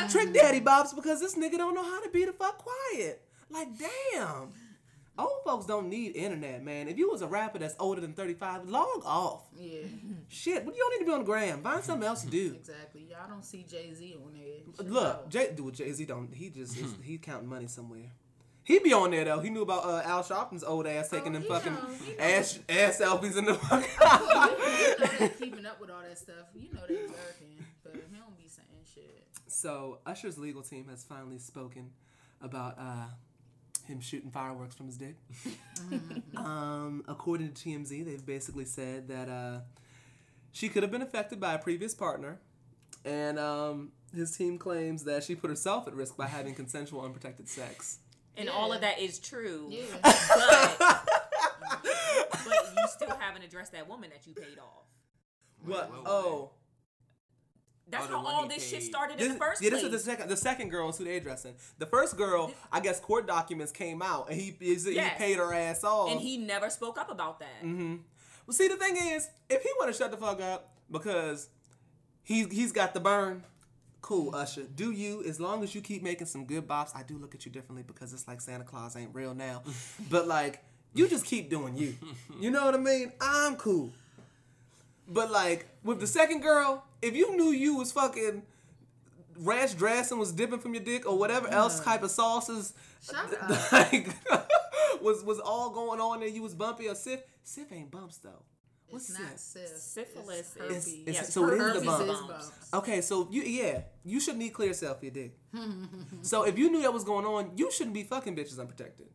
[0.10, 3.22] Trick Daddy bobs because this nigga don't know how to be the fuck quiet.
[3.50, 4.50] Like damn,
[5.18, 6.88] old folks don't need internet, man.
[6.88, 9.44] If you was a rapper that's older than thirty five, log off.
[9.56, 9.82] Yeah,
[10.28, 11.62] Shit, you don't need to be on the gram.
[11.62, 12.56] Find something else to do.
[12.60, 13.08] exactly.
[13.10, 14.86] Y'all don't see Jay Z on there.
[14.88, 15.30] Look.
[15.30, 16.34] Jay, dude, Jay Z don't.
[16.34, 18.12] He just is, he counting money somewhere.
[18.70, 19.40] He be on there though.
[19.40, 21.90] He knew about uh, Al Sharpton's old ass taking Oh, them fucking know,
[22.20, 25.30] ass ass selfies in the fucking.
[25.40, 26.36] keeping up with all that stuff.
[26.56, 29.26] You know they working, but he don't be saying shit.
[29.48, 31.90] so Usher's legal team has finally spoken
[32.44, 33.08] about uh,
[33.88, 35.16] him shooting fireworks from his dick.
[36.38, 39.62] um, according to TMZ, they've basically said that uh,
[40.52, 42.40] she could have been affected by a previous partner,
[43.04, 47.50] and um, his team claims that she put herself at risk by having consensual, unprotected
[47.50, 47.98] sex.
[48.40, 48.54] And Yeah.
[48.56, 49.68] all of that is true.
[49.70, 51.06] Yeah, But,
[52.46, 54.86] but you still haven't addressed that woman that you paid off.
[55.64, 55.92] What?
[55.92, 56.52] Wait, wait, Oh.
[57.92, 59.82] That's Oh, how all he this shit started This, in the first yeah, place.
[59.82, 60.30] this is the second.
[60.30, 61.56] The second girl is who they addressing.
[61.80, 65.52] The first girl, I guess, court documents came out, and he is he paid her
[65.54, 66.12] ass off.
[66.12, 67.64] and he never spoke up about that.
[67.64, 67.96] Mm-hmm.
[68.46, 71.50] Well, see, the thing is, if he want to shut the fuck up because
[72.22, 73.44] he he's got the burn,
[74.02, 74.64] cool, Usher.
[74.64, 75.24] Do you?
[75.28, 77.84] As long as you keep making some good bops, I do look at you differently
[77.86, 79.64] because it's like Santa Claus ain't real now.
[80.10, 81.96] but like, you just keep doing you.
[82.40, 83.12] You know what I mean?
[83.22, 83.92] I'm cool.
[85.08, 88.44] But like with the second girl, if you knew you was fucking
[89.38, 93.72] ranch dressing was dipping from your dick or whatever else type of sauces Shut up.
[93.72, 94.10] like
[95.02, 97.22] was was all going on there, you was bumpy or sif.
[97.44, 98.44] Sif ain't bumps though.
[98.92, 99.84] What's it's not syphilis.
[99.84, 100.88] Syphilis it's is- herpes.
[100.88, 101.88] It's- Yes, so it is the herpes is is
[102.22, 102.28] bumps.
[102.50, 102.74] bumps.
[102.74, 105.38] Okay, so you yeah, you should need clear self your dick.
[106.22, 109.08] so if you knew that was going on, you shouldn't be fucking bitches unprotected.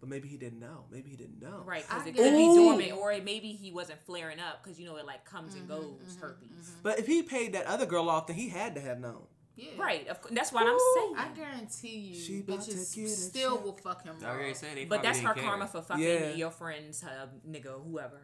[0.00, 0.86] But maybe he didn't know.
[0.90, 1.62] Maybe he didn't know.
[1.66, 4.86] Right, because it could be dormant, or it, maybe he wasn't flaring up because you
[4.86, 6.48] know it like comes and mm-hmm, goes, mm-hmm, herpes.
[6.48, 6.80] Mm-hmm.
[6.82, 9.24] But if he paid that other girl off, then he had to have known.
[9.56, 9.72] Yeah.
[9.76, 11.14] Right, of, cou- that's what I'm saying.
[11.18, 13.64] I guarantee you, She 'bout to bitches still check.
[13.66, 14.30] will fuck him I raw.
[14.32, 15.42] already said they but that's her care.
[15.44, 16.30] karma for fucking Yeah.
[16.32, 18.22] your friend's uh, nigga, whoever.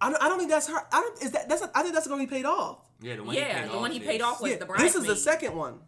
[0.00, 0.76] I don't, I don't think that's her.
[0.92, 1.22] I don't.
[1.22, 1.62] Is that that's?
[1.74, 2.78] I think that's going to be paid off.
[3.00, 4.66] Yeah, the one he Yeah, paid the one off he paid off was yeah, the
[4.76, 5.80] this is the second one.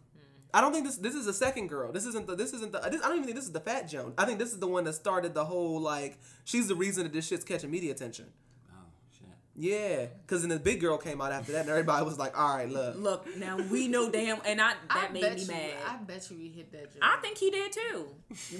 [0.51, 1.91] I don't think this this is the second girl.
[1.91, 3.87] This isn't the this isn't the this, I don't even think this is the fat
[3.87, 4.13] Joan.
[4.17, 7.13] I think this is the one that started the whole like she's the reason that
[7.13, 8.25] this shit's catching media attention.
[8.71, 8.77] Oh
[9.15, 9.27] shit.
[9.55, 12.55] Yeah, because then the big girl came out after that, and everybody was like, "All
[12.57, 15.47] right, look." Look, now we know damn, and I I that made bet me you,
[15.49, 15.73] mad.
[15.87, 17.03] I bet you he hit that joke.
[17.03, 18.07] I think he did too.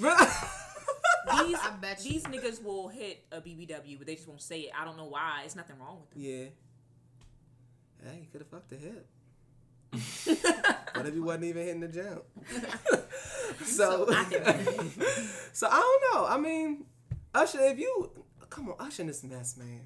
[1.26, 2.12] These I bet you.
[2.12, 4.72] these niggas will hit a BBW, but they just won't say it.
[4.78, 5.42] I don't know why.
[5.44, 6.22] It's nothing wrong with them.
[6.22, 6.46] yeah.
[8.02, 9.06] Hey, you could have fucked the hip.
[10.94, 12.22] what if he wasn't even hitting the jump?
[13.64, 14.24] so, I
[15.52, 16.26] so I don't know.
[16.26, 16.84] I mean,
[17.34, 18.10] Usher, if you
[18.48, 19.80] come on, Usher in this mess, man.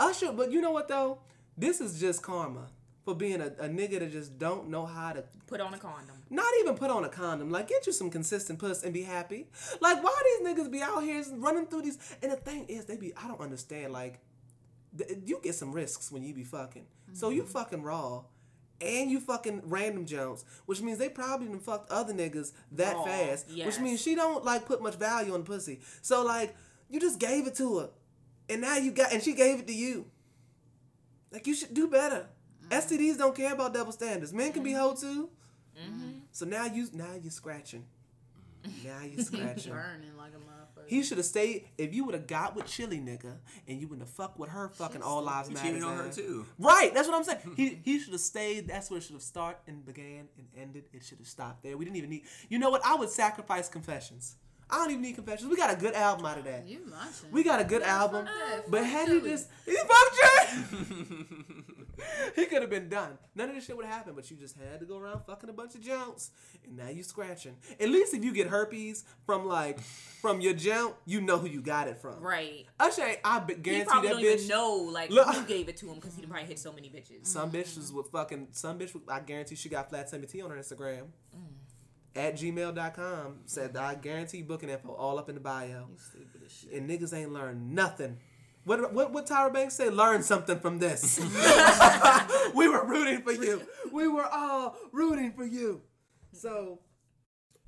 [0.00, 1.18] Usher, but you know what though?
[1.56, 2.68] This is just karma
[3.04, 6.15] for being a, a nigga that just don't know how to Put on a condom.
[6.28, 7.50] Not even put on a condom.
[7.50, 9.46] Like, get you some consistent puss and be happy.
[9.80, 11.98] Like, why these niggas be out here running through these?
[12.22, 13.92] And the thing is, they be, I don't understand.
[13.92, 14.18] Like,
[14.96, 16.86] th- you get some risks when you be fucking.
[17.12, 17.50] So you mm-hmm.
[17.52, 18.24] fucking raw.
[18.80, 23.46] and you fucking random Jones, which means they probably done fucked other niggas that fast,
[23.48, 23.66] yes.
[23.66, 25.80] which means she don't like put much value on pussy.
[26.02, 26.54] So like,
[26.90, 27.90] you just gave it to her,
[28.48, 30.06] and now you got, and she gave it to you.
[31.32, 32.26] Like you should do better.
[32.68, 32.94] Mm-hmm.
[32.94, 34.32] STDs don't care about double standards.
[34.32, 34.80] Men can be mm-hmm.
[34.80, 35.30] hoe too.
[36.36, 37.86] So now you now you're scratching.
[38.84, 39.72] Now you're scratching.
[39.72, 40.86] Burning like a motherfucker.
[40.86, 41.64] He should have stayed.
[41.78, 44.68] If you would have got with Chilli nigga and you wouldn't have fucked with her
[44.68, 45.66] fucking all lives matter.
[45.66, 46.44] cheated on her too.
[46.58, 47.38] Right, that's what I'm saying.
[47.56, 48.68] He he should have stayed.
[48.68, 50.84] That's where it should have started and began and ended.
[50.92, 51.74] It should have stopped there.
[51.78, 52.24] We didn't even need.
[52.50, 52.84] You know what?
[52.84, 54.36] I would sacrifice confessions.
[54.68, 55.48] I don't even need confessions.
[55.48, 56.66] We got a good album out of that.
[56.66, 57.30] you munching.
[57.30, 58.26] We got a good album.
[58.68, 60.84] But Fuck had he just he fucked Jay,
[62.36, 63.18] he could have been done.
[63.34, 64.16] None of this shit would have happened.
[64.16, 66.30] But you just had to go around fucking a bunch of junks,
[66.64, 67.56] and now you scratching.
[67.80, 71.60] At least if you get herpes from like from your junk, you know who you
[71.60, 72.20] got it from.
[72.20, 72.66] Right.
[72.80, 74.34] Usher, I be- He guarantee probably that don't bitch.
[74.36, 76.88] even know like Look- who gave it to him because he probably hit so many
[76.88, 77.26] bitches.
[77.26, 78.94] Some bitches with fucking some bitch.
[78.94, 81.06] with- I guarantee she got flat tummy tea on her Instagram.
[81.36, 81.52] Mm.
[82.14, 85.86] At gmail.com said I guarantee booking info all up in the bio.
[86.72, 88.18] And niggas ain't learned nothing.
[88.66, 89.90] What what what Tyra Banks say?
[89.90, 91.20] Learn something from this.
[92.54, 93.62] we were rooting for you.
[93.92, 95.82] We were all rooting for you.
[96.32, 96.80] So,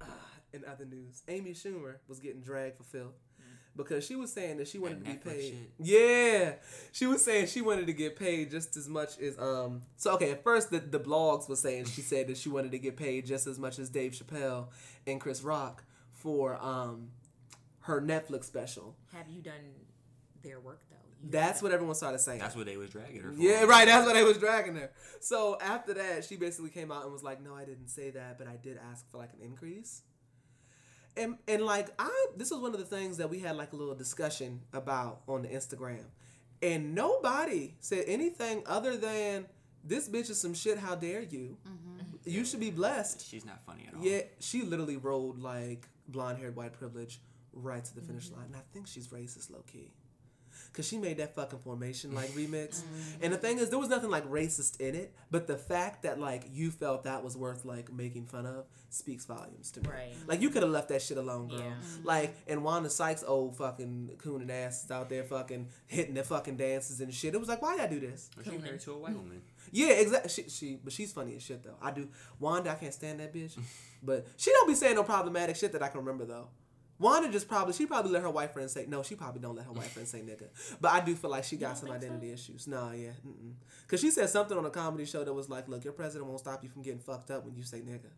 [0.01, 0.07] uh,
[0.53, 3.15] in other news, Amy Schumer was getting dragged for filth
[3.77, 5.41] because she was saying that she wanted to be paid.
[5.41, 5.73] shit.
[5.79, 6.53] Yeah,
[6.91, 9.83] she was saying she wanted to get paid just as much as um.
[9.97, 12.79] So okay, at first the the blogs was saying she said that she wanted to
[12.81, 14.67] get paid just as much as Dave Chappelle
[15.07, 17.11] and Chris Rock for um
[17.83, 18.97] her Netflix special.
[19.13, 19.55] Have you done
[20.43, 20.97] their work though?
[21.23, 22.41] You- That's what everyone started saying.
[22.41, 23.41] That's what they was dragging her for.
[23.41, 23.87] Yeah, right.
[23.87, 24.91] That's what they was dragging her.
[25.21, 28.39] So after that, she basically came out and was like, "No, I didn't say that,
[28.39, 30.03] but I did ask for like an increase."
[31.17, 33.77] And and like I, this was one of the things that we had like a
[33.77, 36.05] little discussion about on the Instagram,
[36.63, 39.47] and nobody said anything other than
[39.85, 40.79] this bitch is some shit.
[40.79, 41.57] How dare you?
[41.67, 41.99] Mm-hmm.
[42.25, 43.27] You should be blessed.
[43.27, 44.05] She's not funny at all.
[44.05, 47.21] Yeah, she literally rolled like blonde haired white privilege
[47.53, 48.37] right to the finish mm-hmm.
[48.37, 48.47] line.
[48.47, 49.93] And I think she's racist low key.
[50.73, 52.83] Cause she made that fucking formation like remix.
[52.83, 53.25] Mm-hmm.
[53.25, 56.21] And the thing is there was nothing like racist in it, but the fact that
[56.21, 59.89] like you felt that was worth like making fun of speaks volumes to me.
[59.89, 60.15] Right.
[60.27, 61.59] Like you could have left that shit alone, girl.
[61.59, 61.65] Yeah.
[61.65, 62.07] Mm-hmm.
[62.07, 66.23] Like and Wanda Sykes old fucking coon and ass is out there fucking hitting the
[66.23, 67.35] fucking dances and shit.
[67.35, 68.31] It was like, why y'all do this?
[68.37, 69.43] But she married to a white woman.
[69.73, 70.31] Yeah, exactly.
[70.31, 71.77] She, she, but she's funny as shit though.
[71.83, 72.09] I do.
[72.39, 73.59] Wanda, I can't stand that bitch.
[74.03, 76.49] but she don't be saying no problematic shit that I can remember though.
[76.99, 79.03] Wanda just probably she probably let her white friend say no.
[79.03, 80.49] She probably don't let her white friend say nigga.
[80.81, 82.67] But I do feel like she got some identity issues.
[82.67, 83.53] Nah, yeah, mm-mm.
[83.83, 86.41] because she said something on a comedy show that was like, look, your president won't
[86.41, 88.11] stop you from getting fucked up when you say nigga.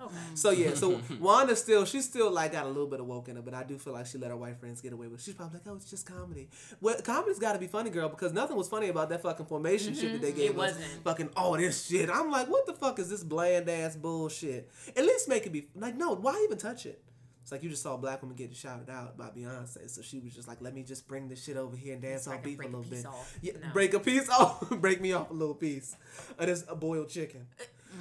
[0.00, 0.14] Okay.
[0.34, 3.36] So yeah, so Wanda still she's still like got a little bit of woke in
[3.36, 5.20] her, but I do feel like she let her white friends get away with.
[5.20, 5.24] it.
[5.24, 6.48] She's probably like, oh, it's just comedy.
[6.80, 9.94] Well, comedy's got to be funny, girl, because nothing was funny about that fucking formation
[9.94, 10.74] shit that they gave It us.
[10.74, 10.84] wasn't.
[11.04, 12.08] Fucking all this shit.
[12.08, 14.70] I'm like, what the fuck is this bland ass bullshit?
[14.96, 17.02] At least make it be like, no, why even touch it?
[17.50, 20.20] It's like you just saw a black woman getting shouted out by Beyonce, so she
[20.20, 22.34] was just like, "Let me just bring this shit over here and dance So I
[22.36, 23.06] on can beef a break a little piece bit.
[23.08, 23.38] off.
[23.42, 23.72] Yeah, No.
[23.72, 25.96] break a piece off, break me off a little piece
[26.38, 27.48] of this a boiled chicken."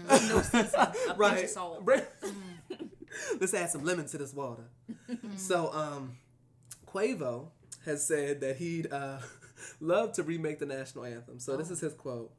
[0.08, 0.68] No seasoning,
[1.18, 1.44] right.
[1.46, 1.84] of salt.
[3.42, 4.66] Let's add some lemon to this water.
[5.36, 6.18] so, um,
[6.88, 7.48] Quavo
[7.86, 9.18] has said that he'd uh,
[9.80, 11.40] love to remake the national anthem.
[11.40, 12.32] So this is his quote.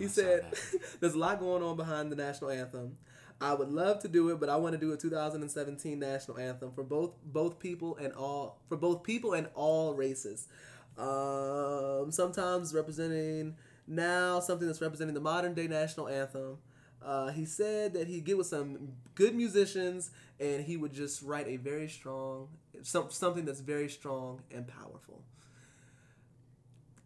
[0.00, 0.52] He I said,
[0.98, 2.96] "There's a lot going on behind the national anthem.
[3.40, 6.72] I would love to do it, but I want to do a 2017 national anthem
[6.72, 10.48] for both both people and all for both people and all races.
[10.96, 13.56] Um, sometimes representing
[13.86, 16.58] now something that's representing the modern day national anthem."
[17.02, 20.10] Uh, he said that he'd get with some good musicians
[20.40, 22.48] and he would just write a very strong,
[22.82, 25.22] some, something that's very strong and powerful.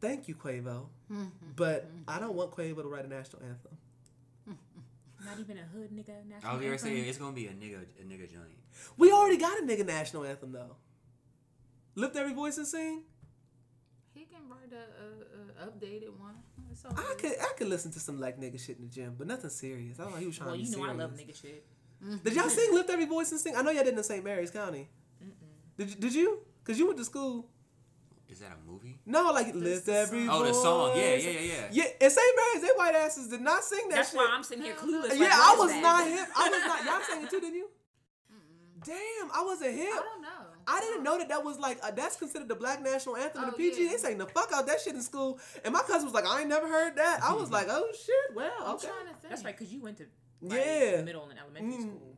[0.00, 0.86] Thank you, Quavo.
[1.56, 3.76] But I don't want Quavo to write a national anthem.
[5.24, 6.88] Not even a hood nigga I national was gonna anthem.
[6.88, 8.56] say it's gonna be a nigga a nigga joint.
[8.96, 10.76] We already got a nigga national anthem though.
[11.94, 13.02] Lift every voice and sing.
[14.14, 16.34] He can write a, a, a updated one.
[16.96, 19.50] I could I could listen to some like nigga shit in the gym, but nothing
[19.50, 19.98] serious.
[20.00, 21.00] I don't know he was trying Well, to be you know serious.
[21.00, 21.66] I love nigga shit.
[22.24, 23.54] Did y'all sing Lift Every Voice and Sing?
[23.54, 24.24] I know y'all did in St.
[24.24, 24.88] Mary's County.
[25.76, 26.40] Did did you?
[26.64, 27.48] Cause you went to school.
[28.30, 29.00] Is that a movie?
[29.06, 30.96] No, like lift every Oh, the song.
[30.96, 31.68] Yeah, yeah, yeah, yeah.
[31.72, 32.36] Yeah, in St.
[32.36, 34.16] Mary's, they white asses did not sing that That's shit.
[34.18, 35.10] why I'm sitting here clueless.
[35.10, 35.82] like, yeah, I was that?
[35.82, 36.28] not hip.
[36.36, 36.84] I was not.
[36.84, 37.68] Y'all sang it too, didn't you?
[38.82, 39.88] Damn, I wasn't hip.
[39.92, 40.28] I don't know.
[40.66, 43.48] I didn't know that that was like uh, that's considered the black national anthem in
[43.48, 43.82] Oh, the PG.
[43.84, 43.90] yeah.
[43.90, 46.40] They sang the fuck out that shit in school, and my cousin was like, "I
[46.40, 49.28] ain't never heard that." I was like, "Oh shit, well, I'm okay." trying to think.
[49.28, 50.06] That's right, because you went to
[50.40, 51.02] Yeah.
[51.02, 51.80] middle and elementary Mm.
[51.82, 52.09] school.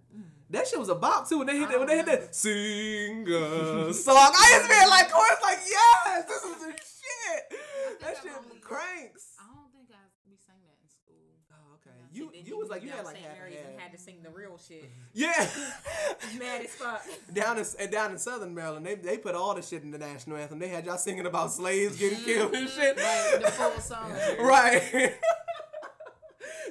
[0.53, 1.79] That shit was a bop too when they hit that.
[1.79, 2.29] When they hit that, ah.
[2.31, 4.17] sing a song.
[4.17, 8.01] I just been like chorus, like yes, this is the shit.
[8.03, 9.33] That shit only- cranks.
[9.41, 9.97] I don't think I
[10.29, 11.17] we sang that in school.
[11.51, 11.97] Oh, Okay.
[12.13, 14.21] You Then you was like you had like half Mary's and and had to sing
[14.23, 14.91] the real shit.
[15.15, 15.33] Yeah.
[16.39, 17.03] Mad as fuck.
[17.33, 19.99] down in and down in Southern Maryland, they they put all the shit in the
[19.99, 20.59] national anthem.
[20.59, 22.99] They had y'all singing about slaves getting killed and shit.
[22.99, 23.39] Right.
[23.43, 24.13] the full song.
[24.39, 25.15] Right.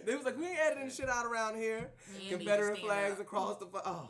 [0.05, 1.89] They was like, we ain't editing shit out around here.
[2.19, 3.68] need Confederate flags across the.
[3.85, 4.09] Oh.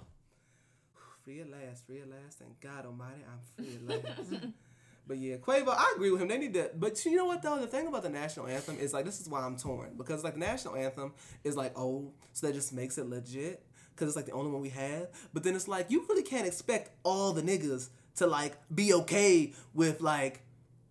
[1.23, 2.39] Free at last, free at last.
[2.39, 4.43] Thank God Almighty, I'm free at last.
[5.07, 6.27] but yeah, Quavo, I agree with him.
[6.27, 6.71] They need to.
[6.75, 7.59] But you know what though?
[7.59, 10.33] The thing about the national anthem is like this is why I'm torn because like
[10.33, 11.13] the national anthem
[11.43, 13.63] is like old, so that just makes it legit
[13.93, 15.09] because it's like the only one we have.
[15.31, 19.53] But then it's like you really can't expect all the niggas to like be okay
[19.75, 20.41] with like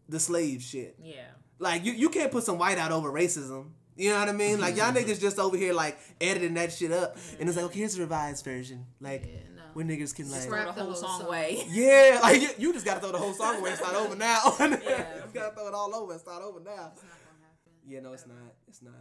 [0.09, 0.97] the slave shit.
[1.03, 1.27] Yeah.
[1.59, 3.71] Like you, you can't put some white out over racism.
[4.01, 4.59] You know what I mean?
[4.59, 5.11] Like y'all mm-hmm.
[5.11, 8.01] niggas just over here like editing that shit up, and it's like okay, here's a
[8.01, 8.87] revised version.
[8.99, 9.63] Like Yeah, no.
[9.75, 10.41] where niggas can like.
[10.45, 11.29] Throw the the whole whole song song.
[11.29, 11.63] away.
[11.69, 14.55] Yeah, like you, you just gotta throw the whole song away and start over now.
[14.59, 14.69] Yeah.
[14.69, 16.93] you gotta throw it all over and start over now.
[16.95, 17.73] It's not gonna happen.
[17.87, 18.55] Yeah, no, it's not.
[18.67, 18.95] It's not.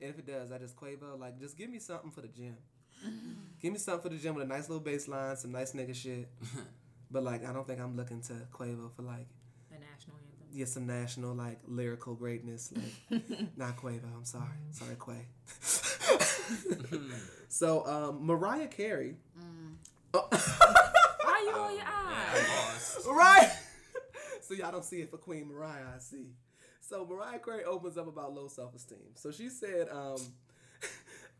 [0.00, 2.56] And if it does, I just Quavo, like, just give me something for the gym.
[3.62, 5.94] give me something for the gym with a nice little bass line, some nice nigga
[5.94, 6.28] shit.
[7.10, 9.28] but like, I don't think I'm looking to Quavo for like,
[10.52, 12.72] The yeah, some national like lyrical greatness.
[13.10, 13.22] Like,
[13.56, 14.04] not Quavo.
[14.14, 15.26] I'm sorry, sorry, Quay.
[17.48, 19.16] so, um, Mariah Carey.
[20.12, 22.96] Why you roll your eyes?
[22.96, 23.06] Boss.
[23.06, 23.52] Right.
[24.42, 25.84] so y'all don't see it for Queen Mariah.
[25.96, 26.30] I see.
[26.80, 29.14] So Mariah Carey opens up about low self esteem.
[29.14, 30.18] So she said, um,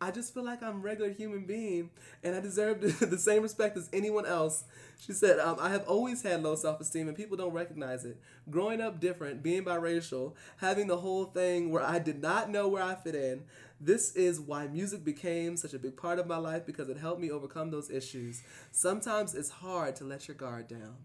[0.01, 1.91] "I just feel like I'm a regular human being,
[2.23, 4.65] and I deserve the, same respect as anyone else."
[5.01, 8.19] She said, um, "I have always had low self esteem, and people don't recognize it.
[8.49, 12.83] Growing up different, being biracial, having the whole thing where I did not know where
[12.83, 13.45] I fit in."
[13.83, 17.21] This is why music became such a big part of my life because it helped
[17.21, 18.43] me overcome those issues.
[18.73, 20.97] Sometimes it's hard to let your guard down.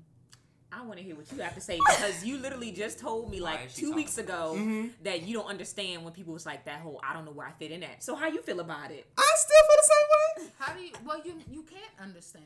[0.76, 3.39] I want to hear what you have to say because you literally just told me
[3.39, 4.88] like two talking weeks about ago mm-hmm.
[5.03, 7.52] that you don't understand when people was like that whole I don't know where I
[7.52, 8.03] fit in at.
[8.03, 9.06] So how you feel about it?
[9.18, 10.53] I still feel the same way.
[10.60, 10.91] How do you?
[11.06, 12.45] Well, you you can't understand.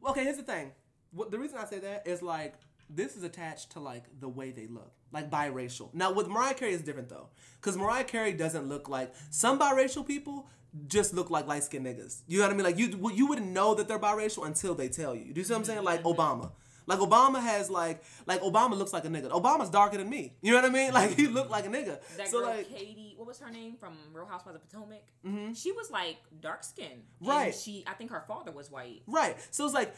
[0.00, 0.72] Well, okay, here's the thing.
[1.12, 2.54] What the reason I say that is like
[2.88, 5.92] this is attached to like the way they look, like biracial.
[5.92, 7.28] Now with Mariah Carey is different though,
[7.60, 10.48] because Mariah Carey doesn't look like some biracial people
[10.86, 12.22] just look like light skinned niggas.
[12.26, 12.64] You know what I mean?
[12.64, 15.32] Like you you wouldn't know that they're biracial until they tell you.
[15.32, 15.84] Do you see what I'm saying?
[15.84, 16.20] Like mm-hmm.
[16.20, 16.52] Obama.
[16.86, 19.30] Like Obama has like like Obama looks like a nigga.
[19.30, 20.34] Obama's darker than me.
[20.40, 20.92] You know what I mean?
[20.96, 21.98] Like he looked like a nigga.
[22.16, 25.02] That so girl like Katie, what was her name from Real Housewives of Potomac?
[25.26, 25.52] Mm-hmm.
[25.52, 27.54] She was like dark skinned, Right.
[27.54, 29.02] She, I think her father was white.
[29.06, 29.36] Right.
[29.50, 29.94] So it's like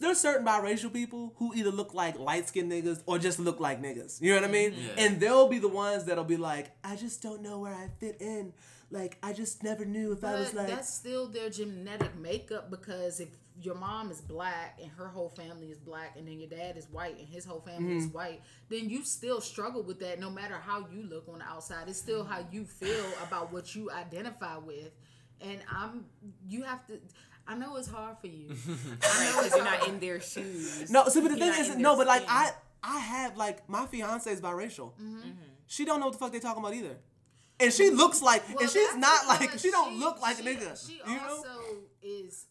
[0.00, 3.80] there's certain biracial people who either look like light skinned niggas or just look like
[3.80, 4.20] niggas.
[4.20, 4.74] You know what I mean?
[4.76, 5.04] Yeah.
[5.04, 8.16] And they'll be the ones that'll be like, I just don't know where I fit
[8.20, 8.52] in.
[8.90, 13.20] Like I just never knew if I was like that's still their genetic makeup because
[13.20, 16.76] if your mom is black and her whole family is black and then your dad
[16.76, 18.16] is white and his whole family is mm-hmm.
[18.16, 21.88] white, then you still struggle with that no matter how you look on the outside.
[21.88, 23.24] It's still how you feel mm-hmm.
[23.24, 24.90] about what you identify with.
[25.40, 26.06] And I'm
[26.48, 26.98] you have to
[27.46, 28.48] I know it's hard for you.
[29.02, 30.90] I know it's you're not in their shoes.
[30.90, 32.34] No, see but the You're thing is no, but like skin.
[32.34, 32.52] I
[32.82, 34.92] I have like my fiance is biracial.
[34.92, 35.16] Mm-hmm.
[35.16, 35.30] mm-hmm.
[35.66, 36.96] She don't know what the fuck they talking about either.
[37.58, 40.42] And she looks like Well, and she's not like because she don't look like a
[40.42, 40.86] nigga.
[40.86, 41.28] She you know?
[41.28, 41.60] also
[42.02, 42.46] is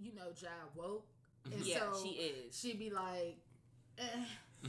[0.00, 1.06] you know, job woke.
[1.52, 2.56] And Yeah, so she is.
[2.58, 3.38] She be like
[3.98, 4.04] eh,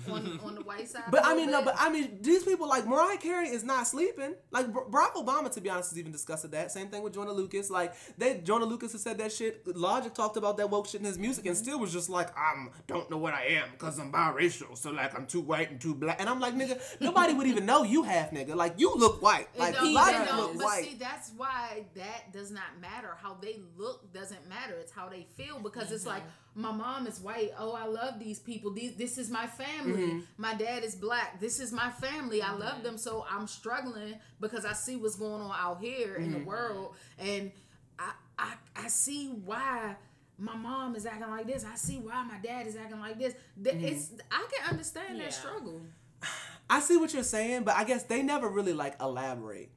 [0.09, 1.03] on on the white side.
[1.11, 4.35] But I mean, no, but I mean, these people like Mariah Carey is not sleeping.
[4.51, 6.71] Like Bar- Barack Obama, to be honest, has even discussed that.
[6.71, 7.69] Same thing with Joyner Lucas.
[7.69, 9.65] Like they, Joyner Lucas has said that shit.
[9.75, 11.63] Logic talked about that woke shit in his music, and mm-hmm.
[11.63, 14.77] still was just like, I'm don't know what I am because I'm biracial.
[14.77, 16.19] So like I'm too white and too black.
[16.19, 18.55] And I'm like, nigga, nobody would even know you half nigga.
[18.55, 19.47] Like you look white.
[19.57, 20.83] Like don't- Logic it don't- look but white.
[20.83, 23.17] see, that's why that does not matter.
[23.21, 24.75] How they look doesn't matter.
[24.79, 27.51] It's how they feel because it's like my mom is white.
[27.57, 28.71] Oh, I love these people.
[28.71, 30.03] These, this is my family.
[30.03, 30.19] Mm-hmm.
[30.37, 31.39] My dad is black.
[31.39, 32.41] This is my family.
[32.41, 32.97] I love them.
[32.97, 36.47] So I'm struggling because I see what's going on out here in the Mm-hmm.
[36.47, 37.51] world, and
[37.97, 39.95] I, I I see why.
[40.37, 41.63] My mom is acting like this.
[41.63, 43.35] I see why my dad is acting like this.
[43.61, 43.85] Mm-hmm.
[43.85, 45.25] It's I can understand Yeah.
[45.25, 45.81] that struggle.
[46.69, 49.69] I see what you're saying, but I guess they never really like elaborate.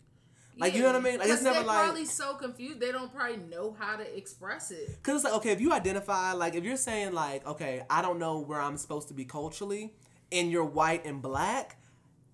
[0.56, 1.18] Like you know what I mean?
[1.18, 2.80] Like it's never they like probably so confused.
[2.80, 5.02] They don't probably know how to express it.
[5.02, 8.18] Cause it's like okay, if you identify like if you're saying like okay, I don't
[8.18, 9.94] know where I'm supposed to be culturally,
[10.30, 11.78] and you're white and black,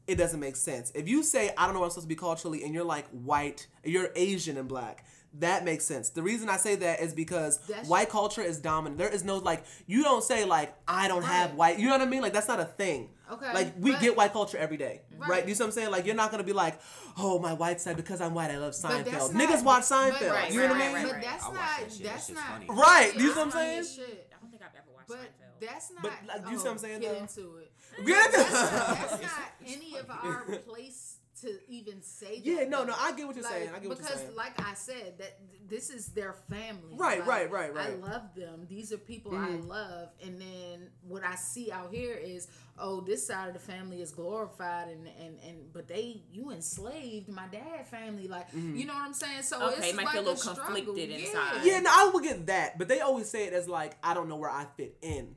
[0.06, 0.92] it doesn't make sense.
[0.94, 3.09] If you say I don't know where I'm supposed to be culturally, and you're like
[3.09, 5.05] white, you're Asian and black,
[5.39, 6.11] that makes sense.
[6.11, 8.98] The reason I say that is because That's- white culture is dominant.
[8.98, 11.78] There is no like you don't say like I don't have white.
[11.78, 12.20] You know what I mean?
[12.23, 13.11] Like that's not a thing.
[13.31, 15.31] Okay, Like we but- get white culture every day, right.
[15.31, 15.48] Right.
[15.48, 15.90] You see what I'm saying?
[15.93, 16.81] Like you're not gonna be like,
[17.16, 19.32] oh my white side because I'm white I love Seinfeld.
[19.32, 20.31] not- Niggas watch but- Seinfeld.
[20.32, 20.94] right, you know what right, I mean?
[20.94, 21.55] right, But that's not.
[21.55, 21.90] that.
[22.02, 22.44] That's not.
[22.48, 22.66] funny.
[22.69, 23.85] Right, Yeah, you see what I'm saying?
[23.85, 24.32] shit.
[24.36, 25.61] I don't think I've ever watched But Seinfeld.
[25.70, 26.02] that's not.
[26.02, 27.19] But, like, you see what I'm oh, saying, Get though?
[27.20, 27.73] into it.
[28.05, 32.44] Get into- That's not, that's not any of our place to even say that.
[32.46, 33.68] Yeah, that, no, no, I get what you're Like, saying.
[33.70, 36.94] I get what you're because, like I said, that th- this is their family.
[36.96, 38.66] Right, Like, right, right, I love them.
[38.68, 39.44] These are people Mhm.
[39.44, 42.48] I love, and then what I see out here is,
[42.78, 47.28] oh, this side of the family is glorified, and and and but they you enslaved
[47.28, 48.76] my dad family, like Mhm.
[48.78, 49.42] you know what I'm saying?
[49.42, 50.64] So Okay, it's it might like feel a little struggle.
[50.64, 51.16] conflicted Yeah.
[51.18, 51.64] inside.
[51.64, 54.28] Yeah, no, I would get that, but they always say it as like I don't
[54.28, 55.34] know where I fit in.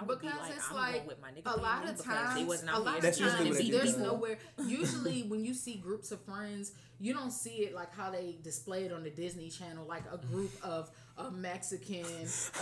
[0.00, 2.34] I would because be like, it's I'm like with my nigga a lot of times,
[2.36, 3.72] they wasn't a lot of That's times what they do.
[3.72, 4.02] there's Yeah.
[4.04, 4.38] nowhere.
[4.66, 8.84] Usually, when you see groups of friends, you don't see it like how they display
[8.84, 12.04] it on the Disney Channel, like a group of a Mexican,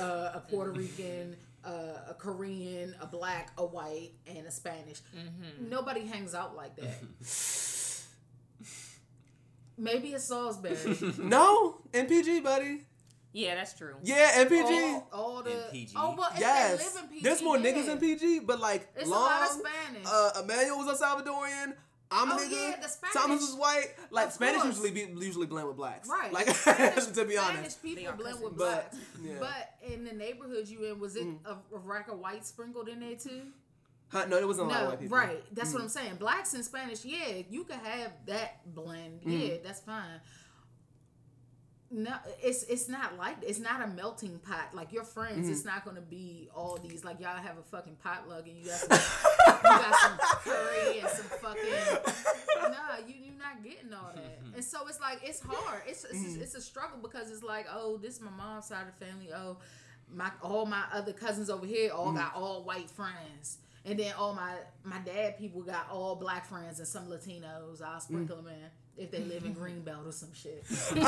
[0.00, 1.36] uh, a Puerto Rican.
[1.64, 5.00] Uh, a Korean, a black, a white, and a Spanish.
[5.14, 5.68] Mm-hmm.
[5.68, 6.94] Nobody hangs out like that.
[9.76, 10.76] Maybe it's Salisbury.
[11.18, 12.82] No, NPG, buddy.
[13.32, 13.94] Yeah, that's true.
[14.02, 14.94] Yeah, NPG.
[14.94, 15.94] all, all the In PG.
[15.96, 17.72] oh, well, if yes, they live in PG, there's more yeah.
[17.72, 20.08] niggas in PG, but like It's Long, a lot of Spanish.
[20.10, 21.74] Uh, Emmanuel was a Salvadorian.
[22.10, 22.50] I'm a Oh, nigga.
[22.50, 23.88] yeah, the Spanish- Thomas is white.
[24.10, 24.82] Like Of Spanish course.
[24.82, 26.08] usually be usually blend with blacks.
[26.08, 26.32] Right.
[26.32, 27.78] Like Spanish, to be honest.
[27.78, 28.58] Spanish people are blend with cousins.
[28.58, 28.96] But, blacks.
[29.22, 29.34] yeah.
[29.40, 31.46] But in the neighborhood you in, was it mm-hmm.
[31.46, 33.42] a, a rack of white sprinkled in there too?
[34.10, 35.18] Huh, no, there wasn't a lot of white people.
[35.18, 35.44] right.
[35.54, 35.84] That's what mm-hmm.
[35.84, 36.14] I'm saying.
[36.16, 39.20] Blacks and Spanish, yeah, you could have that blend.
[39.22, 39.62] Yeah, mm-hmm.
[39.62, 40.20] that's fine.
[41.90, 42.12] No,
[42.42, 44.74] it's it's not like it's not a melting pot.
[44.74, 45.66] Like your friends, it's mm.
[45.66, 47.02] not gonna be all these.
[47.02, 49.00] Like y'all have a fucking potluck and you got some,
[49.46, 52.12] you got some curry and some fucking.
[52.60, 54.38] Nah, you you're not getting all that.
[54.54, 55.82] And so it's like it's hard.
[55.86, 56.42] It's it's, mm.
[56.42, 59.28] it's a struggle because it's like oh this is my mom's side of the family.
[59.32, 59.56] Oh
[60.12, 62.16] my all my other cousins over here all mm.
[62.16, 63.58] got all white friends.
[63.88, 64.52] And then all my
[64.84, 67.80] my dad people got all black friends and some Latinos.
[67.82, 68.02] I'll mm.
[68.02, 70.64] sprinkle them in if they live in Greenbelt or some shit.
[70.94, 71.06] like,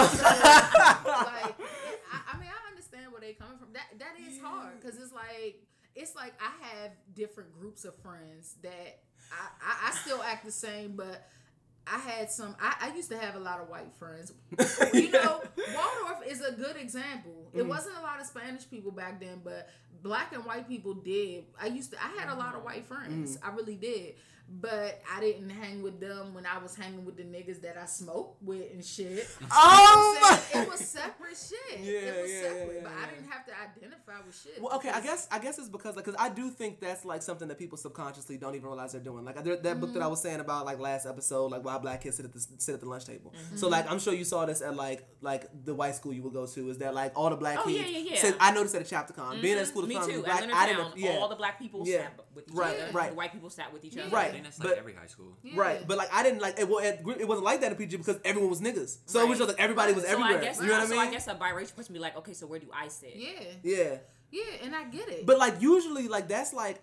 [1.05, 1.53] I,
[2.33, 3.73] I mean, I understand where they coming from.
[3.75, 5.63] That that is hard because it's like
[5.95, 9.01] it's like I have different groups of friends that
[9.31, 11.29] I, I, I still act the same, but
[11.87, 12.57] I had some.
[12.61, 14.33] I, I used to have a lot of white friends.
[14.95, 15.43] You know,
[15.75, 17.51] Waldorf is a good example.
[17.53, 17.69] It mm.
[17.69, 19.69] wasn't a lot of Spanish people back then, but
[20.03, 21.45] black and white people did.
[21.61, 21.97] I used to.
[22.03, 23.37] I had a lot of white friends.
[23.37, 23.49] Mm.
[23.49, 24.15] I really did.
[24.53, 27.87] But I didn't hang with them when I was hanging with the niggas that I
[27.87, 29.29] smoked with and shit.
[29.51, 30.67] Oh You know what I'm saying?
[30.67, 31.81] my- it was separate shit.
[31.85, 32.93] Yeah, it was yeah, separate, yeah, but.
[32.93, 34.61] I didn't have to identify with shit.
[34.61, 37.47] Well, okay, I guess I guess it's because because I do think that's like something
[37.47, 39.25] that people subconsciously don't even realize they're doing.
[39.25, 39.45] Like that
[39.81, 40.11] book that I Mm-hmm.
[40.11, 42.81] was saying about like last episode, like why black kids sit at the sit at
[42.81, 43.33] the lunch table.
[43.37, 43.57] Mm-hmm.
[43.57, 46.33] So like I'm sure you saw this at like like the white school you would
[46.33, 46.71] go to.
[46.71, 47.79] Is that like all the black Oh, kids?
[47.89, 48.21] yeah, yeah, yeah.
[48.21, 49.87] said- I noticed at a chapter con being at school.
[49.87, 50.23] Me too.
[50.23, 50.99] black, At I Leonardtown, didn't.
[50.99, 51.19] Yeah.
[51.21, 51.99] all the black people Yeah.
[52.03, 52.93] sat with each Right, other.
[52.93, 53.11] right.
[53.11, 54.09] The white people sat with each other.
[54.11, 54.29] Right.
[54.29, 55.37] I think that's like but- every high school.
[55.43, 55.53] Yeah.
[55.61, 56.69] Right, but like I didn't like it.
[56.69, 58.99] Well, it, it wasn't like that in PG because everyone was niggas.
[59.07, 60.39] So it was just like everybody was So everywhere.
[60.39, 60.99] I guess, you know what I mean?
[60.99, 60.99] so?
[61.01, 63.15] I guess a biracial person be like, okay, so where do I sit?
[63.17, 63.31] yeah,
[63.63, 63.97] yeah.
[64.31, 65.27] yeah, and I get it.
[65.27, 66.81] But like usually, like that's like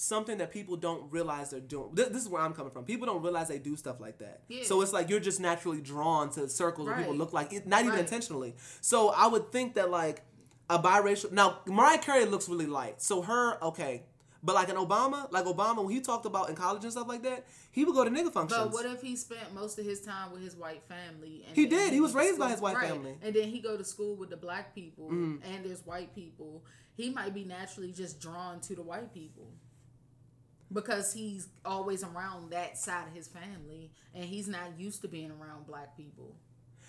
[0.00, 1.90] something that people don't realize they're doing.
[1.92, 2.84] This, this is where I'm coming from.
[2.84, 4.42] People don't realize they do stuff like that.
[4.48, 4.62] Yeah.
[4.62, 7.80] So it's like you're just naturally drawn to circles where people look like it, not
[7.80, 8.00] even Right.
[8.00, 8.54] intentionally.
[8.80, 10.22] So I would think that like
[10.70, 11.32] a biracial.
[11.32, 14.04] Now Mariah Carey looks really light, so her okay.
[14.42, 17.22] But like an Obama, like Obama, when he talked about in college and stuff like
[17.24, 18.60] that, he would go to nigga functions.
[18.60, 21.44] But what if he spent most of his time with his white family?
[21.46, 21.92] And He did.
[21.92, 22.88] He was raised by his white right.
[22.88, 23.16] family.
[23.20, 26.64] And then he go to school with the black people and there's white people.
[26.94, 29.50] He might be naturally just drawn to the white people.
[30.72, 35.30] Because he's always around that side of his family and he's not used to being
[35.30, 36.36] around black people.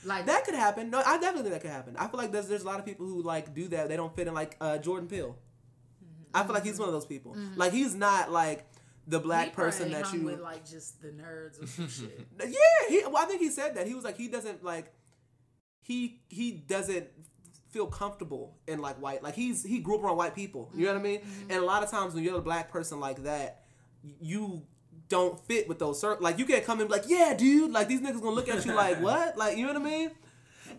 [0.05, 0.89] Like That could happen.
[0.89, 1.95] No, I definitely think that could happen.
[1.97, 3.89] I feel like there's there's a lot of people who like do that.
[3.89, 5.35] They don't fit in like uh, Jordan Peele.
[6.33, 6.81] I feel like he's mm-hmm.
[6.81, 7.33] one of those people.
[7.33, 7.59] Mm-hmm.
[7.59, 8.65] Like he's not like
[9.07, 10.23] the he black person that you.
[10.23, 12.27] with like just the nerds or some shit.
[12.39, 13.03] yeah, he.
[13.05, 14.93] Well, I think he said that he was like he doesn't like
[15.81, 17.07] he he doesn't
[17.69, 20.93] feel comfortable in like white like he's he grew up around white people you know
[20.93, 21.51] what i mean mm-hmm.
[21.51, 23.63] and a lot of times when you're a black person like that
[24.19, 24.63] you
[25.07, 28.01] don't fit with those circles like you can't come in like yeah dude like these
[28.01, 30.11] niggas gonna look at you like what like you know what i mean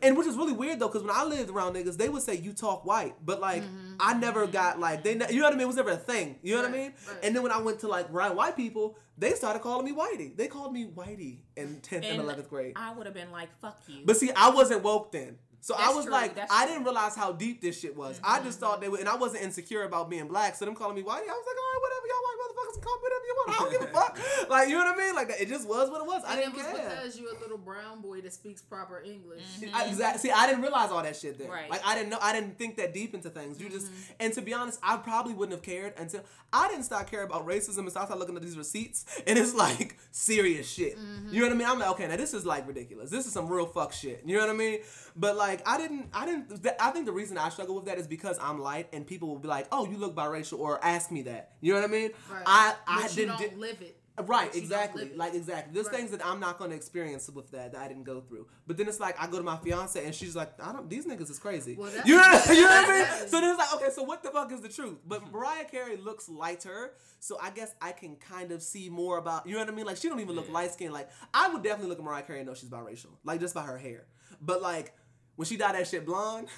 [0.03, 2.37] and which is really weird though, because when I lived around niggas, they would say
[2.37, 3.95] you talk white, but like mm-hmm.
[3.99, 5.65] I never got like they, ne- you know what I mean?
[5.65, 6.39] It was never a thing.
[6.43, 6.93] You know what I mean?
[7.09, 7.17] right.
[7.23, 10.37] And then when I went to like around white people, they started calling me whitey.
[10.37, 12.73] They called me whitey in tenth and And eleventh grade.
[12.77, 14.03] I would have been like, fuck you.
[14.05, 15.37] But see, I wasn't woke then.
[15.61, 16.75] So I was true, like, that's I true.
[16.75, 18.21] didn't realize how deep this shit was.
[18.25, 18.67] I just mm-hmm.
[18.67, 20.57] thought they would, and I wasn't insecure about being black.
[20.57, 22.83] So them calling me whitey, I was like, all right, whatever, y'all white motherfuckers can
[22.83, 23.51] call me whatever you want.
[23.51, 24.19] I don't give a fuck.
[24.51, 25.15] Like, you know what I mean?
[25.15, 26.23] Like, it just was what it was.
[26.27, 26.89] I didn't it was care.
[26.89, 29.43] because you're a little brown boy that speaks proper English.
[29.61, 29.75] Mm-hmm.
[29.75, 30.21] I, exactly.
[30.21, 31.49] See, I didn't realize all that shit then.
[31.49, 31.71] Right.
[31.71, 32.19] Like I didn't know.
[32.21, 33.61] I didn't think that deep into things.
[33.61, 34.13] You just mm-hmm.
[34.21, 37.47] and to be honest, I probably wouldn't have cared until I didn't start caring about
[37.47, 40.97] racism and start looking at these receipts and it's like serious shit.
[41.31, 41.69] You know what I mean?
[41.69, 43.11] I'm like, okay, now this is like ridiculous.
[43.11, 44.23] This is some real fuck shit.
[44.25, 44.81] You know what I mean?
[45.17, 46.09] But like, I didn't.
[46.13, 46.63] I didn't.
[46.63, 49.29] th- I think the reason I struggle with that is because I'm light and people
[49.29, 51.53] will be like, oh, you look biracial or ask me that.
[51.61, 52.11] You know what I mean?
[52.31, 52.43] Right.
[52.47, 53.39] I I but didn't.
[53.39, 53.97] di- live it.
[54.27, 55.11] Right, exactly.
[55.17, 55.73] Like exactly.
[55.73, 55.97] There's Right.
[55.97, 58.49] things that I'm not gonna experience with that that I didn't go through.
[58.67, 60.91] But then it's like I go to my fiance and she's like, I don't.
[60.91, 61.75] These niggas is crazy.
[61.79, 63.29] Well, you know, what- you know what I mean?
[63.29, 64.99] So then it's like, okay, so what the fuck is the truth?
[65.09, 69.47] But Mariah Carey looks lighter, so I guess I can kind of see more about.
[69.47, 69.87] You know what I mean?
[69.87, 70.93] Like she don't even look light skinned.
[70.93, 73.63] Like I would definitely look at Mariah Carey and know she's biracial, like just by
[73.63, 74.05] her hair.
[74.43, 74.93] But like
[75.41, 76.49] when she dyed that shit blonde,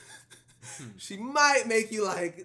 [0.61, 0.89] hmm.
[0.97, 2.45] she might make you like.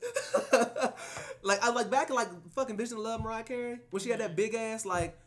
[0.00, 0.86] Hmm.
[1.42, 4.20] like I like back in like fucking Vision of Love Mariah Carey when she had
[4.20, 4.36] that mm-hmm.
[4.36, 5.18] big ass like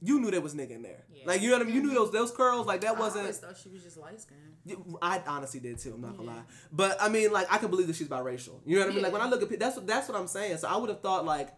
[0.00, 1.02] you knew there was nigga in there.
[1.12, 1.24] Yeah.
[1.26, 1.74] Like you know what I mean?
[1.74, 4.20] You knew those those curls like that I always wasn't thought she was just light
[4.20, 4.96] skinned.
[5.02, 5.94] I honestly did too.
[5.94, 8.60] I'm not gonna lie, but I mean, like, I can believe that she's biracial.
[8.64, 9.02] You know what I mean?
[9.02, 10.58] Like when I look at that's what that's what I'm saying.
[10.58, 11.48] So I would have thought like,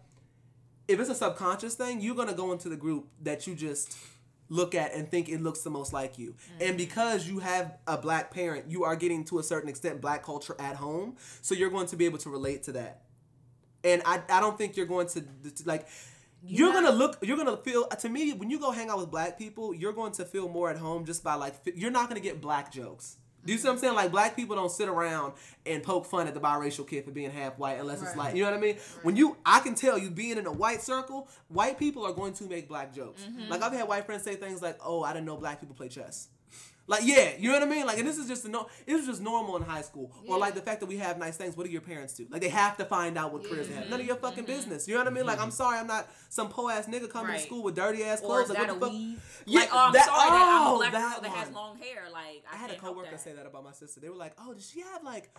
[0.88, 3.94] if it's a subconscious thing, you're gonna go into the group that you just
[4.48, 6.34] look at and think it looks the most like you.
[6.60, 6.76] And mm-hmm.
[6.76, 10.56] because you have a black parent, you are getting to a certain extent black culture
[10.58, 13.02] at home, so you're going to be able to relate to that.
[13.82, 15.24] And I, I don't think you're going to
[15.64, 15.86] like
[16.46, 18.98] you're not- gonna look you're gonna feel uh, to me when you go hang out
[18.98, 22.08] with black people you're going to feel more at home just by like you're not
[22.08, 23.94] gonna get black jokes do you see what I'm saying?
[23.94, 25.34] Like black people don't sit around
[25.66, 28.42] and poke fun at the biracial kid for being half white unless it's like you
[28.42, 28.76] know what I mean.
[29.02, 32.32] When you, I can tell you being in a white circle, white people are going
[32.34, 33.22] to make black jokes.
[33.22, 33.50] Mm-hmm.
[33.50, 35.88] Like I've had white friends say things like, "Oh, I didn't know black people play
[35.88, 36.28] chess."
[36.86, 37.86] Like yeah, you know what I mean.
[37.86, 38.68] Like and this is just no.
[38.86, 41.36] It was just normal in high school, or like the fact that we have nice
[41.36, 41.56] things.
[41.56, 42.26] What do your parents do?
[42.28, 43.88] Like they have to find out what careers they have.
[43.88, 44.52] None of your fucking mm-hmm.
[44.52, 44.86] business.
[44.86, 45.24] You know what I mean?
[45.24, 45.52] Like I'm mm-hmm.
[45.52, 47.40] sorry, I'm not some po ass nigga coming Right.
[47.40, 48.44] to school with dirty ass clothes.
[48.44, 48.92] is like what the fuck?
[48.92, 49.42] weave?
[49.46, 51.54] Yeah, like, oh, I'm that- sorry that I'm oh, a black that girl that has
[51.54, 52.02] long hair.
[52.12, 53.20] Like, I, I had a can't help coworker that.
[53.20, 54.00] say that about my sister.
[54.00, 55.30] They were like, "Oh, does she have like,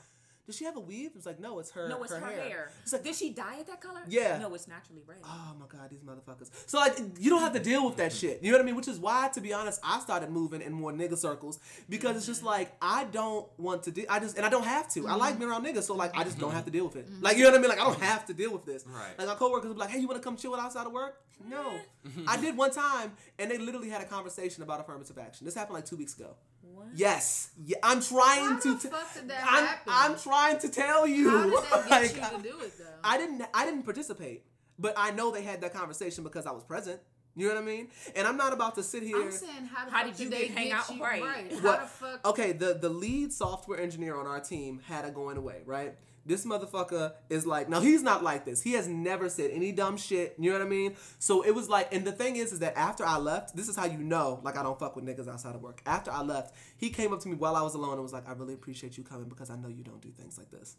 [0.46, 1.88] does she have a weave?" It's like, "No, it's her.
[1.88, 2.72] No, it's her, hair.
[2.84, 4.02] It's like, Did she dye it that color?
[4.08, 4.38] Yeah.
[4.38, 5.20] No, it's naturally red.
[5.24, 6.50] oh my god, these motherfuckers.
[6.66, 8.42] So like, you don't have to deal with that shit.
[8.42, 8.76] You know what I mean?
[8.76, 11.60] Which is why, to be honest, I started moving in more nigga circles
[11.90, 12.50] because it's just mm-hmm.
[12.50, 14.06] like I don't want to do.
[14.10, 15.08] I just and I don't have to.
[15.08, 15.40] I like mm-hmm.
[15.40, 17.08] being around niggas, so like I just don't have to deal with it.
[17.08, 17.24] Mm-hmm.
[17.24, 17.70] Like you know what I mean?
[17.70, 18.86] Like I don't have to deal with this.
[18.88, 19.18] Right.
[19.18, 21.22] Like my coworkers will be like, "Hey, you want to come chill outside of work?"
[21.44, 21.80] No,
[22.28, 25.46] I did one time, and they literally had a conversation about affirmative action.
[25.46, 26.36] This happened like two weeks ago.
[26.76, 26.88] What?
[26.96, 28.74] Yes, yeah, I'm trying How to.
[28.76, 29.94] the fuck did that I'm, happen?
[29.96, 31.30] I'm trying to tell you.
[31.30, 32.86] How did they get Like, you to do it though?
[33.04, 33.44] I didn't.
[33.54, 34.44] I didn't participate,
[34.78, 37.00] but I know they had that conversation because I was present.
[37.38, 37.90] You know what I mean?
[38.16, 39.22] And I'm not about to sit here.
[39.22, 40.96] I'm saying how the How fuck did you they get hang get out?
[40.96, 41.52] you Right.
[41.52, 42.28] How What- the fuck?
[42.28, 45.96] Okay, the the lead software engineer on our team had a going away, right?
[46.26, 48.62] This motherfucker is like, now he's not like this.
[48.62, 50.36] He has never said any dumb shit.
[50.40, 50.96] You know what I mean?
[51.20, 53.76] So it was like, and the thing is, is that after I left, this is
[53.76, 55.82] how you know, like I don't fuck with niggas outside of work.
[55.86, 58.28] After I left, he came up to me while I was alone and was like,
[58.28, 60.78] I really appreciate you coming because I know you don't do things like this.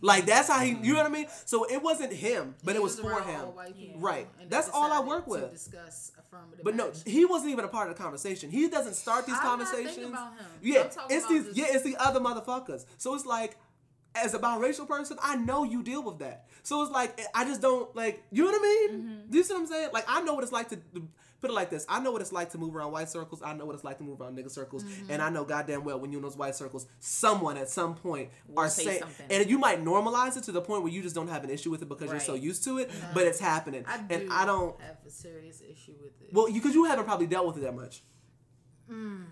[0.00, 1.26] Like that's how he, you know what I mean?
[1.44, 3.40] So it wasn't him, but He it was for him.
[3.74, 4.28] people, Right.
[4.40, 5.50] and That's all I work with.
[5.50, 8.48] discuss affirmative But no, he wasn't even a part of the conversation.
[8.50, 10.14] He doesn't start these I'm conversations.
[10.62, 11.46] Yeah, it's these.
[11.46, 12.86] just- Yeah, it's the other motherfuckers.
[12.96, 13.56] So it's like,
[14.14, 16.46] as a biracial person, I know you deal with that.
[16.62, 18.22] So it's like I just don't like.
[18.32, 18.90] You know what I mean?
[19.00, 19.30] Mm-hmm.
[19.30, 19.90] Do you see what I'm saying?
[19.92, 20.76] Like I know what it's like to.
[20.76, 21.08] to
[21.40, 23.42] Put it like this: I know what it's like to move around white circles.
[23.44, 25.12] I know what it's like to move around nigga circles, Mm-hmm.
[25.12, 28.30] and I know goddamn well when you're in those white circles, someone at some point
[28.56, 29.26] are say saying, something.
[29.30, 31.70] and you might normalize it to the point where you just don't have an issue
[31.70, 32.90] with it because you're so used to it.
[33.14, 34.80] But it's happening, I do and I don't.
[34.80, 36.30] have a serious issue with it.
[36.32, 38.02] Well, because you, haven't probably dealt with it that much.
[38.90, 39.26] Mm.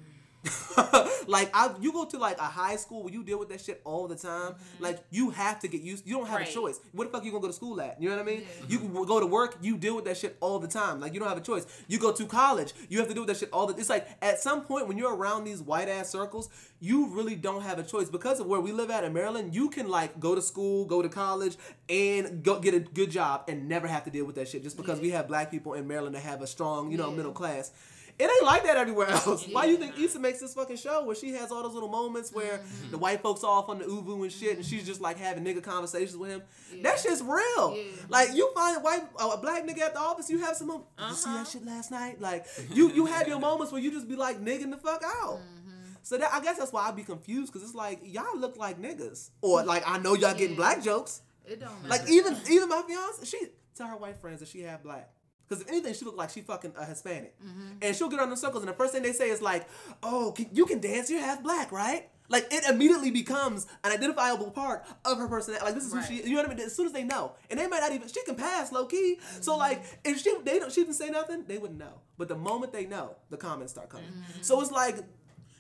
[1.27, 3.81] like I, you go to like a high school where you deal with that shit
[3.85, 4.53] all the time.
[4.53, 4.85] Mm-hmm.
[4.85, 6.07] Like you have to get used.
[6.07, 6.49] You don't have Right.
[6.49, 6.81] a choice.
[6.93, 8.01] What the fuck you gonna go to school at?
[8.01, 8.43] You know what I mean?
[8.69, 9.57] You go to work.
[9.63, 11.01] You deal with that shit all the time.
[11.01, 11.67] Like you don't have a choice.
[11.89, 12.73] You go to college.
[12.89, 13.75] You have to deal with that shit all the.
[13.77, 16.49] It's like at some point when you're around these white ass circles,
[16.81, 19.55] you really don't have a choice because of where we live at in Maryland.
[19.55, 21.57] You can like go to school, go to college,
[21.89, 24.77] and go get a good job and never have to deal with that shit just
[24.77, 27.17] because we have black people in Maryland that have a strong, you know, Yeah.
[27.17, 27.73] middle class.
[28.19, 29.47] It ain't like that everywhere else.
[29.53, 32.33] Why you think Issa makes this fucking show where she has all those little moments
[32.33, 32.91] where mm-hmm.
[32.91, 35.63] the white folks off on the uvu and shit, and she's just like having nigga
[35.63, 36.43] conversations with him?
[36.83, 37.77] That shit's real.
[37.77, 37.83] Yeah.
[38.09, 40.69] Like you find a white a black nigga at the office, you have some.
[40.69, 40.79] Did
[41.09, 41.45] you see that uh-huh.
[41.45, 42.21] shit last night?
[42.21, 45.39] Like you you have your moments where you just be like nigging the fuck out.
[45.39, 45.67] Mm-hmm.
[46.03, 48.81] So that I guess that's why I be confused because it's like y'all look like
[48.81, 51.21] niggas, or like I know y'all getting black jokes.
[51.47, 51.89] it don't matter.
[51.89, 55.11] Like even even my fiance, she tell her white friends that she half black.
[55.49, 57.79] Because if anything, she look like she fucking a Hispanic, mm-hmm.
[57.83, 59.69] and she'll get on the circles, and the first thing they say is like,
[60.03, 61.11] "Oh, can, you can dance.
[61.11, 65.65] You're half black, right?" Like it immediately becomes an identifiable part of her personality.
[65.65, 66.23] Like this is who she.
[66.29, 66.67] You know what I mean?
[66.67, 68.09] As soon as they know, and they might not even.
[68.09, 69.19] She can pass low key.
[69.41, 69.61] So mm-hmm.
[69.61, 72.01] like, if she they don't she didn't say nothing, they wouldn't know.
[72.19, 74.09] But the moment they know, the comments start coming.
[74.09, 74.43] Mm-hmm.
[74.43, 74.97] So it's like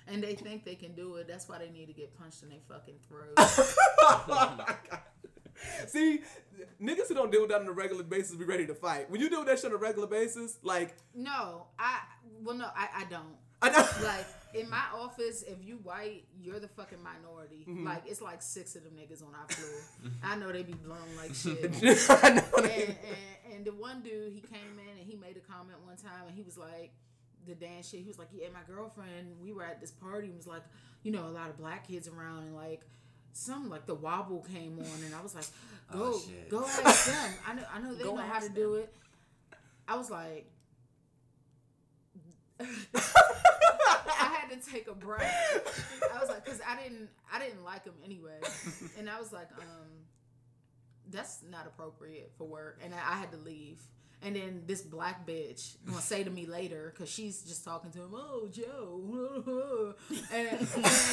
[0.09, 1.29] and they think they can do it.
[1.29, 3.35] That's why they need to get punched in their fucking throat.
[4.09, 4.67] Oh
[5.89, 6.21] See,
[6.81, 9.11] niggas who don't deal with that on a regular basis be ready to fight.
[9.11, 12.01] When you deal with that shit on a regular basis, like no, I
[12.43, 13.37] well no, I, I don't.
[13.62, 13.87] I know.
[14.03, 17.65] Like in my office, if you white, you're the fucking minority.
[17.69, 17.87] Mm-hmm.
[17.87, 20.12] Like it's like six of them niggas on our floor.
[20.23, 21.74] I know they be blown like shit.
[22.09, 22.97] I know and, and,
[23.55, 26.37] and the one dude, he came in and he made a comment one time, and
[26.37, 26.93] he was like,
[27.47, 28.01] the dance shit.
[28.01, 29.37] He was like, yeah, my girlfriend.
[29.41, 30.62] We were at this party and was like,
[31.03, 32.83] you know, a lot of black kids around, and like.
[33.37, 35.45] Some like the wobble came on, and I was like,
[35.93, 37.35] "Go, Oh, go ask them.
[37.47, 38.93] I know, I know they Go know how to ask do it."
[39.87, 40.51] I was like,
[42.59, 42.65] I
[44.41, 46.03] had to take a breath.
[46.15, 48.41] I was like, because I didn't, I didn't like him anyway,
[48.99, 49.87] and I was like, um,
[51.11, 53.81] that's not appropriate for work, and I, I had to leave.
[54.23, 57.99] And then this black bitch gonna say to me later, cause she's just talking to
[57.99, 59.95] him, oh Joe,
[60.33, 60.69] and, and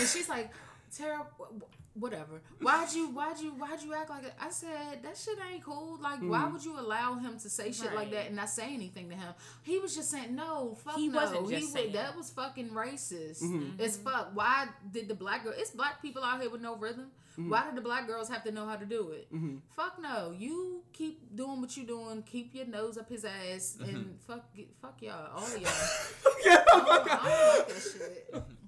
[0.08, 0.52] she's like,
[0.98, 2.42] Tara, wh- wh- whatever.
[2.62, 4.34] Why'd you, why'd you, why'd you act like it?
[4.40, 6.00] I said that shit ain't cool.
[6.02, 9.10] Like, why would you allow him to say shit like that and not say anything
[9.10, 9.34] to him?
[9.64, 11.20] He was just saying, no, fuck He no.
[11.20, 11.88] wasn't just he saying.
[11.88, 13.44] was, that was fucking racist.
[13.44, 13.80] Mm-hmm.
[13.82, 14.32] It's fuck.
[14.34, 15.54] Why did the black girl?
[15.56, 17.12] It's black people out here with no rhythm.
[17.34, 17.50] Mm-hmm.
[17.50, 19.28] Why did the black girls have to know how to do it?
[19.76, 20.34] Fuck no.
[20.38, 22.22] You keep doing what you doing.
[22.24, 23.96] Keep your nose up his ass Mm-hmm.
[23.96, 24.46] and fuck
[24.82, 25.72] fuck y'all, all of y'all.
[25.72, 28.44] I don't, I don't like that shit.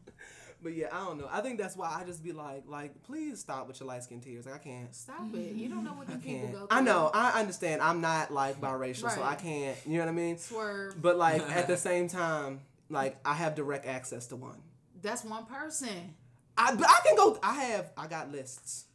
[0.66, 1.30] But yeah, I don't know.
[1.32, 4.20] I think that's why I just be like, like, please stop with your light skin
[4.20, 4.48] tears.
[4.48, 4.96] Like I can't.
[4.96, 5.54] Stop it.
[5.54, 6.52] You don't know what I the people can't.
[6.54, 6.68] go through.
[6.72, 7.12] I know.
[7.14, 7.84] I understand.
[7.84, 9.78] I'm not like biracial, so I can't.
[9.86, 10.40] You know what I mean?
[10.40, 11.00] Swerve.
[11.00, 14.60] But like at the same time, like I have direct access to one.
[15.04, 16.16] That's one person.
[16.58, 17.38] I but I can go.
[17.44, 17.92] I have.
[17.96, 18.86] I got lists.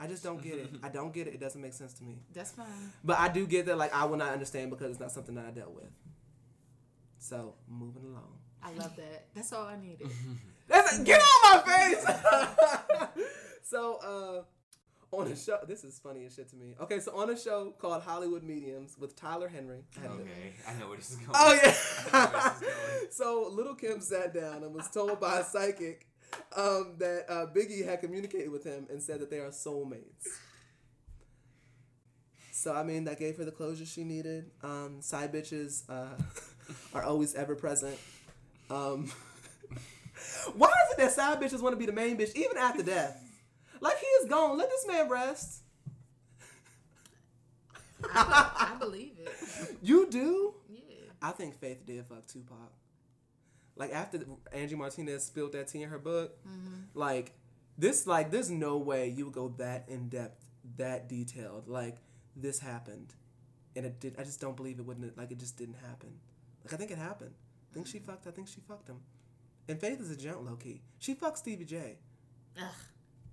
[0.00, 0.70] I just don't get it.
[0.82, 1.34] I don't get it.
[1.34, 2.16] It doesn't make sense to me.
[2.32, 2.66] That's fine.
[3.04, 3.78] But I do get that.
[3.78, 5.92] Like I will not understand because it's not something that I dealt with.
[7.20, 8.38] So moving along.
[8.60, 9.26] I love that.
[9.36, 10.10] That's all I needed.
[10.68, 12.06] That's get on my face.
[13.62, 16.74] so uh, on a show, this is funny as shit to me.
[16.80, 19.84] Okay, so on a show called Hollywood Mediums with Tyler Henry.
[20.02, 21.30] I Okay, I know where this is going.
[21.34, 22.54] Oh I know where yeah.
[22.60, 23.10] going.
[23.10, 26.06] so Lil Kim sat down and was told by a psychic
[26.56, 30.26] um, that uh, Biggie had communicated with him and said that they are soulmates.
[32.52, 34.50] So I mean, that gave her the closure she needed.
[34.62, 36.16] Um, side bitches uh,
[36.94, 37.98] are always ever present.
[38.70, 39.12] Um,
[40.54, 43.20] why is it that side bitches want to be the main bitch even after death?
[43.80, 44.56] Like he is gone.
[44.58, 45.62] Let this man rest.
[48.12, 49.76] I, I believe it.
[49.82, 50.54] You do?
[50.68, 50.80] Yeah.
[51.22, 52.72] I think Faith did fuck Tupac.
[53.76, 54.20] Like after
[54.52, 56.82] Angie Martinez spilled that tea in her book, mm-hmm.
[56.94, 57.32] like
[57.76, 60.44] this, like there's no way you would go that in depth,
[60.76, 61.68] that detailed.
[61.68, 61.96] Like
[62.36, 63.14] this happened,
[63.74, 64.14] and it did.
[64.18, 65.16] I just don't believe it wouldn't.
[65.18, 66.14] Like it just didn't happen.
[66.64, 67.34] Like I think it happened.
[67.70, 68.10] I think she mm-hmm.
[68.10, 68.26] fucked.
[68.26, 69.00] I think she fucked him.
[69.68, 70.82] And Faith is a gent, low key.
[70.98, 71.96] She fucks Stevie J.
[72.60, 72.64] Ugh.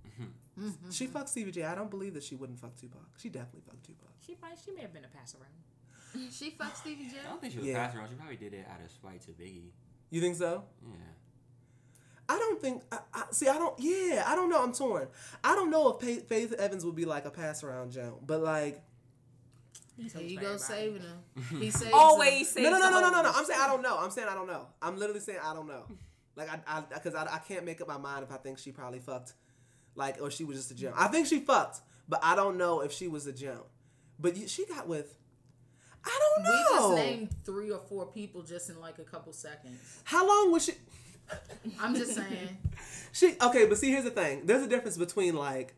[0.08, 0.66] Mm-hmm.
[0.68, 0.90] Mm-hmm.
[0.90, 1.64] She fucked Stevie J.
[1.64, 3.00] I don't believe that she wouldn't fuck Tupac.
[3.18, 4.08] She definitely fucked Tupac.
[4.26, 6.28] She might, she may have been a pass around.
[6.30, 7.16] She fucked Stevie J.
[7.24, 7.86] I don't think she was Yeah.
[7.86, 8.08] passing around.
[8.10, 9.70] She probably did it out of spite to Biggie.
[10.10, 10.64] You think so?
[10.86, 10.94] Yeah.
[12.28, 12.82] I don't think.
[12.92, 13.74] I, I, see, I don't.
[13.78, 14.62] Yeah, I don't know.
[14.62, 15.08] I'm torn.
[15.42, 18.40] I don't know if Pa- Faith Evans would be like a pass around jump, but
[18.42, 18.82] like,
[19.96, 21.18] He's There you go, saving him.
[21.60, 22.44] He saves Always him.
[22.44, 23.32] say no, no, no, no, no, no, no.
[23.34, 23.96] I'm saying I don't know.
[23.98, 24.66] I'm saying I don't know.
[24.80, 25.84] I'm literally saying I don't know.
[26.36, 28.72] Like I, I, because I, I can't make up my mind if I think she
[28.72, 29.34] probably fucked,
[29.94, 30.92] like, or she was just a gem.
[30.96, 33.60] I think she fucked, but I don't know if she was a gem.
[34.18, 35.18] But you, she got with.
[36.04, 36.50] I don't know.
[36.50, 40.00] We just named three or four people just in like a couple seconds.
[40.04, 40.72] How long was she?
[41.80, 42.58] I'm just saying.
[43.14, 44.46] She okay, but see, here's the thing.
[44.46, 45.74] There's a difference between like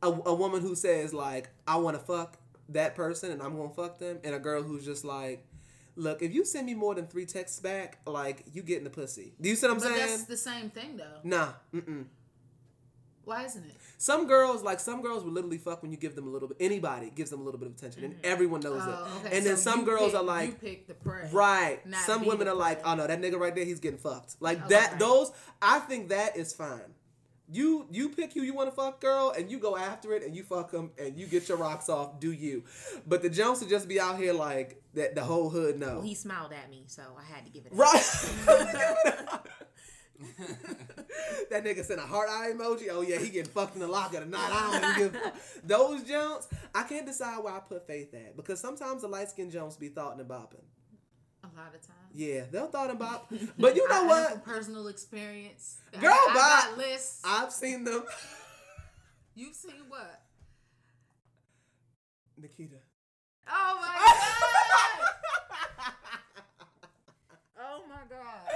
[0.00, 2.38] a, a woman who says like I want to fuck
[2.68, 5.44] that person and I'm gonna fuck them, and a girl who's just like,
[5.96, 9.34] look, if you send me more than three texts back, like you getting the pussy.
[9.40, 9.98] Do you see what I'm But saying?
[10.10, 11.20] that's the same thing though.
[11.24, 12.04] Nah, mm-mm.
[13.24, 13.76] Why isn't it?
[13.98, 16.56] Some girls like some girls will literally fuck when you give them a little bit.
[16.58, 18.24] Anybody gives them a little bit of attention, and mm-hmm.
[18.24, 18.90] everyone knows Oh,
[19.22, 19.26] it.
[19.26, 19.36] okay.
[19.36, 21.28] And then some girls pick- are like, you pick the prey.
[21.32, 21.78] Right.
[22.04, 24.36] Some women are like, oh no, that nigga right there, he's getting fucked.
[24.40, 24.98] Like that.
[24.98, 26.80] Those, I think that is fine.
[27.52, 30.34] You you pick who you want to fuck, girl, and you go after it, and
[30.34, 32.18] you fuck them, and you get your rocks off.
[32.18, 32.64] Do you?
[33.06, 35.14] But the jumps would just be out here like that.
[35.14, 35.94] The whole hood know.
[35.94, 37.72] Well, he smiled at me, so I had to give it.
[37.74, 37.92] Right.
[41.50, 42.88] that nigga sent a heart eye emoji.
[42.90, 44.48] Oh yeah, he getting fucked in the locker tonight.
[44.50, 45.32] I don't even give
[45.64, 46.48] those jumps.
[46.74, 49.88] I can't decide where I put faith at because sometimes the light skin jumps be
[49.88, 50.64] thought and bopping.
[51.44, 52.01] A lot of times.
[52.14, 53.32] Yeah, they'll thought bop.
[53.58, 54.44] But you know what?
[54.44, 55.78] Personal experience.
[55.98, 57.22] Girl, I, I lists.
[57.24, 58.04] I've seen them.
[59.34, 60.22] You've seen what?
[62.36, 62.76] Nikita.
[63.48, 63.94] Oh my
[65.78, 65.94] god!
[67.60, 68.48] oh my god!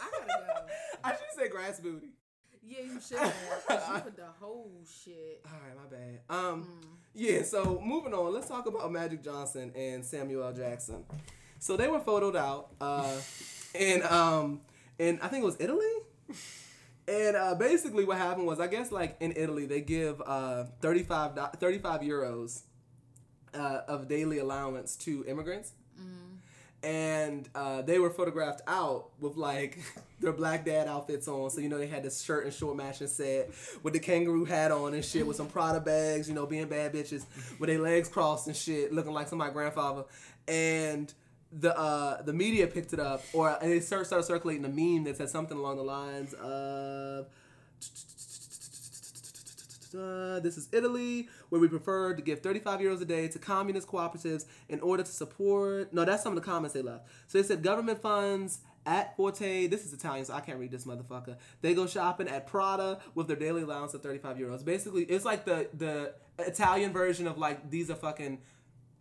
[0.00, 0.66] I gotta go.
[1.02, 2.10] I should say grass booty.
[2.62, 3.34] Yeah, you should have.
[3.94, 5.44] you put the whole shit.
[5.46, 6.20] All right, my bad.
[6.28, 6.80] Um,
[7.14, 7.42] yeah.
[7.42, 10.52] So moving on, let's talk about Magic Johnson and Samuel L.
[10.52, 11.04] Jackson.
[11.60, 13.16] So they were photoed out, uh,
[13.74, 14.62] and um,
[14.98, 15.86] in I think it was Italy.
[17.06, 21.56] And uh, basically, what happened was, I guess, like in Italy, they give uh, 35,
[21.58, 22.62] 35 euros
[23.52, 25.72] uh, of daily allowance to immigrants.
[26.82, 29.78] And uh, they were photographed out with like
[30.20, 31.50] their black dad outfits on.
[31.50, 33.50] So, you know, they had this shirt and short matching set
[33.82, 36.94] with the kangaroo hat on and shit with some Prada bags, you know, being bad
[36.94, 37.26] bitches
[37.58, 40.04] with their legs crossed and shit, looking like somebody's grandfather.
[40.48, 41.12] And
[41.52, 45.16] the uh, the media picked it up, or they start- started circulating a meme that
[45.16, 47.26] said something along the lines of.
[49.92, 53.88] Uh, this is Italy, where we prefer to give 35 euros a day to communist
[53.88, 55.92] cooperatives in order to support.
[55.92, 57.08] No, that's some of the comments they left.
[57.26, 59.66] So they said government funds at Forte.
[59.66, 61.36] This is Italian, so I can't read this motherfucker.
[61.60, 64.64] They go shopping at Prada with their daily allowance of 35 euros.
[64.64, 68.38] Basically, it's like the the Italian version of like these are fucking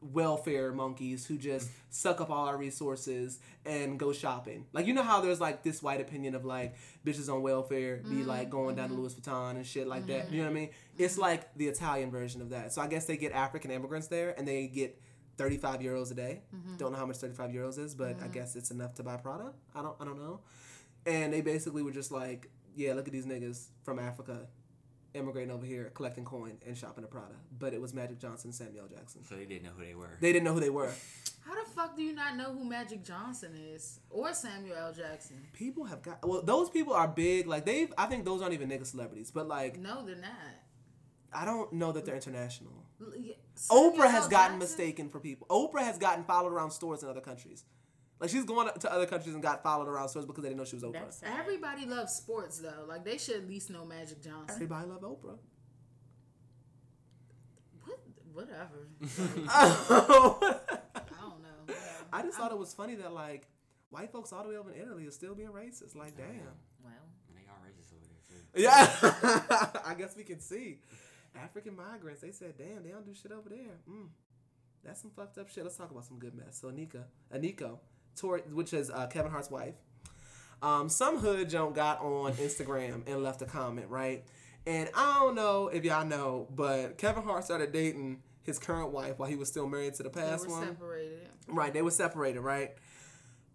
[0.02, 4.66] welfare monkeys who just suck up all our resources and go shopping.
[4.74, 8.10] Like you know how there's like this white opinion of like bitches on welfare be
[8.10, 9.04] mm-hmm, like going down to mm-hmm.
[9.04, 10.26] Louis Vuitton and shit like that.
[10.26, 10.34] Mm-hmm.
[10.34, 10.70] You know what I mean?
[10.98, 12.74] It's like the Italian version of that.
[12.74, 15.00] So I guess they get African immigrants there and they get
[15.38, 16.42] 35 euros a day.
[16.78, 19.54] Don't know how much 35 euros is, but I guess it's enough to buy Prada.
[19.74, 20.42] I don't I don't know.
[21.06, 24.48] And they basically were just like, yeah, look at these niggas from Africa
[25.14, 27.36] immigrating over here, collecting coin and shopping at Prada.
[27.58, 29.24] But it was Magic Johnson, Samuel Jackson.
[29.24, 30.18] So they didn't know who they were.
[30.20, 30.92] They didn't know who they were.
[31.46, 34.94] How the fuck do you not know who Magic Johnson is or Samuel L.
[34.94, 35.38] Jackson?
[35.54, 36.44] People have got well.
[36.44, 37.48] Those people are big.
[37.48, 37.92] Like they've.
[37.98, 39.32] I think those aren't even nigga celebrities.
[39.32, 40.30] But like, No, they're not.
[41.34, 42.74] I don't know that they're international.
[43.18, 44.30] Yeah, Samuel Oprah has L.
[44.30, 44.60] gotten Jackson?
[44.60, 45.48] mistaken for people.
[45.50, 47.64] Oprah has gotten followed around stores in other countries.
[48.20, 50.66] Like she's going to other countries and got followed around stores because they didn't know
[50.66, 50.94] she was Oprah.
[50.94, 51.24] That's.
[51.24, 52.86] Everybody loves sports though.
[52.88, 54.56] Like they should at least know Magic Johnson.
[54.56, 55.38] Everybody love Oprah.
[57.86, 58.00] What?
[58.34, 58.88] Whatever.
[59.50, 60.60] I
[60.96, 61.66] I don't know.
[61.66, 62.26] Whatever.
[62.28, 63.48] just thought it was funny that like
[63.90, 65.96] white folks all the way over in Italy are still being racist.
[65.96, 66.28] Like, damn.
[66.84, 66.94] Well,
[67.34, 68.62] They are racist over there too.
[68.62, 70.80] Yeah, I guess we can see
[71.36, 72.22] African migrants.
[72.22, 74.08] They said, "Damn, they don't do shit over there." Mm.
[74.84, 75.64] That's some fucked up shit.
[75.64, 76.60] Let's talk about some good mess.
[76.60, 77.80] So Anika, Aniko,
[78.20, 79.76] Torrei, which is uh, Kevin Hart's wife.
[80.62, 84.24] Um, some hood junk got on Instagram and left a comment, right?
[84.68, 89.18] And I don't know if y'all know, but Kevin Hart started dating his current wife
[89.18, 90.68] while he was still married to the They past were one.
[90.68, 91.30] separated.
[91.48, 92.72] Right, they were separated, right?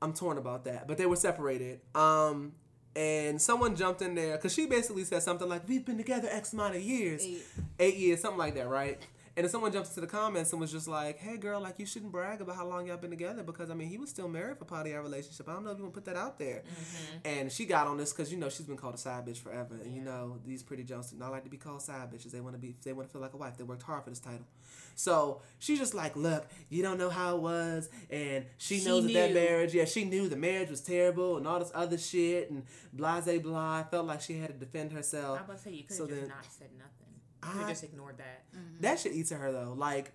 [0.01, 1.81] I'm torn about that, but they were separated.
[1.95, 2.53] Um,
[2.97, 6.53] and someone jumped in there because she basically said something like, "We've been together X
[6.53, 7.43] amount of years, Eight.
[7.81, 8.99] eight years, something like that, right?"
[9.36, 11.86] And then someone jumps into the comments and was just like, "Hey, girl, like you
[11.86, 14.59] shouldn't brag about how long y'all been together because I mean he was still married
[14.59, 15.48] for part of our relationship.
[15.48, 17.19] I don't know if you want to put that out there." Mm-hmm.
[17.24, 19.74] And she got on this because you know she's been called a side bitch forever,
[19.82, 22.31] and you know these pretty Jones do not like to be called side bitches.
[22.31, 23.56] They want to be, they want to feel like a wife.
[23.56, 24.47] They worked hard for this title.
[24.94, 29.05] So she's just like, look, you don't know how it was, and she, She knows
[29.06, 32.51] that that marriage, yeah, she knew the marriage was terrible and all this other shit,
[32.52, 32.62] and
[32.93, 33.82] blase blah.
[33.85, 35.39] Felt like she had to defend herself.
[35.39, 37.03] I was about to say you could have So just then- not said nothing.
[37.54, 38.44] You I- just ignored that.
[38.56, 38.80] Mm-hmm.
[38.82, 39.74] That should eat to her though.
[39.76, 40.12] Like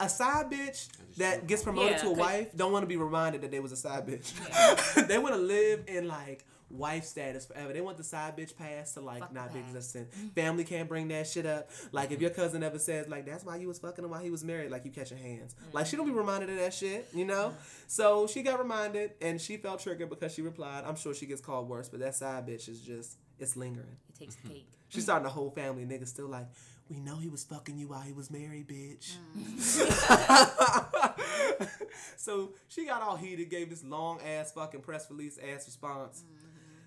[0.00, 0.88] a side bitch
[1.18, 3.72] that gets promoted Yeah, to a wife don't want to be reminded that they was
[3.72, 5.06] a side bitch.
[5.08, 7.72] they want to live in like wife status forever.
[7.72, 9.66] They want the side bitch pass to like Fuck not be that.
[9.66, 10.12] existent.
[10.34, 11.70] Family can't bring that shit up.
[11.92, 14.30] Like if your cousin ever says like that's why you was fucking him while he
[14.30, 15.54] was married, like you catching hands.
[15.54, 15.76] Mm-hmm.
[15.76, 17.48] Like she don't be reminded of that shit, you know.
[17.48, 17.58] Mm-hmm.
[17.86, 20.84] So she got reminded and she felt triggered because she replied.
[20.86, 23.96] I'm sure she gets called worse, but that side bitch is just it's lingering.
[24.08, 24.66] It takes the cake.
[24.88, 25.86] She's starting a whole family.
[25.86, 26.46] Niggas still like,
[26.88, 29.16] we know he was fucking you while he was married, bitch.
[32.16, 36.24] so she got all heated, gave this long ass fucking press release ass response.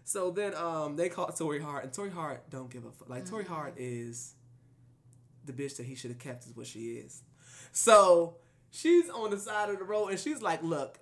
[0.03, 3.09] So then um they called Torrei Hart, and Torrei Hart don't give a fuck.
[3.09, 4.33] Like Torrei Hart is
[5.45, 7.21] the bitch that he should have kept is what she is.
[7.71, 8.37] So
[8.71, 10.99] she's on the side of the road, and she's like, look.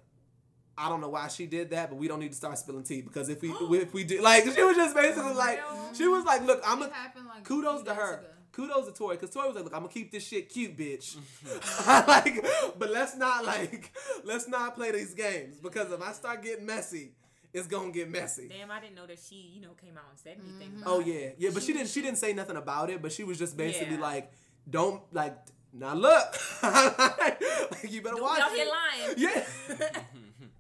[0.76, 3.04] I don't know why she did that, but we don't need to start spilling tea
[3.04, 5.62] because if we if we do like she was just basically like
[5.94, 8.14] she was like, look, I'm a It happened like kudos to her.
[8.16, 8.26] ago.
[8.54, 11.18] Kudos to Torrei, because Torrei was like, "Look, I'm gonna keep this shit cute, bitch.
[12.08, 12.46] like,
[12.80, 13.92] but let's not like,
[14.24, 17.14] let's not play these games because if I start getting messy,
[17.52, 20.20] it's gonna get messy." Damn, I didn't know that she, you know, came out and
[20.20, 20.70] said anything.
[20.76, 20.84] Mm-hmm.
[20.84, 21.90] About Oh yeah, yeah, but she didn't.
[21.90, 24.02] She didn't say nothing about it, but she was just basically Yeah.
[24.02, 24.32] like,
[24.70, 25.36] "Don't like,
[25.74, 27.42] now look, like,
[27.90, 29.14] you better Don't watch be out it." here lying.
[29.18, 29.46] Yeah.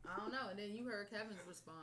[0.09, 0.49] I don't know.
[0.49, 1.77] And then you heard Kevin's response.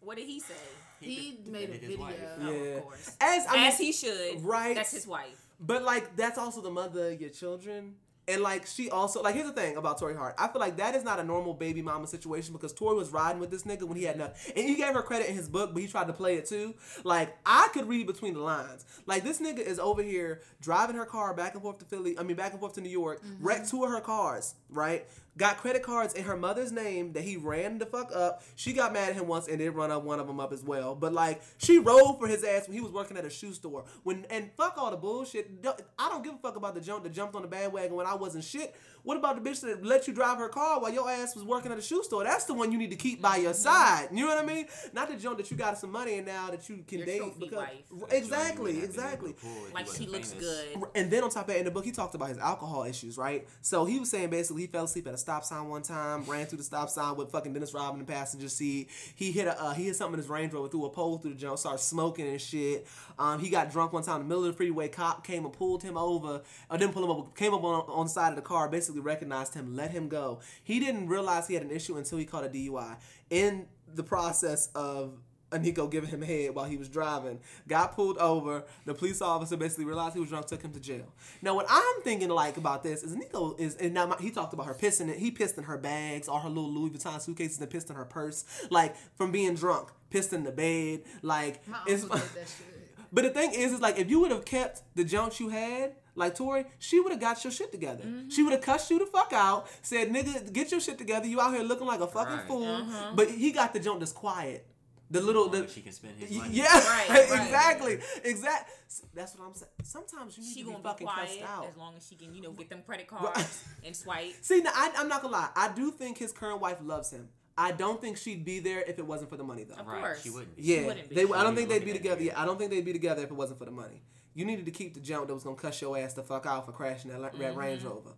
[0.00, 0.54] What did he say?
[1.00, 1.98] He made a video.
[1.98, 2.20] wife.
[2.40, 2.58] Oh, Yeah.
[2.58, 3.16] of course.
[3.20, 4.42] As I mean, As he should.
[4.42, 4.74] Right.
[4.74, 5.46] That's his wife.
[5.60, 7.96] But like that's also the mother of your children.
[8.28, 10.34] And like she also like here's the thing about Torrei Hart.
[10.36, 13.40] I feel like that is not a normal baby mama situation because Torrei was riding
[13.40, 14.52] with this nigga when he had nothing.
[14.56, 16.74] And he gave her credit in his book, but he tried to play it too.
[17.04, 18.84] Like I could read between the lines.
[19.06, 22.24] Like this nigga is over here driving her car back and forth to Philly, I
[22.24, 23.46] mean back and forth to New York, mm-hmm.
[23.46, 25.06] wrecked two of her cars, right?
[25.36, 28.42] Got credit cards in her mother's name that he ran the fuck up.
[28.54, 30.62] She got mad at him once and did run up one of them up as
[30.62, 30.94] well.
[30.94, 33.84] But like she rolled for his ass when he was working at a shoe store.
[34.02, 35.50] When and fuck all the bullshit.
[35.98, 38.14] I don't give a fuck about the jump that jumped on the bandwagon when I
[38.14, 38.74] wasn't shit.
[39.06, 41.70] What about the bitch that let you drive her car while your ass was working
[41.70, 42.24] at a shoe store?
[42.24, 44.08] That's the one you need to keep by your side.
[44.10, 44.66] You know what I mean?
[44.92, 47.22] Not the jump that you got some money and now that you can Your date.
[47.38, 47.70] because- wife.
[47.92, 49.32] R- That's why you exactly, wouldn't have been able exactly.
[49.32, 50.82] to pull if you Like she looks good.
[50.96, 53.16] And then on top of that, in the book, he talked about his alcohol issues,
[53.16, 53.46] right?
[53.62, 56.46] So he was saying basically he fell asleep at a stop sign one time, ran
[56.46, 58.88] through the stop sign with fucking Dennis Rodman in the passenger seat.
[59.14, 61.34] He hit a uh, he hit something in his Range Rover, threw a pole through
[61.34, 62.88] the jump, started smoking and shit.
[63.20, 64.88] Um, he got drunk one time in the middle of the freeway.
[64.88, 68.06] Cop came and pulled him over, or didn't pull him over, came up on, on
[68.06, 70.40] the side of the car, basically recognized him, let him go.
[70.62, 72.96] He didn't realize he had an issue until he caught a DUI.
[73.30, 75.18] In the process of
[75.52, 77.40] Eniko giving him head while he was driving.
[77.68, 78.64] Got pulled over.
[78.84, 81.12] The police officer basically realized he was drunk, took him to jail.
[81.40, 84.52] Now, what I'm thinking like about this is Nico is and now my, he talked
[84.52, 85.18] about her pissing it.
[85.18, 88.04] He pissed in her bags, all her little Louis Vuitton suitcases, and pissed in her
[88.04, 89.88] purse, like from being drunk.
[90.10, 92.02] Pissed in the bed, like My it's.
[92.02, 92.86] did that shit.
[93.12, 95.94] But the thing is, is like if you would have kept the jumps you had,
[96.16, 98.02] like Torrei, she would have got your shit together.
[98.04, 98.28] Mm-hmm.
[98.30, 101.26] She would have cussed you the fuck out, said, "Nigga, get your shit together.
[101.26, 102.46] You out here looking like a fucking Right.
[102.48, 103.12] fool." Uh-huh.
[103.14, 104.66] But he got the jump that's quiet.
[105.08, 106.50] The little, the, she can spend his money.
[106.52, 107.20] Yeah, Right, right.
[107.44, 108.74] exactly, exactly.
[109.14, 109.70] That's what I'm saying.
[109.84, 111.66] Sometimes you need She to be gonna be fucking quiet cussed out.
[111.70, 114.32] as long as she can, you know, get them credit cards and swipe.
[114.40, 115.48] See, now, I, I'm not gonna lie.
[115.54, 117.28] I do think his current wife loves him.
[117.56, 119.76] I don't think she'd be there if it wasn't for the money, though.
[119.76, 120.22] Of Right, course.
[120.24, 120.58] she wouldn't.
[120.58, 121.14] Yeah, wouldn't be.
[121.14, 121.22] they.
[121.32, 122.22] I don't think they'd be be together.
[122.22, 124.02] Yeah, I don't think they'd be together if it wasn't for the money.
[124.36, 126.66] You needed to keep the jump that was gonna cuss your ass the fuck out
[126.66, 127.58] for crashing that, that mm-hmm.
[127.58, 128.12] Range Rover.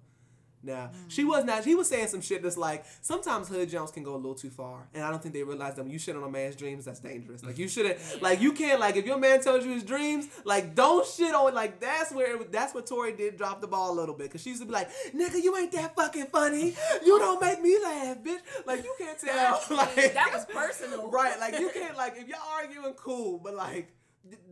[0.62, 1.08] Now mm.
[1.08, 1.64] she was not.
[1.64, 4.50] He was saying some shit that's like sometimes hood jumps can go a little too
[4.50, 6.84] far, and I don't think they realize that when you shit on a man's dreams,
[6.84, 7.44] that's dangerous.
[7.44, 7.98] Like you shouldn't.
[8.20, 8.80] Like you can't.
[8.80, 11.54] Like if your man tells you his dreams, like don't shit on.
[11.54, 14.42] Like that's where it, that's what Torrei did drop the ball a little bit because
[14.42, 16.74] she used to be like, "Nigga, you ain't that fucking funny.
[17.04, 19.62] You don't make me laugh, bitch." Like you can't tell.
[19.70, 21.08] Like That was personal.
[21.12, 21.38] right?
[21.38, 23.92] Like you can't like if y'all arguing, cool, but like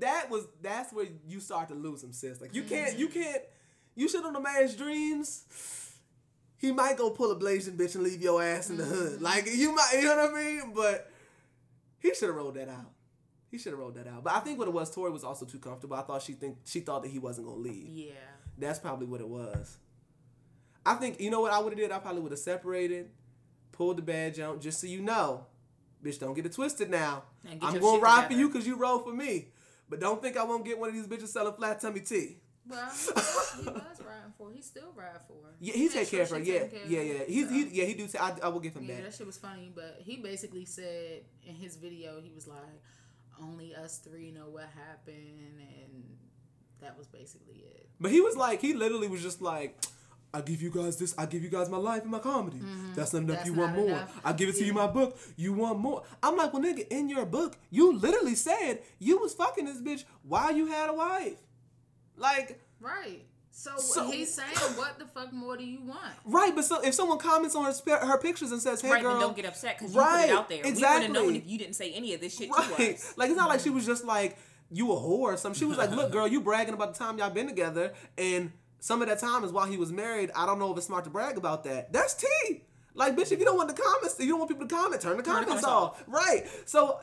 [0.00, 2.40] that was that's where you start to lose him, sis.
[2.40, 3.42] Like you can't you can't
[3.94, 5.44] you shit on a man's dreams.
[6.58, 9.20] He might go pull a blazing bitch and leave your ass in the hood.
[9.20, 10.72] Like you might, you know what I mean?
[10.74, 11.10] But
[11.98, 12.92] he should have rolled that out.
[13.50, 14.24] He should have rolled that out.
[14.24, 15.96] But I think what it was, Torrei was also too comfortable.
[15.96, 17.88] I thought she think she thought that he wasn't gonna leave.
[17.88, 18.12] Yeah.
[18.58, 19.76] That's probably what it was.
[20.84, 21.90] I think you know what I would have did.
[21.90, 23.10] I probably would have separated,
[23.72, 25.46] pulled the badge out, just so you know,
[26.02, 26.18] bitch.
[26.18, 27.24] Don't get it twisted now.
[27.62, 29.48] I'm gonna ride for you because you roll for me.
[29.88, 32.38] But don't think I won't get one of these bitches selling flat tummy tea.
[32.68, 34.50] Well, he was riding for.
[34.52, 35.34] He still ride for.
[35.46, 35.54] her.
[35.60, 36.38] Yeah, he made take sure care of her.
[36.40, 37.24] Yeah, taking care of yeah, yeah.
[37.28, 37.54] He's so.
[37.54, 38.08] he, yeah he do.
[38.08, 39.04] Say, I, I will give him Yeah, that.
[39.04, 42.58] that shit was funny, but he basically said in his video, he was like,
[43.40, 46.16] "Only us three know what happened," and
[46.80, 47.88] that was basically it.
[48.00, 49.78] But he was like, he literally was just like,
[50.36, 52.58] I give you guys this, I give you guys my life and my comedy.
[52.58, 52.94] Mm-hmm.
[52.94, 53.36] That's not enough.
[53.36, 54.08] That's you want not more.
[54.22, 55.18] I give it to you my book.
[55.36, 56.02] You want more.
[56.22, 60.04] I'm like, well, nigga, in your book, you literally said you was fucking this bitch
[60.22, 61.38] while you had a wife.
[62.16, 63.24] Like, Right.
[63.50, 66.92] So, So- he's saying, "What the fuck more do you want?" right, but so if
[66.92, 69.46] someone comments on her sp- her pictures and says, "Hey, right, girl," then don't get
[69.46, 70.58] upset because you Right, put it out there.
[70.62, 70.82] Exactly.
[70.82, 73.02] We would have known if you didn't say any of this shit Right.
[73.16, 73.76] Like it's not like she mm-hmm.
[73.76, 74.36] was just like
[74.70, 75.58] you a whore or something.
[75.58, 79.02] She was like, look, girl, you bragging about the time y'all been together, and some
[79.02, 80.30] of that time is while he was married.
[80.34, 81.92] I don't know if it's smart to brag about that.
[81.92, 82.62] That's tea.
[82.94, 85.16] Like, bitch, if you don't want the comments, you don't want people to comment, turn
[85.16, 86.02] the comments off.
[86.06, 86.46] Right.
[86.64, 87.00] So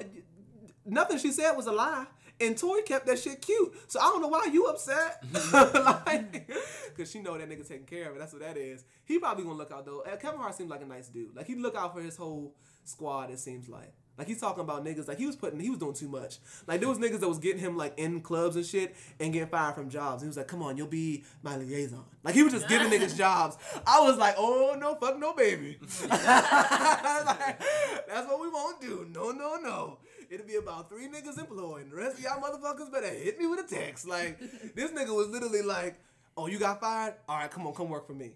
[0.86, 2.06] nothing she said was a lie.
[2.42, 3.74] And Torrei kept that shit cute.
[3.88, 5.24] So I don't know why you upset.
[5.54, 6.50] like,
[6.98, 8.20] cause she know that nigga taking care of it.
[8.20, 8.84] That's what that is.
[9.06, 10.02] He probably gonna look out though.
[10.02, 11.36] Uh, Kevin Hart seems like a nice dude.
[11.36, 13.30] Like he look out for his whole squad.
[13.30, 13.94] It seems like.
[14.18, 15.08] Like he's talking about niggas.
[15.08, 15.60] Like he was putting.
[15.60, 16.38] He was doing too much.
[16.68, 19.48] Like there was niggas that was getting him like in clubs and shit and getting
[19.48, 20.22] fired from jobs.
[20.22, 23.18] He was like, "Come on, you'll be my liaison." Like he was just giving niggas
[23.18, 23.58] jobs.
[23.88, 25.80] I was like, "Oh no, fuck no, baby."
[26.14, 27.60] Like,
[28.08, 29.08] that's what we won't do.
[29.12, 29.98] No, no, no.
[30.30, 31.90] It'll be about three niggas employed.
[31.92, 34.08] The rest of y'all motherfuckers better hit me with a text.
[34.08, 34.40] Like
[34.76, 36.00] this nigga was literally like,
[36.38, 37.16] "Oh, you got fired?
[37.28, 38.34] All right, come on, come work for me."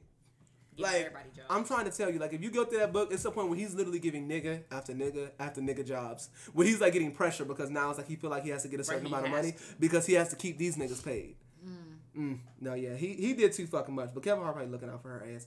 [0.77, 1.47] Like everybody jobs.
[1.49, 3.49] I'm trying to tell you, like if you go through that book, it's a point
[3.49, 7.45] where he's literally giving nigga after nigga after nigga jobs, where he's like getting pressure
[7.45, 9.31] because now it's like he feel like he has to get a certain amount of
[9.31, 11.35] money because he has to keep these niggas paid.
[12.17, 15.01] Mm, no, yeah, he he did too fucking much, but Kevin Hart probably looking out
[15.03, 15.45] for her ass.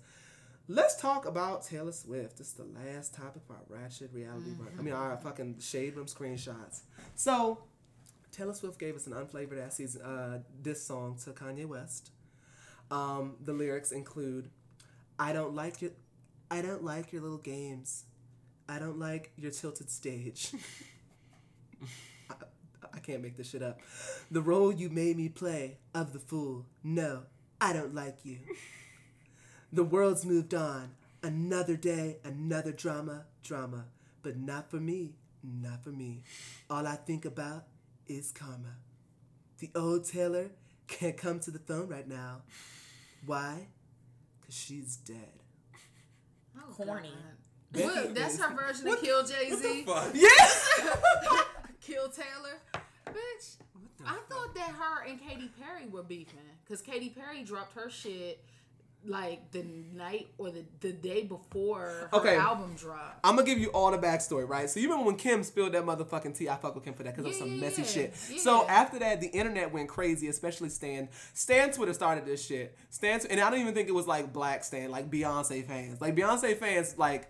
[0.69, 2.39] Let's talk about Taylor Swift.
[2.39, 4.51] This is the last topic for our ratchet reality.
[4.57, 4.69] run.
[4.79, 6.83] I mean, our fucking shade room screenshots.
[7.17, 7.65] So,
[8.31, 12.13] Taylor Swift gave us an unflavored ass season, uh, diss song to Kanye West.
[12.89, 14.49] Um, the lyrics include,
[15.21, 15.93] "I don't like your,
[16.51, 18.07] I don't like your little games.
[18.69, 20.53] I don't like your tilted stage."
[22.31, 22.35] I,
[22.95, 23.81] I can't make this shit up.
[24.31, 26.67] The role you made me play of the fool.
[26.83, 27.23] No,
[27.61, 28.39] I don't like you.
[29.73, 30.93] The world's moved on.
[31.23, 33.87] Another day, another drama, drama.
[34.23, 35.15] But not for me,
[35.45, 36.23] not for me.
[36.69, 37.67] All I think about
[38.09, 38.77] is karma.
[39.59, 40.51] The old Taylor
[40.89, 42.43] can't come to the phone right now.
[43.25, 43.69] Why?
[44.51, 45.17] Because she's dead.
[46.59, 47.13] Oh, Corny.
[47.73, 48.17] What?
[48.17, 49.85] That's her version of Kill Jay Z.
[50.13, 50.69] Yes!
[51.81, 52.59] Kill Taylor.
[53.07, 53.57] Bitch.
[54.05, 56.41] I thought that her and Katy Perry were beefing.
[56.65, 58.45] Because Katy Perry dropped her shit
[59.05, 59.65] like the
[59.95, 62.37] night or the, the day before her Okay.
[62.37, 63.21] album dropped.
[63.25, 64.69] I'm gonna give you all the backstory, right?
[64.69, 66.49] So you remember when Kim spilled that motherfucking tea?
[66.49, 67.89] I fuck with Kim for that because it was some yeah, messy yeah.
[67.89, 68.15] shit.
[68.31, 68.39] Yeah.
[68.39, 71.09] So after that, the internet went crazy, especially Stan.
[71.33, 72.77] Stan Twitter started this shit.
[72.91, 76.01] Stan, and I don't even think it was like black Stan, like Beyonce fans.
[76.01, 77.29] Like Beyonce fans, like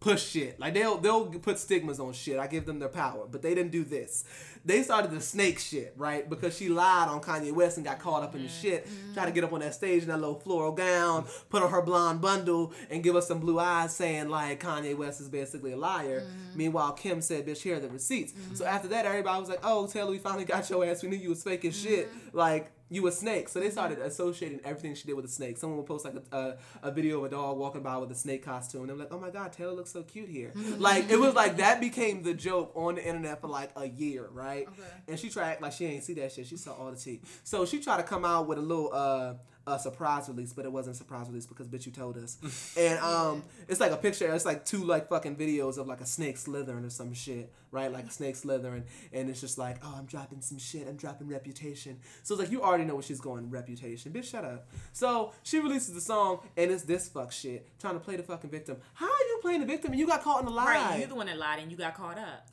[0.00, 0.58] push shit.
[0.58, 2.38] Like they'll they'll put stigmas on shit.
[2.38, 4.24] I give them their power, but they didn't do this.
[4.64, 6.28] They started the snake shit, right?
[6.28, 8.62] Because she lied on Kanye West and got caught up in the mm-hmm.
[8.62, 8.86] shit.
[8.86, 9.14] Mm-hmm.
[9.14, 11.82] Tried to get up on that stage in that little floral gown, put on her
[11.82, 15.76] blonde bundle, and give us some blue eyes, saying like Kanye West is basically a
[15.76, 16.20] liar.
[16.20, 16.58] Mm-hmm.
[16.58, 19.86] Meanwhile, Kim said, "Bitch, here are the receipts." So after that, everybody was like, "Oh,
[19.86, 21.02] Taylor, we finally got your ass.
[21.02, 23.48] We knew you was fake as shit." Like you a snake.
[23.48, 25.56] So they started associating everything she did with a snake.
[25.56, 28.14] Someone would post like a, a, a video of a dog walking by with a
[28.14, 28.82] snake costume.
[28.82, 30.52] And they're like, oh my God, Taylor looks so cute here.
[30.78, 34.28] like, it was like that became the joke on the internet for like a year,
[34.32, 34.66] right?
[34.68, 34.88] Okay.
[35.08, 36.46] And she tried, like, she ain't see that shit.
[36.48, 37.20] She saw all the tea.
[37.44, 39.34] So she tried to come out with a little, uh,
[39.66, 42.38] a surprise release, but it wasn't a surprise release because bitch you told us.
[42.78, 46.06] and um it's like a picture, it's like two like fucking videos of like a
[46.06, 47.92] snake slithering or some shit, right?
[47.92, 51.28] Like a snake slithering and it's just like, oh I'm dropping some shit, I'm dropping
[51.28, 51.98] reputation.
[52.22, 54.12] So it's like you already know where she's going, reputation.
[54.12, 54.68] Bitch, shut up.
[54.92, 58.50] So she releases the song and it's this fuck shit, trying to play the fucking
[58.50, 58.76] victim.
[58.94, 60.74] How are you playing the victim and you got caught in the lie?
[60.74, 62.46] Right, you're the one that lied and you got caught up.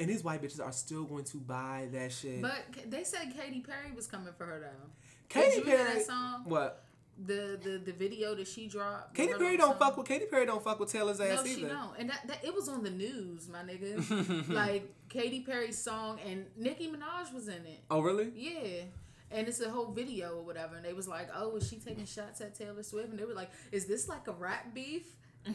[0.00, 2.42] And these white bitches are still going to buy that shit.
[2.42, 4.90] But they said Katy Perry was coming for her though.
[5.28, 6.42] Katy Did you hear Perry that song?
[6.46, 6.80] What?
[7.26, 9.14] The the the video that she dropped.
[9.14, 9.78] Katy Perry don't song?
[9.78, 11.60] fuck with Katy Perry don't fuck with Taylor's ass No, either.
[11.60, 11.98] she don't.
[11.98, 14.48] And that, that it was on the news, my nigga.
[14.52, 17.80] like Katy Perry's song and Nicki Minaj was in it.
[17.90, 18.32] Oh really?
[18.34, 18.82] Yeah.
[19.30, 20.76] And it's a whole video or whatever.
[20.76, 23.10] And they was like, oh, is she taking shots at Taylor Swift?
[23.10, 25.16] And they were like, is this like a rap beef?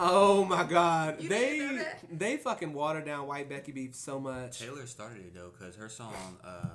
[0.00, 1.20] And they- Oh my god.
[1.22, 1.98] You they didn't know that?
[2.18, 4.58] they fucking watered down white Becky beef so much.
[4.60, 6.14] Taylor started it though, cause her song
[6.44, 6.68] uh,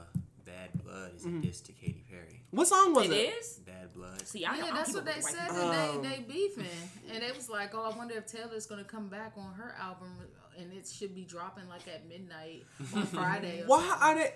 [0.45, 1.41] "Bad Blood" is a Mm-hmm.
[1.41, 2.41] diss to Katy Perry.
[2.51, 3.33] What song was It it?
[3.39, 3.59] is?
[3.65, 4.27] Bad Blood.
[4.27, 5.47] See, I yeah, don't, I that's what keep they up with said.
[5.49, 6.65] white That Um, they, they beefing.
[7.13, 9.75] And it was like, oh, I wonder if Taylor's going to come back on her
[9.79, 10.09] album.
[10.57, 12.63] And it should be dropping like at midnight
[12.95, 13.63] on Friday.
[13.65, 13.99] Why something.
[14.01, 14.33] are they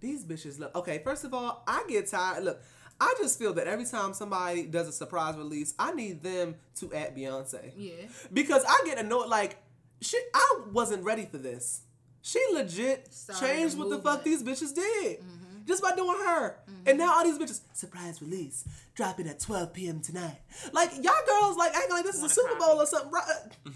[0.00, 2.44] these bitches look okay, first of all, I get tired.
[2.44, 2.60] Look,
[3.02, 6.94] I just feel that every time somebody does a surprise release, I need them to
[6.94, 7.72] at Beyonce.
[7.76, 7.94] Yeah.
[8.32, 9.56] Because I get annoyed like
[10.00, 11.82] shit, I wasn't ready for this.
[12.22, 15.18] She legit Started changed a what the fuck these bitches did.
[15.18, 15.64] Mm-hmm.
[15.66, 16.58] Just by doing her.
[16.68, 16.98] And mm-hmm.
[16.98, 18.64] now all these bitches, surprise release,
[18.94, 20.00] dropping at 12 p.m.
[20.00, 20.38] tonight.
[20.72, 22.60] Like, y'all girls, like, acting like this is a Super copy.
[22.60, 23.10] Bowl or something.
[23.10, 23.74] Right?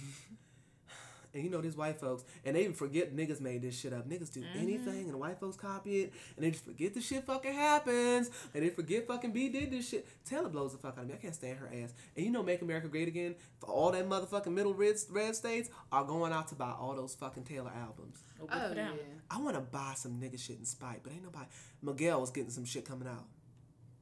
[1.37, 4.09] And you know these white folks, and they even forget niggas made this shit up.
[4.09, 7.25] Niggas do anything, and the white folks copy it, and they just forget the shit
[7.25, 10.09] fucking happens, and they forget fucking B did this shit.
[10.25, 11.15] Taylor blows the fuck out of me.
[11.15, 11.93] I can't stand her ass.
[12.17, 15.69] And you know, Make America Great Again for all that motherfucking middle red red states
[15.93, 18.23] are going out to buy all those fucking Taylor albums.
[18.39, 18.91] Well, good Oh, for yeah.
[19.31, 21.47] I want to buy some nigga shit in spite, but ain't nobody.
[21.83, 23.27] Miguel was getting some shit coming out.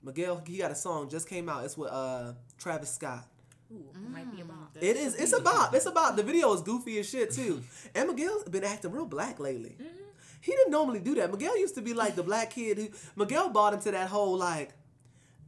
[0.02, 1.65] Miguel, he got a song just came out.
[1.65, 3.27] It's with uh Travis Scott.
[3.73, 4.77] Ooh, it might be a bop.
[4.81, 5.15] It is.
[5.15, 5.74] It's about.
[5.74, 6.16] It's about.
[6.16, 7.62] The video is goofy as shit too.
[7.95, 9.77] And Miguel's been acting real black lately.
[9.81, 9.86] Mm-hmm.
[10.41, 11.31] He didn't normally do that.
[11.32, 12.89] Miguel used to be like the black kid who.
[13.16, 14.73] Miguel bought into that whole like.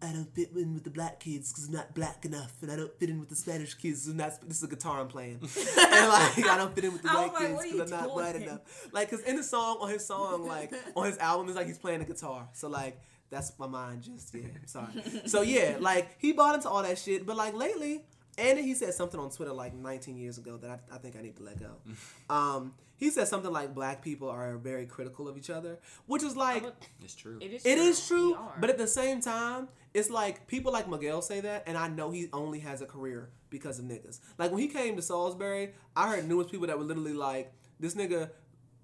[0.03, 2.77] I don't fit in with the black kids because I'm not black enough, and I
[2.77, 4.03] don't fit in with the Spanish kids.
[4.05, 6.93] 'cause I'm not, this is a guitar I'm playing, and like I don't fit in
[6.93, 8.61] with the white like, kids because I'm not white enough.
[8.93, 11.79] Like, cause in the song on his song, like on his album, it's like he's
[11.79, 12.47] playing the guitar.
[12.53, 13.01] So like
[13.31, 14.43] that's my mind just yeah.
[14.67, 14.89] Sorry.
[15.27, 18.05] So yeah, like he bought into all that shit, but like lately,
[18.39, 21.23] and he said something on Twitter like 19 years ago that I, I think I
[21.23, 21.73] need to let go.
[22.31, 26.35] Um, he said something like black people are very critical of each other, which is
[26.37, 26.65] like
[27.03, 27.39] It's true.
[27.43, 27.67] It is.
[27.67, 31.41] it is We true, but at the same time, it's like people like Miguel say
[31.41, 34.21] that, and I know he only has a career because of niggas.
[34.39, 37.95] Like when he came to Salisbury, I heard numerous people that were literally like, "This
[37.95, 38.31] nigga."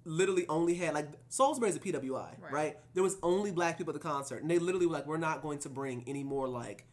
[0.05, 2.77] Literally only had like Salisbury's a PWI, right.
[2.93, 5.41] There was only black people at the concert, and they literally were like, "We're not
[5.41, 6.85] going to bring any more like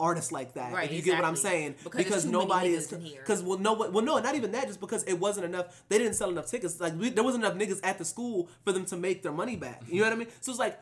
[0.00, 3.42] artists like that." Right, if you get what I'm saying, Because too nobody is because
[3.42, 4.66] well, no, well, no, not even that.
[4.66, 6.80] Just because it wasn't enough, they didn't sell enough tickets.
[6.80, 9.56] Like we, there wasn't enough niggas at the school for them to make their money
[9.56, 9.82] back.
[9.86, 10.28] You know what I mean?
[10.40, 10.78] So it's like,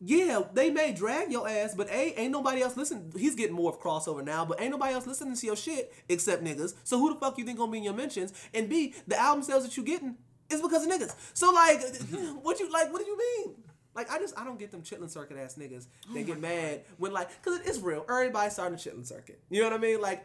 [0.00, 3.10] yeah, they may drag your ass, but a ain't nobody else listen.
[3.16, 6.44] He's getting more of crossover now, but ain't nobody else listening to your shit except
[6.44, 6.74] niggas.
[6.84, 8.34] So who the fuck you think gonna be in your mentions?
[8.52, 10.16] And b the album sales that you getting
[10.50, 11.14] is because of niggas.
[11.34, 11.80] So like,
[12.42, 12.92] what you like?
[12.92, 13.54] What do you mean?
[13.94, 15.86] Like I just I don't get them chitlin circuit ass niggas.
[16.12, 18.04] They oh get mad when like because it's real.
[18.08, 19.40] Everybody starting a chitlin circuit.
[19.48, 20.00] You know what I mean?
[20.00, 20.24] Like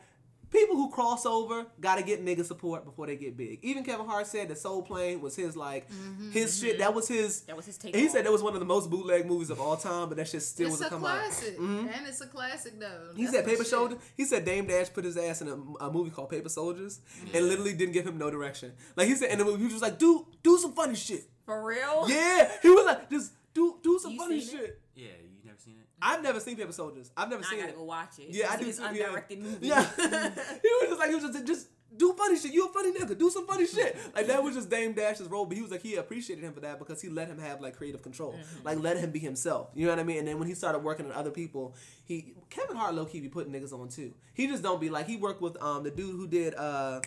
[0.52, 3.60] people who cross over gotta get nigga support before they get big.
[3.64, 5.88] Even Kevin Hart said that Soul Plane was his like
[6.32, 6.80] his shit.
[6.80, 7.42] That was his.
[7.42, 9.60] That was his take He said that was one of the most bootleg movies of
[9.62, 11.20] all time, but that shit still It's was a come out.
[11.22, 11.96] classic, Mhm.
[11.98, 13.12] and it's a classic though.
[13.16, 13.68] He That's said Paper shit.
[13.68, 13.98] Soldier.
[14.18, 17.00] He said Dame Dash put his ass in a, a movie called Paper Soldiers
[17.34, 18.74] and literally didn't give him no direction.
[18.96, 21.24] Like he said in the movie, he was just like, "Do do some funny shit."
[21.46, 22.06] For real?
[22.08, 25.76] Yeah, he was like, "Just do do some You funny shit." Yeah, you never seen
[25.80, 25.88] it?
[26.02, 27.12] I've never seen Paper Soldiers.
[27.16, 27.62] I've never I seen it.
[27.62, 27.78] I gotta it.
[27.80, 28.28] go watch it.
[28.30, 28.90] Yeah, I do It's too, yeah.
[28.90, 29.68] undirected movie.
[29.68, 31.68] Yeah, he was just like he was just just
[31.98, 32.54] do funny shit.
[32.54, 33.18] You a funny nigga.
[33.18, 33.98] Do some funny shit.
[34.16, 36.62] Like that was just Dame Dash's role, but he was like he appreciated him for
[36.62, 38.66] that because he let him have like creative control, Mm-hmm.
[38.66, 39.70] like let him be himself.
[39.76, 40.20] You know what I mean?
[40.20, 41.76] And then when he started working with other people,
[42.06, 44.14] he Kevin Hart low key be putting niggas on too.
[44.34, 47.02] He just don't be like he worked with um the dude who did uh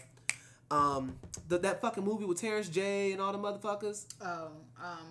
[0.71, 1.17] um
[1.49, 4.07] the, that fucking movie with Terrence J and all the motherfuckers.
[4.23, 4.49] Oh,
[4.83, 5.09] um,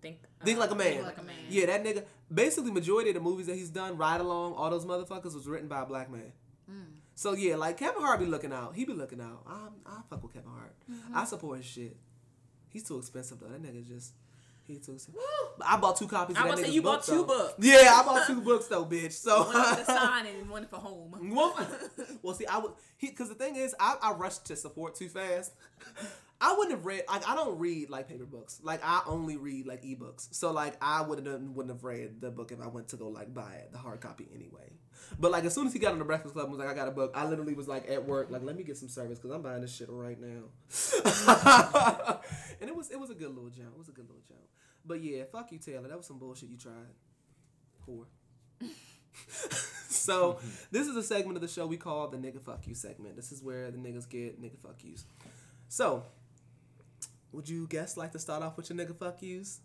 [0.00, 0.92] Think, Think uh, like a man.
[0.92, 1.36] Think Like a Man.
[1.48, 2.04] Yeah, that nigga.
[2.32, 5.68] Basically, majority of the movies that he's done, Ride Along, all those motherfuckers, was written
[5.68, 6.32] by a black man.
[6.70, 6.84] Mm.
[7.14, 8.74] So yeah, like Kevin Hart be looking out.
[8.74, 9.42] He be looking out.
[9.46, 10.74] I I fuck with Kevin Hart.
[10.90, 11.16] Mm-hmm.
[11.16, 11.96] I support his shit.
[12.70, 13.48] He's too expensive though.
[13.48, 14.14] That nigga just
[14.66, 15.16] he too expensive.
[15.66, 16.36] I bought two copies.
[16.36, 17.24] I of that was say you book, bought two though.
[17.26, 17.54] books.
[17.58, 19.12] Yeah, I bought two books though, bitch.
[19.12, 21.14] So One for the sign and one for home.
[21.34, 21.68] well,
[22.22, 25.08] well, see, I would he because the thing is, I, I rushed to support too
[25.08, 25.52] fast.
[26.42, 28.60] I wouldn't have read like I don't read like paper books.
[28.62, 30.28] Like I only read like ebooks.
[30.32, 33.08] So like I wouldn't have, wouldn't have read the book if I went to go
[33.08, 34.72] like buy it, the hard copy anyway.
[35.18, 36.74] But like as soon as he got on the Breakfast Club and was like, I
[36.74, 37.12] got a book.
[37.14, 39.60] I literally was like at work, like let me get some service because I'm buying
[39.60, 40.26] this shit right now.
[42.60, 43.72] and it was it was a good little jump.
[43.74, 44.40] It was a good little jump.
[44.84, 45.88] But yeah, fuck you, Taylor.
[45.88, 46.94] That was some bullshit you tried.
[47.86, 48.06] Whore.
[49.88, 50.38] so
[50.70, 53.16] this is a segment of the show we call the nigga fuck you segment.
[53.16, 55.04] This is where the niggas get nigga fuck yous.
[55.68, 56.04] So,
[57.32, 59.60] would you guess like to start off with your nigga fuck yous?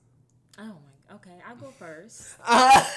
[0.57, 1.15] Oh my.
[1.15, 2.35] Okay, I'll go first.
[2.45, 2.83] Uh,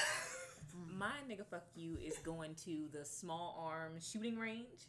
[0.97, 4.87] My nigga fuck you is going to the small arms shooting range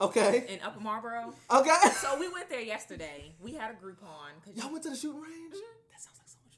[0.00, 0.44] okay.
[0.48, 1.34] in Upper Marlboro.
[1.50, 1.76] Okay.
[2.00, 3.34] So we went there yesterday.
[3.40, 5.54] We had a Groupon because Y'all went to the shooting range?
[5.90, 6.56] That sounds like so much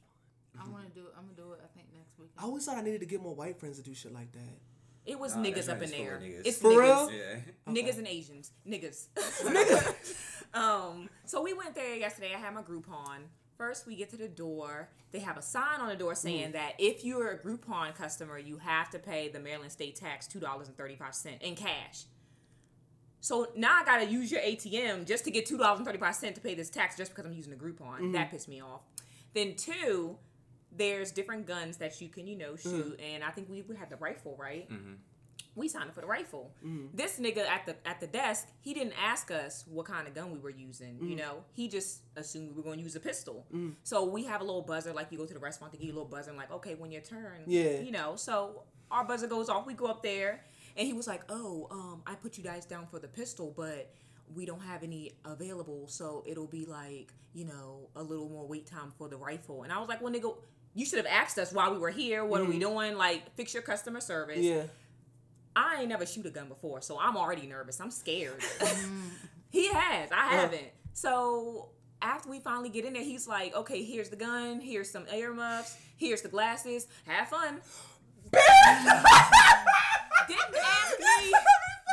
[0.57, 0.67] fun.
[0.67, 1.07] I want to do.
[1.07, 1.13] It.
[1.17, 1.61] I'm gonna do it.
[1.63, 2.31] I think next week.
[2.39, 4.59] I always thought I needed to get more white friends to do shit like that.
[5.07, 6.21] It was Nah, niggas up in there.
[6.23, 6.43] niggas.
[6.45, 6.81] It's For niggas.
[6.81, 7.11] real?
[7.13, 7.73] Yeah.
[7.73, 8.53] Niggas and Asians.
[8.67, 9.07] Niggas.
[10.55, 12.33] um, so we went there yesterday.
[12.35, 13.21] I had my Groupon.
[13.57, 14.89] First, we get to the door.
[15.13, 18.59] They have a sign on the door saying that if you're a Groupon customer, you
[18.59, 22.05] have to pay the Maryland state tax $2.35 in cash.
[23.21, 26.97] So now I gotta use your ATM just to get $2.35 to pay this tax
[26.97, 28.13] just because I'm using a Groupon.
[28.13, 28.83] That pissed me off.
[29.35, 30.19] Then, two,
[30.77, 32.63] there's different guns that you can, you know, mm.
[32.63, 33.01] shoot.
[33.01, 34.69] And I think we, we had the rifle, right?
[34.71, 34.95] Mm-hmm.
[35.57, 36.53] we signed up for the rifle.
[36.67, 36.89] Mm.
[36.93, 40.33] This nigga at the at the desk, he didn't ask us what kind of gun
[40.33, 40.99] we were using.
[41.01, 41.19] You mm.
[41.19, 43.47] know, he just assumed we were going to use a pistol.
[43.85, 45.93] So we have a little buzzer, like you go to the restaurant, to get a
[45.93, 47.81] little buzzer, and like, okay, when your turn, Yeah.
[47.81, 48.17] you know.
[48.17, 49.67] So our buzzer goes off.
[49.67, 50.43] We go up there,
[50.77, 53.93] and he was like, oh, um, I put you guys down for the pistol, but.
[54.35, 58.67] We don't have any available, so it'll be like, you know, a little more wait
[58.67, 59.65] time for the rifle.
[59.65, 60.35] And I was like, well, nigga,
[60.75, 62.25] you should have asked us why we were here.
[62.25, 62.97] What are we doing?
[62.97, 64.39] Like, fix your customer service.
[64.41, 64.65] Yeah.
[65.57, 67.81] I ain't never shoot a gun before, so I'm already nervous.
[67.81, 68.43] I'm scared.
[69.51, 70.11] he has.
[70.13, 70.67] I haven't.
[70.93, 71.69] So
[72.03, 75.77] after we finally get in there, he's like, okay, here's the gun, here's some earmuffs,
[75.97, 76.89] here's the glasses.
[77.07, 77.61] Have fun.
[78.33, 78.43] didn't
[80.57, 81.33] ask me.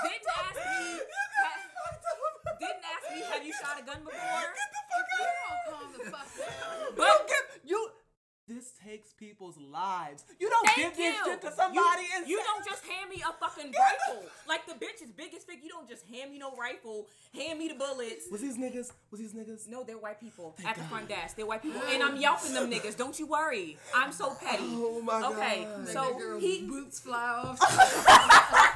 [0.04, 1.00] Didn't ask me.
[1.38, 3.22] ha- didn't ask me.
[3.32, 4.54] Have you shot a gun before?
[5.70, 6.96] Calm the fuck down.
[6.98, 7.36] But You.
[8.54, 10.26] This takes people's lives.
[10.40, 13.10] You don't Thank give this shit to somebody you, and you say- don't just hand
[13.10, 13.72] me a fucking
[14.10, 14.24] rifle.
[14.48, 15.56] Like the bitch is big as fuck.
[15.64, 17.08] You don't just hand me no rifle.
[17.34, 18.26] Hand me the bullets.
[18.30, 18.92] Was these niggas?
[19.10, 19.70] Was these niggas?
[19.70, 21.38] No, they're white people at the front desk.
[21.38, 22.98] They're white people, and I'm yelping them niggas.
[22.98, 23.78] Don't you worry.
[23.96, 24.64] I'm so petty.
[24.68, 25.32] Oh my god.
[25.34, 25.88] Okay, god.
[25.88, 27.58] so Nigga, he boots fly off.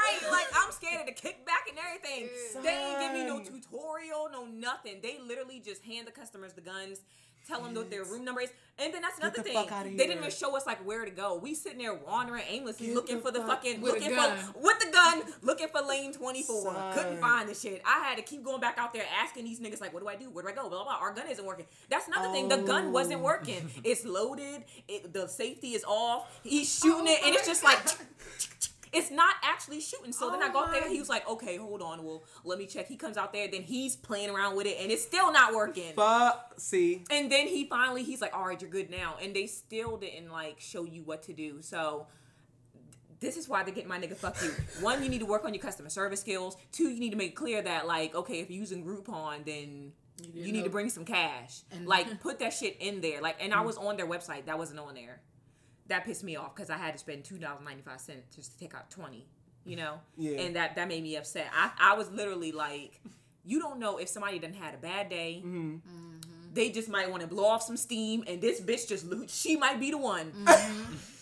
[0.00, 2.28] right, like I'm scared of the kickback and everything.
[2.62, 5.00] They ain't give me no tutorial, no nothing.
[5.02, 7.00] They literally just hand the customers the guns,
[7.46, 9.66] tell them what their room number is, and then that's another the thing.
[9.96, 11.36] They didn't even show us like where to go.
[11.38, 14.78] We sitting there wandering aimlessly, Get looking the for the fuck- fucking looking for with
[14.80, 16.92] the gun, looking for lane 24.
[16.94, 17.82] Couldn't find the shit.
[17.84, 20.16] I had to keep going back out there asking these niggas like, what do I
[20.16, 20.30] do?
[20.30, 20.68] Where do I go?
[20.68, 20.84] Blah blah.
[20.84, 20.98] blah.
[21.00, 21.66] Our gun isn't working.
[21.88, 22.48] That's another thing.
[22.48, 22.90] The gun oh.
[22.90, 23.24] wasn't Oh.
[23.24, 23.70] working.
[23.84, 24.64] It's loaded.
[24.88, 26.40] It, the safety is off.
[26.42, 27.78] He's shooting Oh it, and it's just like.
[28.92, 30.12] It's not actually shooting.
[30.12, 30.82] So then I Oh go out there.
[30.82, 32.02] my- He was oh like, "Okay, hold on.
[32.04, 33.46] Well, let me check." He comes out there.
[33.48, 35.92] Then he's playing around with it, and it's still not working.
[35.94, 36.54] Fuck.
[36.58, 37.04] See.
[37.10, 40.30] And then he finally, he's like, "All right, you're good now." And they still didn't
[40.30, 41.62] like show you what to do.
[41.62, 42.06] So
[43.20, 44.50] this is why they get my nigga fuck you.
[44.80, 46.56] One, you need to work on your customer service skills.
[46.72, 50.36] Two, you need to make clear that like, okay, if you're using Groupon, then didn't
[50.36, 51.62] You need know- to bring some cash.
[51.70, 53.20] And- like put that shit in there.
[53.20, 53.66] Like and I hmm.
[53.66, 54.46] was on their website.
[54.46, 55.20] That wasn't on there.
[55.90, 58.52] That pissed me off because I had to spend two dollars ninety five cents just
[58.52, 59.26] to take out twenty.
[59.64, 60.00] You know.
[60.16, 60.40] Yeah.
[60.40, 61.48] And that that made me upset.
[61.54, 63.00] I I was literally like,
[63.44, 65.42] you don't know if somebody done had a bad day.
[65.44, 65.76] Mm-hmm.
[66.52, 69.56] They just might want to blow off some steam, and this bitch just lo- she
[69.56, 70.32] might be the one.
[70.32, 70.94] Mm-hmm.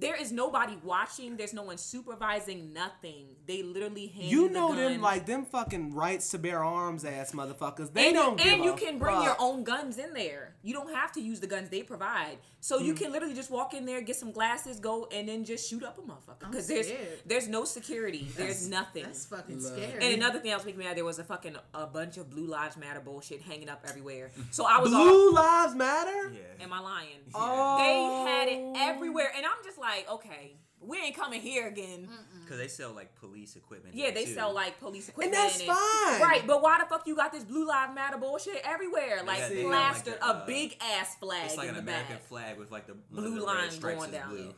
[0.00, 1.36] there is nobody watching.
[1.36, 2.72] There's no one supervising.
[2.72, 3.26] Nothing.
[3.46, 7.32] They literally hand You the know them like them fucking rights to bear arms ass
[7.32, 7.92] motherfuckers.
[7.92, 8.38] They and, don't.
[8.38, 10.54] give and you a can bring your own guns in there.
[10.62, 12.38] You don't have to use the guns they provide.
[12.62, 12.84] So Mm.
[12.84, 15.82] you can literally just walk in there, get some glasses, go, and then just shoot
[15.82, 16.50] up a motherfucker.
[16.50, 17.18] Because there's scared.
[17.26, 18.28] there's no security.
[18.36, 19.04] There's nothing.
[19.04, 19.72] That's fucking Love.
[19.72, 19.92] scary.
[20.04, 22.28] And another thing that was making me mad, there was a fucking a bunch of
[22.30, 24.30] Blue Lives Matter bullshit hanging up everywhere.
[24.50, 26.32] So I was all, Blue Lives Matter.
[26.34, 26.64] Yeah.
[26.64, 27.08] am I lying?
[27.34, 27.78] Oh.
[27.78, 32.08] They had it everywhere, and I'm just like, okay, we ain't coming here again.
[32.42, 33.94] Because they sell like police equipment.
[33.94, 34.34] Yeah, they too.
[34.34, 36.20] sell like police equipment, And that's fine.
[36.20, 39.22] Right, but why the fuck you got this Blue Lives Matter bullshit everywhere?
[39.26, 41.90] Like Yeah, plastered like, a uh, a- big ass flag It's like in an the
[41.92, 42.24] American back.
[42.24, 44.48] flag with like the Blue one the line stripes going is down blue.
[44.48, 44.54] it.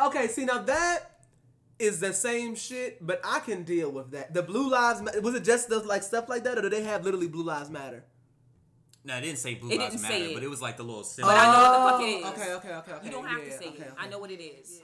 [0.00, 1.20] Okay, see now that
[1.78, 4.34] is the same shit, but I can deal with that.
[4.34, 7.04] The Blue Lives was it just the, like stuff like that, or do they have
[7.04, 8.04] literally Blue Lives Matter?
[9.04, 10.34] No, it didn't say Blue It Lives didn't Matter, say it.
[10.34, 11.30] but it was like the little symbol.
[11.32, 12.30] But I know what the fuck it Oh.
[12.30, 13.06] Okay, okay, okay, okay.
[13.06, 13.80] You don't have yeah, to say okay, it.
[13.80, 13.90] okay.
[13.98, 14.80] I know what it is.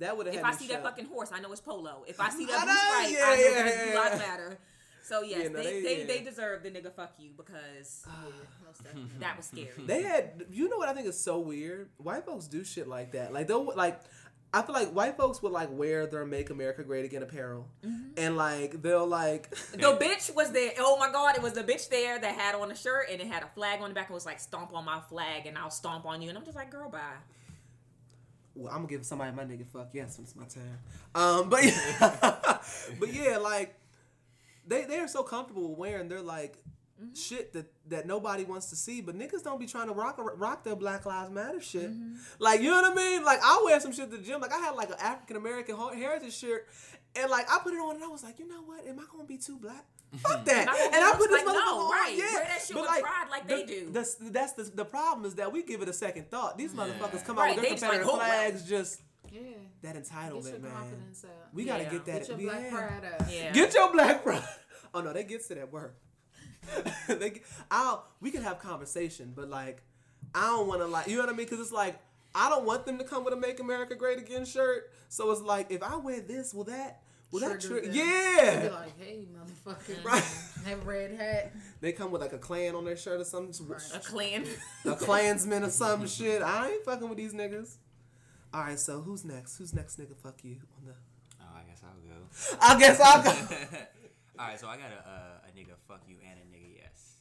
[0.00, 0.34] That would have.
[0.34, 2.04] If I see that fucking horse, I know it's polo.
[2.06, 3.98] If I see that blue know, stripe, yeah, I know yeah, that it's Blue yeah.
[4.00, 4.58] Lives Matter.
[5.02, 6.06] So yes, Yeah, no, they, they- they, yeah.
[6.06, 8.06] they deserve the nigga fuck you because
[9.20, 9.68] that was scary.
[9.86, 11.90] They had, you know what I think is so weird?
[11.98, 13.32] White folks do shit like that.
[13.32, 14.00] Like they'll like,
[14.56, 18.12] I feel like white folks would like wear their "Make America Great Again" apparel, Mm-hmm.
[18.16, 20.72] and like they'll like, The bitch was there.
[20.78, 23.26] Oh my god, it was the bitch there that had on a shirt and it
[23.26, 25.70] had a flag on the back and was like stomp on my flag and I'll
[25.70, 27.00] stomp on you and I'm just like girl bye.
[28.54, 30.78] well, I'm gonna give somebody my nigga fuck yes when it's my turn.
[31.14, 32.58] Um, but yeah,
[33.00, 33.74] but yeah, like
[34.66, 36.56] they they are so comfortable wearing their like
[37.04, 37.14] Mm-hmm.
[37.14, 39.00] shit that that nobody wants to see.
[39.00, 41.90] But niggas don't be trying to rock rock their Black Lives Matter shit.
[41.90, 42.14] Mm-hmm.
[42.38, 43.24] Like you know what I mean?
[43.24, 44.40] Like I wear some shit to the gym.
[44.40, 46.66] Like I had like an African American heritage shirt.
[47.16, 48.86] And like I put it on and I was like, you know what?
[48.86, 49.84] Am I gonna be too black?
[50.16, 50.68] Fuck that.
[50.68, 51.90] Am I gonna And I put this like- no, motherfucker on.
[51.90, 52.14] right.
[52.16, 52.24] Yeah.
[52.34, 53.90] Wear that shit But, with pride like they the- do.
[53.92, 56.58] That's that's the the problem is that we give it a second thought.
[56.58, 59.00] These motherfuckers come out Right, with their they just like, Confederate oh, flags just
[59.30, 59.40] Yeah.
[59.82, 60.72] that Get entitlement, man.
[60.72, 61.48] confidence up.
[61.52, 62.18] We gotta get that.
[62.20, 62.70] Get your we- black yeah.
[62.70, 63.26] pride up.
[63.30, 63.52] Yeah.
[63.52, 64.42] Get your black pride.
[64.96, 65.96] Oh no, that gets to that work.
[67.08, 69.82] they, I'll we can have conversation, but like
[70.34, 71.46] I don't want to like you know what I mean?
[71.46, 71.98] Because it's like
[72.34, 74.90] I don't want them to come with a "Make America Great Again" shirt.
[75.08, 77.86] So it's like if I wear this, will that will that Trigger trigger?
[77.88, 77.96] them.
[77.96, 78.60] Yeah.
[78.60, 80.04] Be like, hey, motherfucker.
[80.04, 80.24] Right.
[80.66, 81.52] Have red hat.
[81.80, 83.50] They come with like a Klan on their shirt or some
[83.94, 84.46] A clan.
[84.86, 86.42] a Klansman or some shit.
[86.42, 87.76] I ain't fucking with these niggas.
[88.52, 89.58] All right, so who's next?
[89.58, 90.16] Who's next nigga?
[90.16, 90.92] Fuck you on the.
[91.40, 92.58] Oh, I guess I'll go.
[92.62, 93.78] I guess I'll go.
[94.38, 96.16] all right, so I got a, uh, a nigga fuck you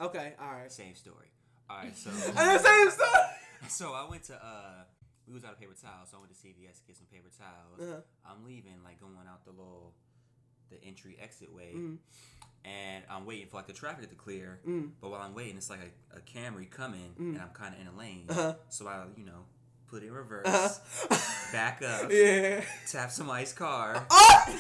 [0.02, 0.72] Okay, all right.
[0.72, 1.28] Same story.
[1.70, 3.10] All right, so And the same story.
[3.70, 4.84] so I went to uh
[5.28, 7.30] we was out of paper towels, so I went to CVS to get some paper
[7.38, 7.80] towels.
[7.90, 8.02] Uh-huh.
[8.30, 9.94] I'm leaving, like going out the little
[10.70, 11.98] the entry exit way, Mm.
[12.65, 14.60] and I'm waiting for like the traffic to clear.
[14.68, 14.91] Mm.
[14.99, 17.88] But while I'm waiting, it's like a, a Camry coming, and I'm kind of in
[17.88, 18.56] a lane, Uh-huh.
[18.70, 19.45] so I you know
[19.88, 21.52] put it in reverse, Uh-huh.
[21.53, 22.61] back up, Yeah.
[22.91, 24.06] tap somebody's car.
[24.10, 24.56] Oh!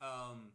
[0.00, 0.50] Um,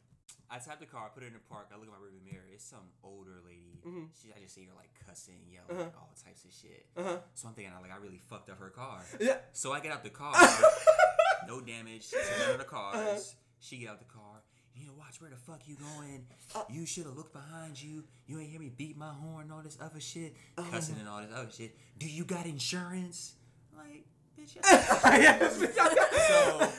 [0.50, 1.68] I tap the car, put it in the park.
[1.74, 2.46] I look at my rearview mirror.
[2.54, 3.82] It's some older lady.
[3.86, 4.10] Mhm.
[4.20, 6.00] She, I just see her like cussing, yelling, Uh-huh.
[6.00, 6.86] all types of shit.
[6.98, 7.18] Uh-huh.
[7.36, 9.04] So I'm thinking, I like, I really fucked up her car.
[9.20, 9.38] Yeah.
[9.54, 10.34] So I get out the car,
[11.48, 12.96] no damage to none of the cars.
[12.98, 13.20] Uh-huh.
[13.60, 14.42] She get out the car.
[14.76, 16.28] You to watch where the fuck you going.
[16.54, 16.62] Uh.
[16.70, 18.04] you should have looked behind you.
[18.28, 20.70] You ain't hear me beat my horn, all this other shit, Uh-huh.
[20.70, 21.76] cussing and all this other shit.
[21.98, 23.34] Do you got insurance?
[23.76, 24.06] Like,
[24.40, 24.58] bitch.
[26.28, 26.70] So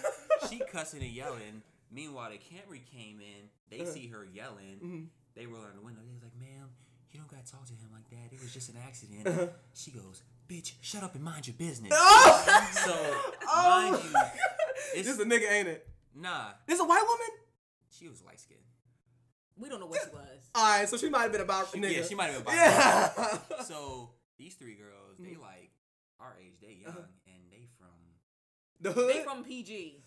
[0.49, 1.63] she cussing and yelling.
[1.91, 3.49] Meanwhile, the Camry came in.
[3.71, 3.93] They Uh-huh.
[3.93, 4.77] see her yelling.
[4.83, 5.05] Mm-hmm.
[5.35, 6.01] They roll out the window.
[6.07, 6.69] They was like, "Ma'am,
[7.11, 8.33] you don't gotta talk to him like that.
[8.35, 9.47] It was just an accident." Uh-huh.
[9.75, 12.69] She goes, "Bitch, shut up and mind your business." Oh!
[12.85, 12.95] so
[13.49, 14.21] Oh mind you,
[14.95, 15.89] it's This a nigga, ain't it?
[16.15, 16.49] nah.
[16.67, 17.27] This a white woman?
[17.91, 18.61] She was light skinned.
[19.57, 20.51] We don't know what she was.
[20.55, 21.97] All right, so she might have been about She- nigga.
[21.97, 23.35] yeah, she might have been about.
[23.51, 23.63] Yeah.
[23.65, 25.41] So these three girls, they Mhm.
[25.41, 25.71] like
[26.21, 26.61] our age.
[26.61, 27.03] They young Uh-huh.
[27.27, 27.89] and they from
[28.81, 29.15] the hood.
[29.15, 30.03] They from PG.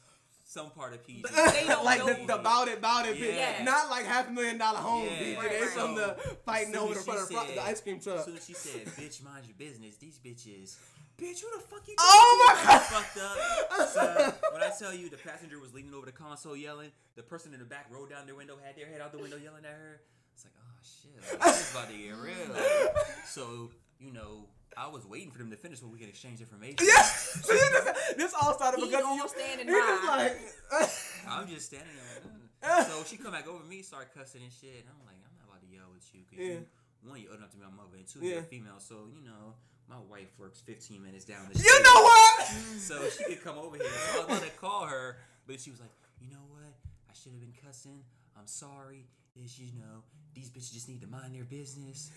[0.52, 1.24] Some part of PG.
[1.54, 2.28] They don't like know the, you.
[2.28, 3.62] the bout it, bout it, Yeah.
[3.62, 3.64] bitch.
[3.64, 5.12] Not like half a million dollar home Yeah.
[5.24, 5.38] bitch.
[5.38, 5.70] Right, they right.
[5.70, 8.20] from the fighting over the front of the, front- the said- ice cream truck.
[8.20, 10.76] As soon as she said, "Bitch, mind your business," these bitches,
[11.18, 11.96] bitch, who the fuck you?
[11.98, 12.64] Oh my?
[12.64, 12.82] God.
[12.82, 13.88] Fucked up.
[13.90, 17.54] So when I tell you the passenger was leaning over the console yelling, the person
[17.54, 19.72] in the back rolled down their window, had their head out the window yelling at
[19.72, 20.02] her.
[20.34, 22.92] It's like, oh shit, like, this is about to get real.
[23.26, 23.70] So
[24.00, 24.48] you know,
[24.78, 26.78] I was waiting for them to finish so we could exchange information.
[26.82, 27.02] Yeah.
[27.04, 29.28] So you just, this all started He because you.
[29.28, 30.32] standing by.
[30.72, 30.90] like.
[31.30, 32.32] I'm just standing there.
[32.64, 34.86] Like, so she come back over me, start cussing and shit.
[34.86, 36.54] And I'm like, I'm not about to yell with you because Yeah.
[36.62, 38.40] you, one, you're old enough to be my mother, and two, Yeah.
[38.42, 38.80] you're a female.
[38.80, 39.56] So you know,
[39.90, 41.68] my wife works 15 minutes down the street.
[41.68, 42.48] You know what?
[42.80, 43.86] So she could come over here.
[44.14, 45.18] So I was about to call her,
[45.48, 45.92] but she was like,
[46.22, 46.70] you know what?
[47.10, 48.04] I should have been cussing.
[48.38, 49.06] I'm sorry.
[49.36, 50.04] It's you know
[50.36, 52.12] these bitches just need to mind their business.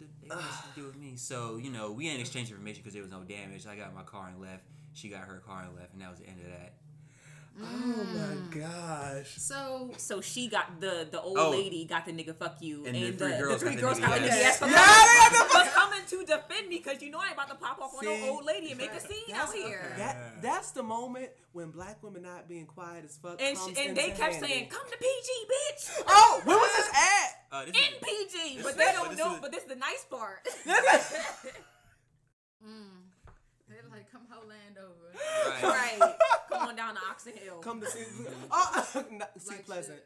[0.00, 1.16] And I'm like, they got nothing to do with me.
[1.16, 3.66] So you know we ain't exchanged information because there was no damage.
[3.66, 4.64] I got my car and left.
[4.94, 6.72] She got her car and left, and that was the end of that.
[7.60, 8.60] Oh my mm.
[8.60, 9.34] gosh.
[9.36, 11.50] So So she got the the old Oh.
[11.50, 13.76] lady got the nigga fuck you, And and, the three the, girls the three got
[13.76, 14.46] the girls nigga got the nigga yes.
[14.52, 17.24] ass for Yeah, they got coming, for coming to defend me because you know I
[17.26, 18.06] ain't about to pop off on See?
[18.26, 19.92] no old lady and make a scene out here.
[19.96, 23.42] That that's the moment when black women not being quiet as fuck.
[23.42, 24.46] And comes sh- and they kept handy.
[24.46, 28.56] saying, "Come to PG, bitch." "Oh, where was this at?" Uh, this In is- PG,
[28.56, 29.34] This but they don't this know.
[29.34, 30.46] is- But this is the nice part.
[33.68, 35.62] they're like, come hold over.
[35.62, 35.98] right.
[36.00, 36.14] right.
[36.50, 37.58] Come on down to Oxon Hill.
[37.58, 38.04] Come to see,
[38.50, 38.86] oh,
[39.38, 40.00] see Like pleasant.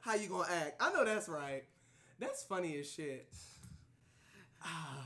[0.00, 0.76] How you gonna act?
[0.80, 1.64] I know that's right.
[2.20, 3.28] That's funny as shit.
[4.62, 5.04] Ah,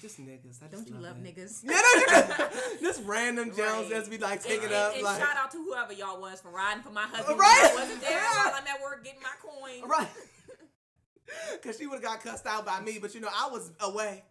[0.00, 0.62] just niggas.
[0.62, 1.36] I just Don't you love it.
[1.36, 1.62] niggas?
[1.64, 3.88] Yeah, no, you just, just random Jones Right.
[3.90, 6.40] that's be like And, taking and- up and like shout out to whoever y'all was
[6.40, 7.38] for riding for my uh, husband.
[7.38, 7.68] Right.
[7.70, 9.88] I wasn't there while I'm at work getting my coin.
[9.88, 10.08] right.
[11.64, 14.22] Cause she would have got cussed out by me, but you know I was away,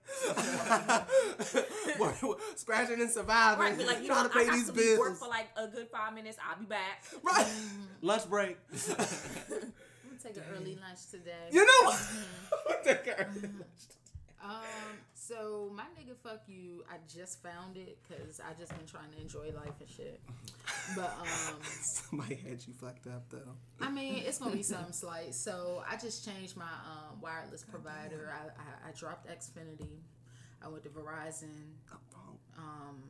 [2.56, 4.98] scratching and surviving, Right, like, you know, trying I to pay got these to be
[4.98, 5.19] work bills.
[5.19, 6.38] for like a good five minutes.
[6.48, 7.03] I'll be back.
[7.23, 8.06] Right, mm-hmm.
[8.06, 8.57] lunch break.
[8.72, 11.32] I'm gonna take an early lunch today.
[11.52, 11.95] you know what?
[11.95, 12.84] Mm-hmm.
[12.84, 13.23] Take her.
[13.34, 13.61] Mm-hmm.
[14.44, 14.61] Um,
[15.22, 16.84] so my nigga, fuck you.
[16.89, 20.19] I just found it because I just been trying to enjoy life and shit.
[20.95, 23.53] But um, Somebody had you fucked up though.
[23.80, 25.35] I mean, it's gonna be something slight.
[25.35, 28.34] So I just changed my um, wireless provider.
[28.34, 29.99] I, I, I dropped Xfinity.
[30.64, 31.76] I went to Verizon.
[32.57, 33.03] Um,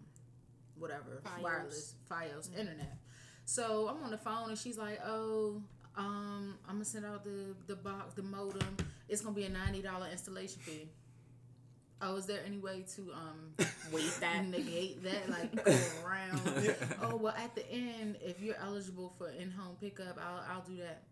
[0.78, 1.42] whatever Fios.
[1.42, 2.98] wireless FiOS internet.
[3.46, 5.62] So I'm on the phone and she's like, "Oh,
[5.96, 8.76] um, I'm gonna send out the the box, the modem.
[9.08, 10.90] It's gonna be a ninety dollar installation fee."
[12.02, 13.54] Oh, is there any way to um
[13.92, 14.48] Wait that.
[14.48, 15.72] negate that, like go
[16.06, 16.76] around.
[17.02, 21.04] Oh well, at the end, if you're eligible for in-home pickup, I'll I'll do that.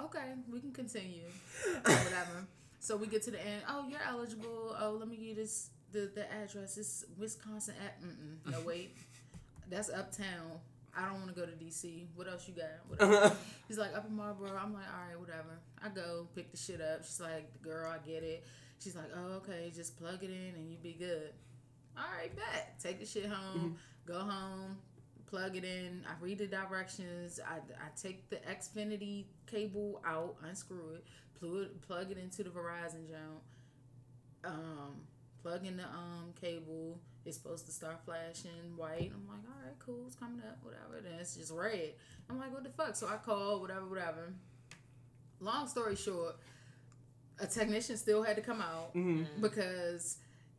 [0.00, 1.24] Okay, we can continue.
[1.66, 2.46] Or whatever.
[2.80, 3.62] So we get to the end.
[3.68, 4.76] Oh, you're eligible.
[4.80, 6.76] Oh, let me give this the the address.
[6.76, 7.74] It's Wisconsin.
[7.84, 8.52] At mm-mm.
[8.52, 8.96] no wait,
[9.68, 10.60] that's uptown.
[10.96, 12.06] I don't want to go to DC.
[12.16, 12.66] What else you got?
[12.88, 13.36] Whatever.
[13.68, 14.50] She's like Upper Marlboro.
[14.50, 15.60] I'm like, all right, whatever.
[15.82, 17.04] I go pick the shit up.
[17.04, 18.44] She's like, girl, I get it.
[18.80, 21.32] She's like, oh, okay, just plug it in and you be good.
[21.96, 22.78] All right, bet.
[22.80, 23.76] Take the shit home.
[24.06, 24.78] Go home.
[25.26, 26.04] Plug it in.
[26.08, 27.40] I read the directions.
[27.44, 31.04] I, I take the Xfinity cable out, unscrew it,
[31.38, 33.42] plug it, plug it into the Verizon jump.
[34.44, 35.02] Um,
[35.42, 37.00] plug in the um cable.
[37.26, 39.12] It's supposed to start flashing white.
[39.14, 40.04] I'm like, all right, cool.
[40.06, 41.02] It's coming up, whatever.
[41.02, 41.92] Then it's just red.
[42.30, 42.96] I'm like, what the fuck?
[42.96, 44.32] So I call, whatever, whatever.
[45.40, 46.36] Long story short,
[47.40, 49.22] a technician still had to come out mm-hmm.
[49.22, 49.42] Mm-hmm.
[49.42, 50.18] because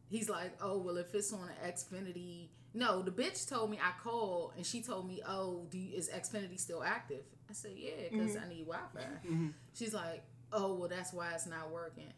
[0.10, 3.91] he's like, oh well, if it's on an Xfinity, no, the bitch told me I
[4.01, 7.23] called and she told me, oh, do you, is Xfinity still active?
[7.49, 8.45] I said, yeah, because mm-hmm.
[8.45, 9.51] I need Wi-Fi.
[9.73, 10.23] She's like,
[10.53, 12.14] oh well, that's why it's not working.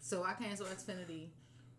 [0.00, 1.28] So I canceled Xfinity.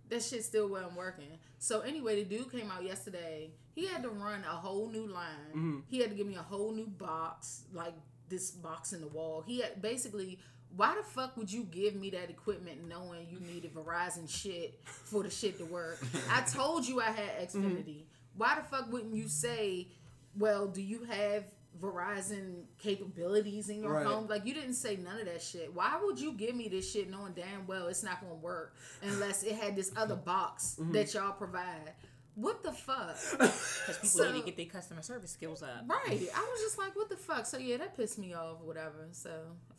[0.09, 1.39] That shit still wasn't working.
[1.57, 3.51] So anyway, the dude came out yesterday.
[3.73, 5.83] He had to run a whole new line.
[5.87, 7.93] He had to give me a whole new box, like
[8.27, 9.43] this box in the wall.
[9.45, 10.39] He had basically.
[10.75, 15.23] Why the fuck would you give me that equipment knowing you needed Verizon shit for
[15.23, 15.99] the shit to work?
[16.29, 17.65] I told you I had mm-hmm.
[17.65, 18.03] Xfinity.
[18.37, 19.89] Why the fuck wouldn't you say,
[20.37, 21.43] well, do you have
[21.79, 24.05] Verizon capabilities in your Right.
[24.05, 24.27] home?
[24.27, 25.73] Like you didn't say none of that shit.
[25.73, 29.43] Why would you give me this shit knowing damn well it's not gonna work unless
[29.43, 30.93] it had this other box mm-hmm.
[30.93, 31.93] that y'all provide?
[32.41, 33.15] What the fuck?
[33.39, 35.83] Because people So- need to get their customer service skills up.
[35.87, 36.07] right.
[36.35, 37.45] I was just like, what the fuck?
[37.45, 39.07] So yeah, that pissed me off or whatever.
[39.11, 39.29] So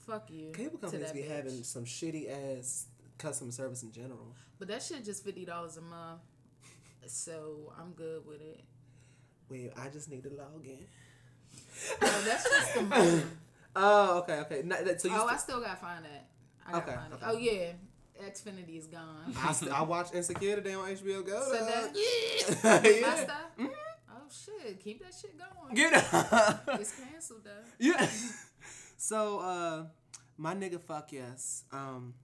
[0.07, 0.51] fuck you.
[0.53, 1.31] Cable to companies that be bitch.
[1.37, 2.87] having some shitty ass
[3.19, 4.35] customer service in general.
[4.59, 6.21] But that shit just fifty dollars a month.
[7.07, 8.61] So I'm good with it.
[9.49, 10.87] Wait, I just need to log in.
[12.01, 13.23] Oh, that's just the money.
[13.75, 14.63] Oh, okay, okay.
[14.65, 16.27] No, that- so you Oh, I still gotta find that.
[16.67, 17.27] I gotta Okay, find okay.
[17.27, 17.29] it.
[17.29, 17.73] Oh yeah.
[18.23, 19.35] Xfinity is gone.
[19.39, 21.43] I, st- I watched Insecure today on HBO Go.
[21.43, 23.15] So that- My yeah.
[23.25, 23.43] stuff?
[23.59, 25.75] Oh shit, keep that shit going.
[25.75, 26.69] Get up.
[26.81, 27.51] It's canceled though.
[27.79, 28.07] Yeah.
[28.97, 29.85] So, uh,
[30.37, 31.65] my nigga, fuck yes.
[31.73, 32.15] Um,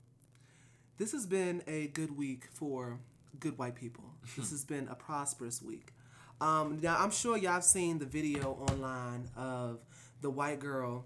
[0.97, 3.01] this has been a good week for
[3.41, 4.05] good white people.
[4.37, 5.93] this has been a prosperous week.
[6.41, 9.81] Um, now I'm sure y'all have seen the video online of
[10.21, 11.05] the white girl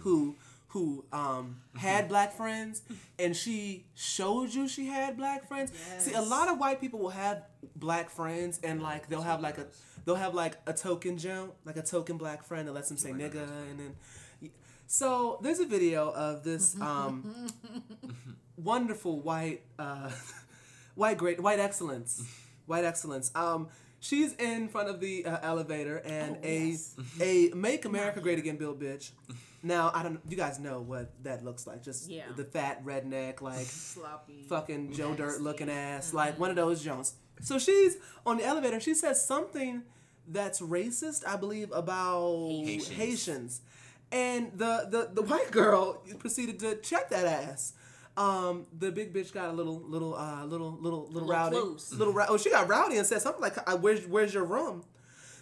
[0.00, 0.34] who
[0.72, 2.80] who um had black friends
[3.18, 5.70] and she showed you she had black friends.
[5.98, 7.42] See, a lot of white people will have
[7.76, 9.66] black friends and like they'll have like a
[10.04, 13.10] they'll have like a token jump, like a token black friend that lets them say
[13.10, 13.94] nigga, and then.
[14.86, 17.48] So there's a video of this um,
[18.56, 20.10] wonderful white, uh,
[20.94, 22.22] white great, white excellence,
[22.66, 23.30] white excellence.
[23.34, 23.68] Um,
[24.00, 26.94] she's in front of the uh, elevator, and Oh, a yes.
[27.20, 29.10] a "Make America Great Again" Bill bitch.
[29.62, 30.20] Now I don't.
[30.28, 31.82] You guys know what that looks like?
[31.82, 32.24] Just Yeah.
[32.36, 34.44] the fat redneck, like Sloppy.
[34.48, 37.14] fucking Joe Dirt looking ass, like one of those Jones.
[37.40, 38.80] So she's on the elevator.
[38.80, 39.82] She says something
[40.28, 42.88] that's racist, I believe, about Haitians.
[42.88, 43.60] Haitians.
[44.10, 47.72] And the, the the white girl proceeded to check that ass.
[48.16, 51.92] Um, the big bitch got a little little uh little little little, little rowdy, close.
[51.94, 54.84] little rou- oh she got rowdy and said something like, "I- "Where's where's your room?"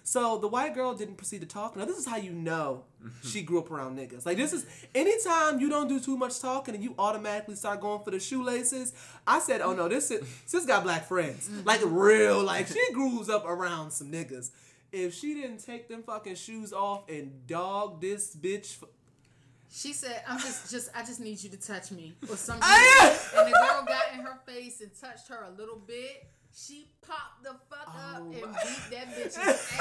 [0.03, 1.77] So the white girl didn't proceed to talk.
[1.77, 2.85] Now this is how you know
[3.23, 4.27] she grew up around niggas.
[4.27, 8.03] Like this is anytime you don't do too much talking and you automatically start going
[8.03, 8.93] for the shoelaces.
[9.27, 11.49] I said, oh no, this is sis got black friends.
[11.65, 14.51] Like real, like she grows up around some niggas.
[14.93, 18.83] If she didn't take them fucking shoes off and dog this bitch,
[19.73, 23.47] She said, "I'm just, just, I just need you to touch me or something." And
[23.47, 26.27] the girl got in her face and touched her a little bit.
[26.55, 29.73] She popped the fuck up Oh and my- beat that bitch's ass,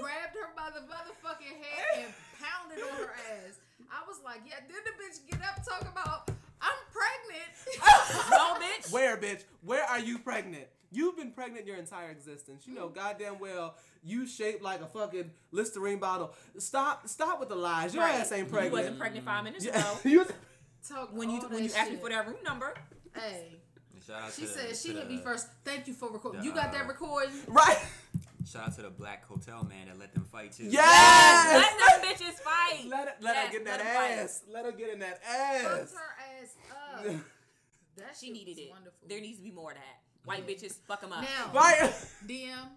[0.00, 3.58] grabbed her by the motherfucking head and pounded on her ass.
[3.90, 6.30] I was like, "Yeah." Then the bitch get up talk about,
[6.60, 7.50] "I'm pregnant."
[8.30, 8.92] No, bitch.
[8.92, 9.42] where bitch?
[9.62, 10.66] Where are you pregnant?
[10.92, 12.66] You've been pregnant your entire existence.
[12.66, 12.94] You know mm-hmm.
[12.98, 16.32] goddamn well you shaped like a fucking Listerine bottle.
[16.58, 17.94] Stop, stop with the lies.
[17.94, 18.72] Your ass ain't pregnant.
[18.72, 19.98] You wasn't pregnant five minutes ago.
[20.04, 20.32] you was-
[20.88, 22.72] Talk When you when you that asked me for that room number,
[23.14, 23.59] Hey,
[24.10, 25.48] Shout out she to the- said she to hit me first.
[25.64, 26.40] Thank you for recording.
[26.40, 27.30] the, You got that uh, recording?
[27.48, 27.78] right.
[28.50, 30.64] Shout out to the black hotel man that let them fight too.
[30.64, 31.62] Yes.
[31.62, 32.88] let them bitches fight.
[32.88, 34.10] Let her, let Yes, her get in let that 'em fight.
[34.24, 34.42] ass.
[34.50, 35.92] Let her get in that Fucked ass.
[35.94, 37.14] her ass up.
[37.96, 38.70] That She shit needed it.
[38.70, 38.98] Wonderful.
[39.06, 40.00] There needs to be more of that.
[40.24, 41.22] White bitches, fuck them up.
[41.22, 41.92] Now, Right.
[42.26, 42.68] DM,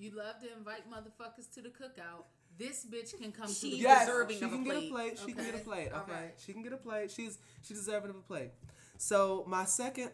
[0.00, 2.24] you love to invite motherfuckers to the cookout.
[2.58, 4.78] This bitch can come to the She's Yes, deserving she of a can get a
[4.80, 4.90] plate.
[4.90, 5.18] plate.
[5.24, 5.88] She can get a plate.
[5.94, 6.34] Okay, right.
[6.44, 7.10] she can get a plate.
[7.12, 8.50] She's she's deserving of a plate.
[8.98, 10.10] So my second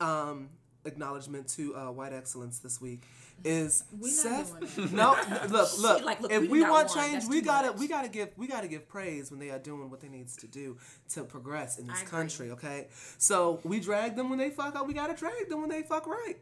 [0.00, 0.48] um
[0.84, 3.02] acknowledgement to uh, white excellence this week
[3.44, 4.92] is We not Seth.
[4.92, 5.16] No,
[5.48, 6.04] look, look.
[6.04, 6.96] like, look, if we we want one.
[7.10, 7.78] change, we gotta much.
[7.80, 10.46] we gotta give we gotta give praise when they are doing what they needs to
[10.46, 10.76] do
[11.10, 12.10] to progress in this I agree.
[12.10, 12.50] country.
[12.52, 12.86] Okay,
[13.18, 14.86] so we drag them when they fuck up.
[14.86, 16.36] We gotta drag them when they fuck right.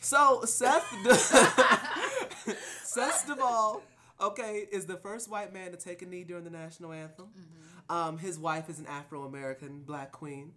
[0.00, 0.84] So Seth,
[2.84, 3.82] Seth DeValve,
[4.20, 7.26] okay, is the first white man to take a knee during the national anthem.
[7.26, 7.92] Mm-hmm.
[7.94, 10.52] Um, his wife is an Afro American black queen.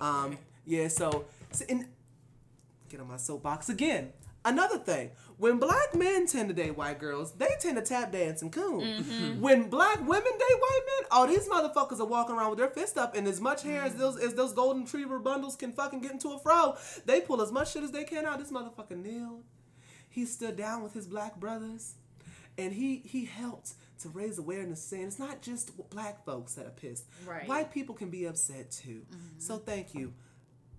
[0.00, 0.38] Oh, Um, okay.
[0.70, 1.88] Yeah, so, so in,
[2.88, 4.12] get on my soapbox again.
[4.44, 8.40] Another thing, when black men tend to date white girls, they tend to tap dance
[8.40, 8.80] and coon.
[8.80, 9.40] Mm-hmm.
[9.40, 12.96] When black women date white men, oh, these motherfuckers are walking around with their fist
[12.96, 16.12] up, and as much hair as those as those golden retriever bundles can fucking get
[16.12, 18.38] into a fro, they pull as much shit as they can out.
[18.38, 19.42] This motherfucker kneeled.
[20.08, 21.96] He stood down with his black brothers,
[22.56, 26.70] and he he helped to raise awareness, saying it's not just black folks that are
[26.70, 27.04] pissed.
[27.26, 27.46] Right.
[27.46, 29.02] White people can be upset too.
[29.36, 30.14] So thank you.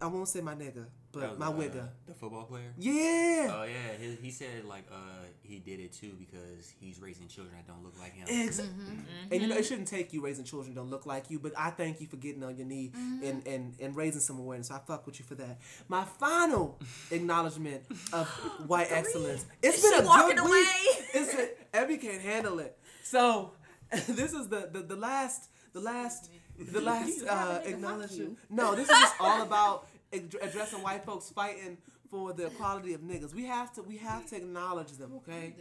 [0.01, 1.87] I won't say my nigga, but was, my uh, wigger.
[2.07, 2.73] The football player.
[2.79, 3.53] Yeah.
[3.53, 7.55] Oh yeah, he, he said like uh he did it too because he's raising children
[7.55, 8.25] that don't look like him.
[8.29, 11.37] Ex- And you know, it shouldn't take you raising children who don't look like you,
[11.39, 12.91] but I thank you for getting on your knee
[13.23, 14.71] and, and, and raising some awareness.
[14.71, 15.59] I fuck with you for that.
[15.87, 16.79] My final
[17.11, 18.27] acknowledgement of
[18.67, 19.45] white excellence.
[19.61, 20.51] It's Is been she a walking good away?
[20.51, 21.05] week.
[21.13, 22.77] It's a, Abby can't handle it.
[23.03, 23.51] So
[23.91, 26.29] this is the, the, the last the last
[26.59, 28.37] the last uh, acknowledgement.
[28.49, 31.77] No, this is just all about ad- addressing white folks fighting
[32.09, 33.33] for the equality of niggas.
[33.33, 35.55] We have to we have to acknowledge them, okay?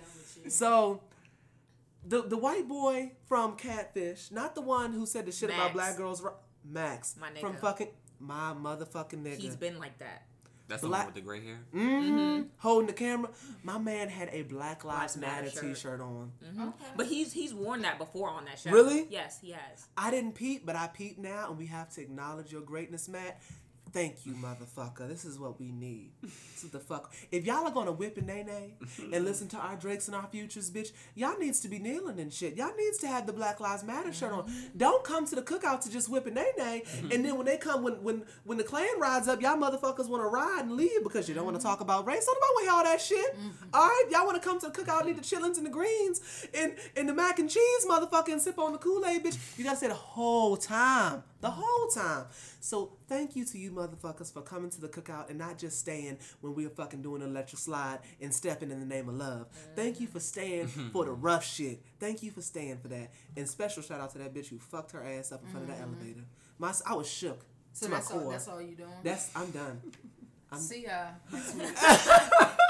[0.48, 1.00] So
[2.04, 5.96] the the white boy from Catfish, not the one who said the shit about black
[5.96, 6.22] girls,
[6.64, 9.36] Max My from fucking my motherfucking nigga.
[9.38, 10.26] He's been like that.
[10.68, 11.58] That's the Black- one with the gray hair.
[11.72, 13.30] hmm holding the camera.
[13.64, 15.62] My man had a Black Lives Lives Matter Matter shirt.
[15.74, 16.32] T-shirt on.
[16.96, 18.70] But he's he's worn that before on that show.
[18.70, 19.06] Really?
[19.10, 19.88] Yes, he has.
[19.96, 23.40] I didn't peep, but I peep now, and we have to acknowledge your greatness, Matt.
[23.92, 25.08] Thank you, motherfucker.
[25.08, 26.12] This is what we need.
[26.22, 27.12] This is the fuck.
[27.32, 28.72] If y'all are gonna whip and nae nae
[29.12, 32.32] and listen to our Drakes and our futures, bitch, y'all needs to be kneeling and
[32.32, 32.56] shit.
[32.56, 34.44] Y'all needs to have the Black Lives Matter shirt on.
[34.44, 34.78] Mm-hmm.
[34.78, 37.56] Don't come to the cookout to just whip and nae nae, and then when they
[37.56, 41.02] come, when when when the Klan rides up, y'all motherfuckers want to ride and leave
[41.02, 41.68] because you don't want to mm-hmm.
[41.68, 42.26] talk about race.
[42.26, 43.36] Don't nobody want to hear all that shit.
[43.36, 43.68] Mm-hmm.
[43.74, 45.70] All right, y'all want to come to the cookout, and eat the chillings and the
[45.70, 49.58] greens and and the mac and cheese, motherfucker, and sip on the Kool Aid, bitch.
[49.58, 52.26] You gotta say the whole time, the whole time.
[52.60, 56.18] So thank you to you motherfuckers for coming to the cookout and not just staying
[56.40, 59.46] when we were fucking doing an electric slide and stepping in the name of love.
[59.74, 60.90] Thank you for staying mm-hmm.
[60.90, 61.82] for the rough shit.
[61.98, 63.10] Thank you for staying for that.
[63.36, 65.76] And special shout out to that bitch who fucked her ass up in front of
[65.76, 65.94] that mm-hmm.
[65.94, 66.24] elevator.
[66.58, 68.20] My I was shook So to my that's all.
[68.20, 68.32] core.
[68.32, 68.90] That's all you doing.
[69.02, 69.80] That's I'm done.
[70.56, 71.68] See ya next week.